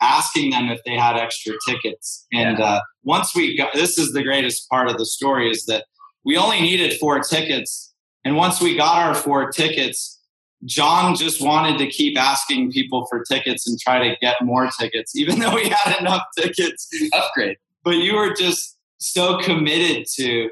asking 0.00 0.50
them 0.50 0.68
if 0.68 0.80
they 0.84 0.96
had 0.96 1.16
extra 1.16 1.54
tickets 1.68 2.26
and 2.32 2.58
yeah. 2.58 2.64
uh, 2.64 2.80
once 3.04 3.36
we 3.36 3.56
got 3.56 3.72
this 3.72 3.98
is 3.98 4.12
the 4.12 4.22
greatest 4.22 4.68
part 4.68 4.88
of 4.88 4.98
the 4.98 5.06
story 5.06 5.48
is 5.48 5.64
that 5.66 5.84
we 6.24 6.36
only 6.36 6.60
needed 6.60 6.98
four 6.98 7.20
tickets 7.20 7.94
and 8.24 8.36
once 8.36 8.60
we 8.60 8.76
got 8.76 8.98
our 8.98 9.14
four 9.14 9.50
tickets 9.52 10.18
john 10.64 11.14
just 11.14 11.42
wanted 11.42 11.78
to 11.78 11.86
keep 11.88 12.18
asking 12.18 12.70
people 12.70 13.06
for 13.10 13.24
tickets 13.24 13.68
and 13.68 13.78
try 13.80 13.98
to 14.08 14.16
get 14.20 14.36
more 14.42 14.68
tickets 14.78 15.14
even 15.16 15.38
though 15.40 15.54
we 15.54 15.68
had 15.68 16.00
enough 16.00 16.22
tickets. 16.36 16.88
To 16.88 17.10
upgrade. 17.14 17.56
But 17.84 17.96
you 17.96 18.14
were 18.14 18.34
just 18.34 18.78
so 18.98 19.38
committed 19.38 20.06
to 20.16 20.50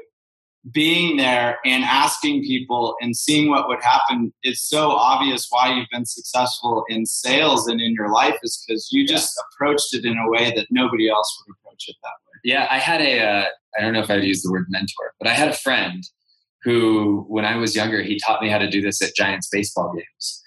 being 0.71 1.17
there 1.17 1.57
and 1.65 1.83
asking 1.83 2.43
people 2.43 2.95
and 3.01 3.15
seeing 3.15 3.49
what 3.49 3.67
would 3.67 3.81
happen. 3.81 4.31
It's 4.43 4.61
so 4.61 4.91
obvious 4.91 5.47
why 5.49 5.73
you've 5.73 5.87
been 5.91 6.05
successful 6.05 6.85
in 6.87 7.05
sales 7.05 7.67
and 7.67 7.81
in 7.81 7.93
your 7.93 8.11
life 8.11 8.37
is 8.43 8.63
because 8.67 8.89
you 8.91 9.07
just 9.07 9.33
approached 9.53 9.93
it 9.93 10.05
in 10.05 10.17
a 10.17 10.29
way 10.29 10.53
that 10.55 10.67
nobody 10.69 11.09
else 11.09 11.43
would 11.47 11.55
approach 11.55 11.85
it 11.87 11.95
that 12.03 12.09
way. 12.09 12.39
Yeah 12.43 12.67
i 12.69 12.77
had 12.77 13.01
a 13.01 13.19
uh, 13.19 13.45
I 13.77 13.81
don't 13.81 13.93
know 13.93 14.01
if 14.01 14.09
i'd 14.09 14.23
use 14.23 14.41
the 14.43 14.51
word 14.51 14.65
mentor 14.69 15.13
but 15.19 15.27
i 15.27 15.33
had 15.33 15.49
a 15.49 15.53
friend 15.53 16.03
who 16.63 17.25
when 17.27 17.45
i 17.45 17.55
was 17.55 17.75
younger 17.75 18.01
he 18.01 18.19
taught 18.19 18.41
me 18.41 18.49
how 18.49 18.57
to 18.57 18.69
do 18.69 18.81
this 18.81 19.01
at 19.01 19.15
giants 19.15 19.47
baseball 19.51 19.93
games 19.93 20.43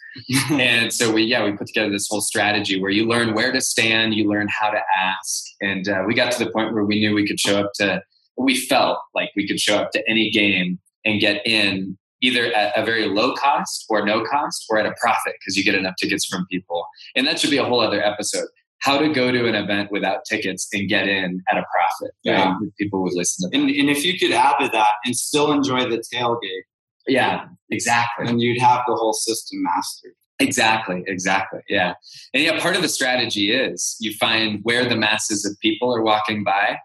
and 0.53 0.93
so 0.93 1.13
we 1.13 1.23
yeah 1.23 1.45
we 1.45 1.53
put 1.53 1.67
together 1.67 1.91
this 1.91 2.07
whole 2.09 2.21
strategy 2.21 2.81
where 2.81 2.91
you 2.91 3.07
learn 3.07 3.35
where 3.35 3.53
to 3.53 3.61
stand 3.61 4.15
you 4.15 4.29
learn 4.29 4.49
how 4.49 4.71
to 4.71 4.81
ask 4.97 5.45
and 5.61 5.89
uh, 5.89 6.03
we 6.07 6.15
got 6.15 6.31
to 6.31 6.45
the 6.45 6.51
point 6.51 6.73
where 6.73 6.85
we 6.85 7.01
knew 7.01 7.15
we 7.15 7.27
could 7.27 7.41
show 7.41 7.59
up 7.59 7.73
to 7.75 8.01
we 8.37 8.57
felt 8.57 8.99
like 9.15 9.31
we 9.37 9.47
could 9.47 9.61
show 9.61 9.77
up 9.77 9.91
to 9.93 10.03
any 10.09 10.31
game 10.31 10.79
and 11.05 11.21
get 11.21 11.47
in 11.47 11.97
either 12.25 12.47
at 12.55 12.77
a 12.77 12.85
very 12.85 13.07
low 13.07 13.35
cost 13.35 13.85
or 13.91 14.05
no 14.05 14.25
cost 14.25 14.65
or 14.71 14.79
at 14.79 14.87
a 14.87 14.95
profit 15.01 15.35
because 15.39 15.57
you 15.57 15.65
get 15.65 15.75
enough 15.75 15.95
tickets 16.01 16.25
from 16.25 16.47
people. 16.51 16.87
And 17.15 17.27
that 17.27 17.39
should 17.39 17.51
be 17.51 17.59
a 17.59 17.65
whole 17.65 17.81
other 17.81 18.03
episode. 18.03 18.49
How 18.85 18.99
to 18.99 19.09
go 19.09 19.33
to 19.33 19.49
an 19.49 19.55
event 19.55 19.91
without 19.91 20.27
tickets 20.29 20.69
and 20.75 20.89
get 20.89 21.09
in 21.09 21.43
at 21.51 21.57
a 21.57 21.65
profit. 21.73 22.15
Yeah. 22.23 22.51
Right? 22.51 22.77
People 22.79 23.03
would 23.03 23.15
listen 23.15 23.51
to 23.51 23.59
that. 23.59 23.59
And, 23.59 23.71
and 23.71 23.89
if 23.89 24.05
you 24.05 24.19
could 24.19 24.33
add 24.33 24.57
to 24.61 24.69
that 24.69 24.93
and 25.07 25.17
still 25.17 25.53
enjoy 25.53 25.89
the 25.89 26.05
tailgate. 26.13 26.65
Yeah, 27.07 27.47
exactly. 27.71 28.29
And 28.29 28.43
you'd 28.43 28.61
have 28.61 28.83
the 28.87 28.95
whole 28.95 29.15
system 29.15 29.63
mastered. 29.63 30.13
Exactly, 30.39 31.03
exactly. 31.07 31.61
Yeah. 31.69 31.95
And 32.35 32.43
yeah, 32.43 32.61
part 32.61 32.77
of 32.77 32.83
the 32.83 32.89
strategy 32.89 33.53
is 33.53 33.97
you 34.01 34.13
find 34.15 34.61
where 34.65 34.87
the 34.87 34.97
masses 34.97 35.47
of 35.47 35.59
people 35.61 35.95
are 35.95 36.03
walking 36.03 36.45
by 36.45 36.79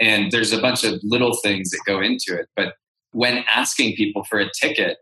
and 0.00 0.30
there's 0.30 0.52
a 0.52 0.60
bunch 0.60 0.84
of 0.84 1.00
little 1.02 1.36
things 1.36 1.70
that 1.70 1.80
go 1.86 2.00
into 2.00 2.34
it. 2.38 2.46
But 2.56 2.74
when 3.12 3.44
asking 3.54 3.96
people 3.96 4.24
for 4.24 4.40
a 4.40 4.48
ticket, 4.58 4.96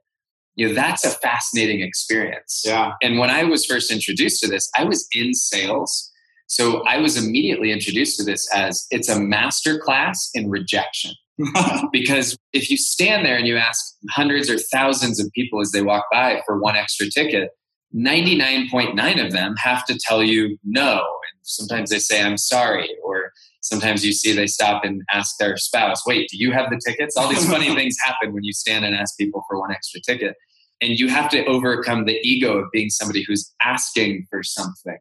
you 0.57 0.69
know, 0.69 0.75
that's 0.75 1.05
a 1.05 1.11
fascinating 1.11 1.81
experience. 1.81 2.63
Yeah. 2.67 2.93
And 3.03 3.19
when 3.19 3.31
I 3.31 3.45
was 3.45 3.65
first 3.65 3.93
introduced 3.93 4.41
to 4.43 4.49
this, 4.49 4.69
I 4.77 4.85
was 4.85 5.07
in 5.13 5.33
sales. 5.33 6.10
So 6.51 6.83
I 6.85 6.99
was 6.99 7.17
immediately 7.17 7.71
introduced 7.71 8.19
to 8.19 8.25
this 8.25 8.53
as 8.53 8.85
it's 8.91 9.09
a 9.09 9.21
master 9.21 9.79
class 9.79 10.31
in 10.35 10.51
rejection. 10.51 11.13
because 11.93 12.37
if 12.53 12.69
you 12.69 12.77
stand 12.77 13.25
there 13.25 13.37
and 13.37 13.47
you 13.47 13.57
ask 13.57 13.95
hundreds 14.11 14.51
or 14.51 14.59
thousands 14.59 15.21
of 15.21 15.31
people 15.33 15.61
as 15.61 15.71
they 15.71 15.81
walk 15.81 16.07
by 16.11 16.43
for 16.45 16.61
one 16.61 16.75
extra 16.75 17.09
ticket, 17.09 17.51
99.9 17.95 19.25
of 19.25 19.33
them 19.33 19.55
have 19.59 19.87
to 19.87 19.97
tell 19.97 20.25
you 20.25 20.59
no. 20.65 20.97
And 20.97 21.41
sometimes 21.43 21.91
they 21.91 22.01
say, 22.01 22.21
I'm 22.21 22.37
sorry, 22.37 22.91
or 23.05 23.31
sometimes 23.61 24.05
you 24.05 24.13
see 24.13 24.33
they 24.33 24.49
stop 24.49 24.85
and 24.85 25.03
ask 25.13 25.37
their 25.39 25.57
spouse, 25.57 26.05
wait, 26.05 26.29
do 26.31 26.37
you 26.37 26.51
have 26.51 26.69
the 26.69 26.81
tickets? 26.85 27.17
All 27.17 27.29
these 27.29 27.49
funny 27.49 27.73
things 27.77 27.97
happen 28.05 28.35
when 28.35 28.43
you 28.43 28.53
stand 28.53 28.85
and 28.85 28.97
ask 28.97 29.17
people 29.17 29.45
for 29.49 29.61
one 29.61 29.71
extra 29.71 30.01
ticket. 30.01 30.35
And 30.81 30.99
you 30.99 31.11
have 31.11 31.31
to 31.31 31.45
overcome 31.45 32.07
the 32.07 32.19
ego 32.25 32.59
of 32.59 32.73
being 32.73 32.91
somebody 32.91 33.23
who's 33.23 33.55
asking 33.63 34.27
for 34.29 34.43
something 34.43 34.99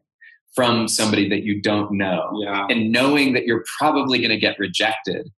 from 0.54 0.88
somebody 0.88 1.28
that 1.28 1.42
you 1.42 1.60
don't 1.60 1.92
know 1.92 2.28
yeah. 2.42 2.66
and 2.68 2.90
knowing 2.90 3.32
that 3.34 3.44
you're 3.44 3.64
probably 3.78 4.18
going 4.18 4.30
to 4.30 4.38
get 4.38 4.58
rejected. 4.58 5.30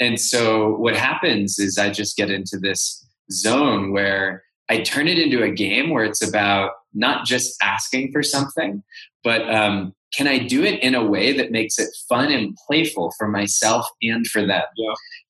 And 0.00 0.20
so 0.20 0.76
what 0.76 0.96
happens 0.96 1.58
is 1.58 1.78
I 1.78 1.90
just 1.90 2.16
get 2.16 2.30
into 2.30 2.58
this 2.58 3.06
zone 3.30 3.92
where 3.92 4.42
I 4.68 4.80
turn 4.80 5.08
it 5.08 5.18
into 5.18 5.42
a 5.42 5.50
game 5.50 5.90
where 5.90 6.04
it's 6.04 6.26
about 6.26 6.72
not 6.92 7.24
just 7.24 7.56
asking 7.62 8.12
for 8.12 8.22
something, 8.22 8.82
but 9.22 9.48
um, 9.52 9.94
can 10.12 10.26
I 10.26 10.38
do 10.38 10.64
it 10.64 10.82
in 10.82 10.94
a 10.94 11.04
way 11.04 11.36
that 11.36 11.52
makes 11.52 11.78
it 11.78 11.88
fun 12.08 12.32
and 12.32 12.56
playful 12.66 13.12
for 13.16 13.28
myself 13.28 13.86
and 14.02 14.26
for 14.26 14.44
them? 14.44 14.62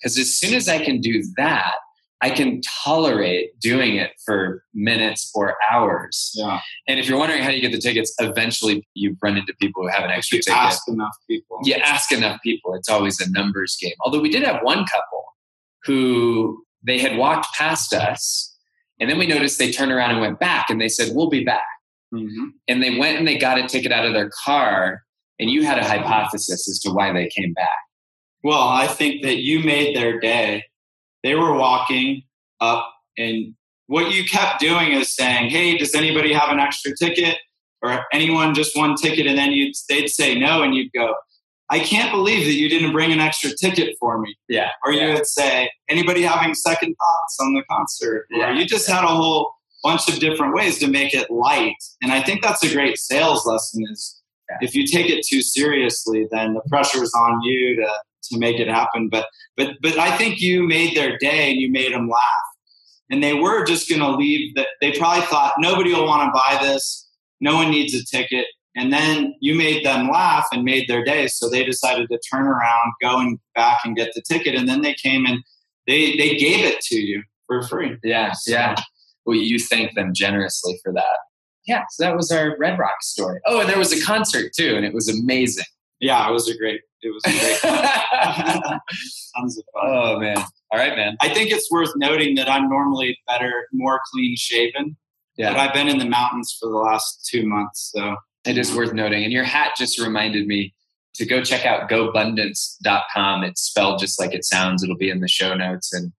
Because 0.01 0.17
yeah. 0.17 0.23
as 0.23 0.35
soon 0.35 0.55
as 0.55 0.69
I 0.69 0.83
can 0.83 1.01
do 1.01 1.23
that, 1.37 1.75
I 2.23 2.31
can 2.31 2.63
tolerate 2.85 3.59
doing 3.61 3.97
it 3.97 4.13
for 4.25 4.65
minutes 4.73 5.31
or 5.35 5.55
hours. 5.71 6.33
Yeah. 6.35 6.61
And 6.89 6.99
if 6.99 7.09
you're 7.09 7.19
wondering 7.19 7.43
how 7.43 7.51
you 7.51 7.61
get 7.61 7.73
the 7.73 7.79
tickets, 7.79 8.15
eventually 8.19 8.87
you 8.95 9.17
run 9.23 9.37
into 9.37 9.55
people 9.61 9.83
who 9.83 9.89
have 9.89 10.03
an 10.03 10.11
extra 10.11 10.37
you 10.37 10.43
ticket. 10.43 10.59
Ask 10.59 10.89
enough 10.89 11.15
people. 11.29 11.59
You 11.63 11.75
ask 11.75 12.11
enough 12.13 12.41
people. 12.43 12.75
It's 12.75 12.89
always 12.89 13.21
a 13.21 13.31
numbers 13.31 13.77
game. 13.81 13.93
Although 14.01 14.21
we 14.21 14.31
did 14.31 14.43
have 14.45 14.63
one 14.63 14.87
couple 14.87 15.25
who 15.85 16.65
they 16.83 16.99
had 16.99 17.19
walked 17.19 17.55
past 17.55 17.93
us, 17.93 18.55
and 18.99 19.11
then 19.11 19.19
we 19.19 19.27
noticed 19.27 19.59
they 19.59 19.71
turned 19.71 19.93
around 19.93 20.13
and 20.13 20.21
went 20.21 20.41
back, 20.41 20.71
and 20.71 20.81
they 20.81 20.89
said, 20.89 21.15
"We'll 21.15 21.29
be 21.29 21.45
back." 21.45 21.65
Mm-hmm. 22.15 22.47
And 22.69 22.83
they 22.83 22.99
went 22.99 23.19
and 23.19 23.29
they 23.29 23.37
got 23.37 23.59
a 23.59 23.67
ticket 23.67 23.93
out 23.93 24.07
of 24.07 24.15
their 24.15 24.31
car, 24.45 25.03
and 25.39 25.51
you 25.51 25.65
had 25.65 25.79
a 25.79 25.85
hypothesis 25.85 26.69
as 26.69 26.79
to 26.81 26.91
why 26.91 27.13
they 27.13 27.29
came 27.29 27.53
back. 27.53 27.77
Well, 28.43 28.67
I 28.67 28.87
think 28.87 29.23
that 29.23 29.39
you 29.39 29.61
made 29.61 29.95
their 29.95 30.19
day. 30.19 30.65
They 31.27 31.35
were 31.35 31.55
walking 31.55 32.23
up, 32.61 32.87
and 33.19 33.55
what 33.87 34.13
you 34.13 34.25
kept 34.25 34.61
doing 34.61 34.93
is 34.93 35.15
saying, 35.15 35.51
"Hey, 35.51 35.77
does 35.77 35.95
anybody 35.95 36.33
have 36.33 36.51
an 36.51 36.61
extra 36.61 36.93
ticket?" 36.97 37.37
Or 37.83 38.05
anyone 38.13 38.55
just 38.55 38.77
one 38.77 38.95
ticket, 38.95 39.27
and 39.27 39.37
then 39.37 39.53
you'd 39.53 39.75
they'd 39.89 40.09
say 40.09 40.39
no, 40.39 40.63
and 40.63 40.75
you'd 40.75 40.93
go, 40.93 41.15
I 41.69 41.81
can't 41.81 42.13
believe 42.13 42.47
that 42.47 42.55
you 42.55 42.69
didn't 42.69 42.93
bring 42.93 43.13
an 43.13 43.21
extra 43.21 43.51
ticket 43.61 43.97
for 43.99 44.19
me. 44.19 44.37
Yeah. 44.49 44.71
Or 44.85 44.93
yeah. 44.93 45.09
you 45.09 45.15
would 45.15 45.27
say, 45.27 45.71
anybody 45.89 46.23
having 46.23 46.55
second 46.55 46.95
thoughts 46.95 47.37
on 47.41 47.55
the 47.55 47.63
concert? 47.69 48.27
Yeah. 48.31 48.51
Or 48.51 48.53
you 48.53 48.67
just 48.67 48.89
had 48.89 49.03
a 49.03 49.09
whole 49.09 49.53
bunch 49.83 50.09
of 50.09 50.19
different 50.21 50.55
ways 50.55 50.79
to 50.79 50.87
make 50.87 51.13
it 51.13 51.31
light. 51.31 51.75
And 52.03 52.13
I 52.13 52.23
think 52.23 52.43
that's 52.43 52.63
a 52.63 52.73
great 52.73 52.99
sales 52.99 53.47
lesson 53.47 53.85
is 53.91 54.23
Yeah. 54.49 54.59
if 54.61 54.75
you 54.77 54.87
take 54.87 55.11
it 55.11 55.27
too 55.27 55.43
seriously, 55.43 56.27
then 56.31 56.55
the 56.55 56.63
pressure 56.69 57.03
is 57.03 57.13
on 57.15 57.43
you 57.43 57.77
to, 57.77 57.89
to 58.29 58.39
make 58.39 58.59
it 58.59 58.69
happen. 58.69 59.09
But, 59.09 59.27
but, 59.57 59.75
but 59.83 59.99
I 59.99 60.17
think 60.17 60.41
you 60.41 60.67
made 60.67 60.97
their 60.97 61.17
day 61.19 61.51
and 61.51 61.61
you 61.61 61.71
made 61.71 61.93
them 61.93 62.09
laugh. 62.09 62.21
And 63.11 63.23
they 63.23 63.35
were 63.35 63.65
just 63.65 63.89
going 63.89 64.01
to 64.01 64.11
leave 64.11 64.55
that. 64.57 64.67
They 64.81 64.93
probably 64.93 65.25
thought 65.27 65.55
nobody 65.59 65.93
will 65.93 66.07
want 66.07 66.27
to 66.29 66.33
buy 66.33 66.59
this. 66.61 67.09
No 67.41 67.55
one 67.55 67.71
needs 67.71 67.95
a 67.95 68.05
ticket 68.05 68.47
and 68.77 68.93
then 68.93 69.35
you 69.41 69.55
made 69.55 69.85
them 69.85 70.09
laugh 70.09 70.47
and 70.53 70.63
made 70.63 70.87
their 70.87 71.03
day 71.03 71.27
so 71.27 71.49
they 71.49 71.65
decided 71.65 72.09
to 72.09 72.19
turn 72.31 72.47
around 72.47 72.93
go 73.03 73.19
and 73.19 73.39
back 73.55 73.79
and 73.85 73.97
get 73.97 74.11
the 74.15 74.23
ticket 74.23 74.55
and 74.55 74.69
then 74.69 74.83
they 74.83 74.95
came 74.95 75.27
and 75.27 75.43
they 75.87 76.17
they 76.17 76.37
gave 76.37 76.65
it 76.65 76.81
to 76.81 76.97
you 76.97 77.23
for 77.47 77.63
free 77.63 77.97
Yeah, 78.05 78.35
yeah. 78.47 78.77
Well, 79.25 79.37
you 79.37 79.59
thank 79.59 79.95
them 79.95 80.15
generously 80.15 80.79
for 80.85 80.93
that. 80.93 81.19
Yeah, 81.67 81.83
so 81.91 82.05
that 82.05 82.15
was 82.17 82.31
our 82.31 82.57
Red 82.59 82.79
Rock 82.79 83.03
story. 83.03 83.41
Oh, 83.45 83.59
and 83.59 83.69
there 83.69 83.79
was 83.79 83.93
a 83.93 84.05
concert 84.05 84.53
too, 84.57 84.77
and 84.77 84.87
it 84.87 84.95
was 84.95 85.09
amazing. 85.09 85.65
yeah 86.01 86.29
it 86.29 86.33
was 86.33 86.49
a 86.49 86.57
great 86.57 86.81
it 87.07 87.15
was 87.15 87.23
great 87.25 87.61
tons 89.37 89.59
of 89.59 89.65
fun 89.75 89.85
oh 89.85 90.19
man! 90.19 90.39
All 90.73 90.79
right, 90.79 90.97
man. 90.97 91.17
i 91.21 91.29
think 91.33 91.51
it's 91.51 91.71
worth 91.71 91.91
noting 91.97 92.35
that 92.37 92.49
i'm 92.51 92.69
normally 92.69 93.19
better 93.27 93.67
more 93.73 94.01
clean 94.13 94.35
shaven 94.37 94.97
Yeah. 95.37 95.53
but 95.53 95.61
i've 95.61 95.75
been 95.75 95.89
in 95.89 95.99
the 95.99 96.05
mountains 96.09 96.57
for 96.61 96.69
the 96.69 96.77
last 96.77 97.27
two 97.31 97.47
months 97.47 97.91
so 97.95 98.17
it 98.47 98.57
is 98.57 98.73
worth 98.75 98.93
noting. 98.93 99.25
And 99.25 99.33
your 99.33 99.45
hat 99.45 99.73
just 99.77 99.99
reminded 100.01 100.47
me 100.47 100.73
to 101.17 101.27
go 101.27 101.43
check 101.43 101.67
out 101.67 101.91
gobundance.com. 101.91 103.43
It's 103.43 103.63
spelled 103.63 103.99
just 103.99 104.21
like 104.21 104.33
it 104.35 104.45
sounds. 104.45 104.83
It'll 104.83 104.97
be 104.97 105.11
in 105.11 105.21
the 105.21 105.29
show 105.29 105.55
notes. 105.55 105.93
And 105.93 106.13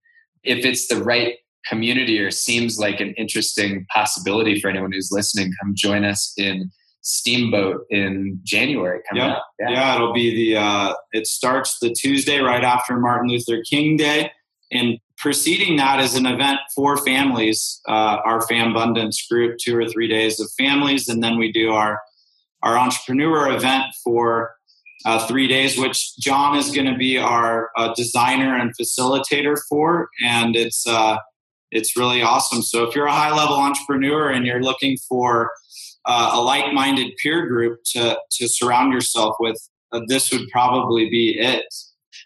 if 0.43 0.65
it's 0.65 0.88
the 0.88 1.01
right 1.03 1.35
community 1.65 2.19
or 2.19 2.31
seems 2.31 2.79
like 2.79 2.99
an 2.99 3.13
interesting 3.17 3.85
possibility 3.93 4.59
for 4.59 4.69
anyone 4.69 4.91
who's 4.91 5.09
listening, 5.11 5.51
come 5.61 5.73
join 5.75 6.03
us 6.03 6.33
in 6.38 6.69
Steamboat 7.07 7.85
in 7.89 8.39
January 8.43 8.99
coming 9.09 9.23
Yeah. 9.23 9.31
up. 9.37 9.43
Yeah. 9.59 9.95
it'll 9.95 10.13
be 10.13 10.35
the 10.35 10.59
uh, 10.59 10.93
it 11.13 11.25
starts 11.25 11.79
the 11.79 11.91
Tuesday 11.93 12.39
right 12.39 12.63
after 12.63 12.97
Martin 12.99 13.29
Luther 13.29 13.63
King 13.69 13.95
Day, 13.95 14.31
and 14.71 14.97
preceding 15.17 15.77
that 15.77 15.99
is 16.01 16.15
an 16.15 16.25
event 16.25 16.59
for 16.75 16.97
families. 16.97 17.79
Uh, 17.87 18.17
our 18.25 18.45
Fambundance 18.47 19.21
group, 19.31 19.57
two 19.57 19.75
or 19.77 19.87
three 19.87 20.07
days 20.09 20.39
of 20.41 20.49
families, 20.59 21.07
and 21.07 21.23
then 21.23 21.37
we 21.37 21.51
do 21.51 21.71
our 21.71 21.99
our 22.63 22.77
entrepreneur 22.77 23.51
event 23.55 23.85
for 24.03 24.51
uh, 25.05 25.25
three 25.27 25.47
days, 25.47 25.77
which 25.77 26.17
John 26.17 26.57
is 26.57 26.71
going 26.71 26.87
to 26.91 26.97
be 26.97 27.17
our 27.17 27.69
uh, 27.77 27.93
designer 27.95 28.57
and 28.57 28.73
facilitator 28.79 29.55
for, 29.69 30.09
and 30.25 30.57
it's 30.57 30.85
uh, 30.85 31.17
it's 31.71 31.95
really 31.95 32.21
awesome. 32.21 32.61
So 32.61 32.83
if 32.83 32.95
you're 32.95 33.05
a 33.05 33.11
high 33.13 33.33
level 33.33 33.55
entrepreneur 33.55 34.29
and 34.29 34.45
you're 34.45 34.61
looking 34.61 34.97
for 35.07 35.51
uh, 36.07 36.31
a 36.33 36.41
like-minded 36.41 37.13
peer 37.21 37.45
group 37.47 37.79
to 37.91 38.17
to 38.31 38.47
surround 38.47 38.93
yourself 38.93 39.35
with, 39.39 39.57
uh, 39.91 40.01
this 40.07 40.31
would 40.31 40.47
probably 40.49 41.09
be 41.09 41.37
it. 41.37 41.65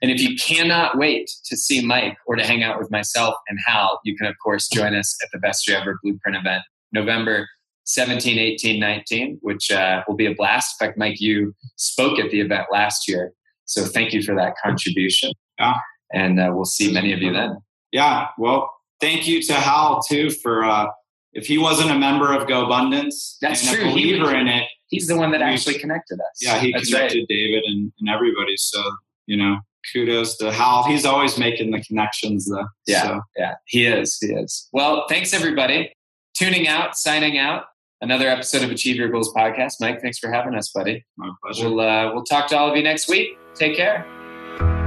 And 0.02 0.10
if 0.10 0.20
you 0.20 0.36
cannot 0.36 0.98
wait 0.98 1.30
to 1.46 1.58
see 1.58 1.86
Mike 1.86 2.18
or 2.26 2.36
to 2.36 2.44
hang 2.44 2.64
out 2.64 2.80
with 2.80 2.90
myself 2.90 3.36
and 3.50 3.60
Hal, 3.66 4.00
you 4.04 4.16
can, 4.16 4.26
of 4.26 4.36
course, 4.44 4.68
join 4.68 4.96
us 4.96 5.16
at 5.22 5.30
the 5.32 5.40
Best 5.40 5.68
Year 5.68 5.78
Ever 5.78 6.00
Blueprint 6.02 6.38
event, 6.38 6.64
November 6.92 7.48
17, 7.86 8.40
18, 8.40 8.80
19, 8.80 9.40
which 9.42 9.70
uh, 9.70 10.04
will 10.08 10.16
be 10.16 10.26
a 10.26 10.34
blast. 10.34 10.76
In 10.80 10.88
fact, 10.88 10.98
Mike, 10.98 11.20
you 11.20 11.54
spoke 11.76 12.20
at 12.20 12.32
the 12.32 12.42
event 12.42 12.68
last 12.72 13.08
year. 13.08 13.34
So 13.66 13.86
thank 13.86 14.14
you 14.14 14.24
for 14.24 14.36
that 14.36 14.54
contribution. 14.64 15.32
Yeah. 15.60 15.76
And 16.14 16.40
uh, 16.40 16.52
we'll 16.54 16.66
see 16.66 16.92
many 16.92 17.14
of 17.14 17.20
you 17.22 17.32
then. 17.32 17.58
Yeah. 17.92 18.28
Well, 18.38 18.72
thank 19.00 19.28
you 19.28 19.42
to 19.44 19.54
Hal 19.54 20.02
too 20.08 20.30
for 20.30 20.64
uh, 20.64 20.88
if 21.34 21.46
he 21.48 21.58
wasn't 21.58 21.92
a 21.92 21.98
member 21.98 22.34
of 22.34 22.48
GoBundance 22.48 23.38
That's 23.42 23.68
and 23.68 23.78
true. 23.78 23.86
a 23.86 23.92
He- 23.92 24.14
believer 24.14 24.36
in 24.36 24.48
it, 24.48 24.68
He's 24.88 25.08
the 25.08 25.16
one 25.16 25.32
that 25.32 25.42
actually 25.42 25.80
connected 25.80 26.20
us. 26.20 26.40
yeah, 26.42 26.60
he 26.60 26.74
That's 26.74 26.92
connected 26.92 27.20
right. 27.20 27.28
David 27.30 27.64
and, 27.66 27.94
and 28.00 28.10
everybody. 28.10 28.58
So 28.58 28.82
you 29.28 29.38
know, 29.38 29.60
kudos 29.94 30.36
to 30.40 30.52
Hal. 30.52 30.84
He's 30.84 31.06
always 31.06 31.38
making 31.38 31.72
the 31.72 31.82
connections. 31.82 32.50
Though. 32.50 32.66
Yeah. 32.88 33.04
So, 33.04 33.22
Yeah, 33.38 33.54
he 33.68 33.86
is. 33.86 34.18
He 34.20 34.28
is. 34.34 34.68
Well, 34.74 35.06
thanks 35.08 35.34
everybody. 35.34 35.94
Tuning 36.36 36.68
out, 36.68 36.98
signing 36.98 37.38
out. 37.38 37.66
Another 38.02 38.28
episode 38.28 38.64
of 38.64 38.72
Achieve 38.72 38.96
Your 38.98 39.08
Goals 39.10 39.32
podcast. 39.34 39.76
Mike, 39.80 40.02
thanks 40.02 40.18
for 40.18 40.30
having 40.32 40.56
us, 40.56 40.70
buddy. 40.74 41.06
my 41.18 41.30
pleasure. 41.44 41.70
We'll 41.70 41.80
uh, 41.80 42.14
we'll 42.14 42.24
talk 42.26 42.48
to 42.50 42.58
all 42.58 42.70
of 42.70 42.76
you 42.76 42.84
next 42.84 43.08
week. 43.08 43.38
Take 43.56 43.78
care. 43.78 44.21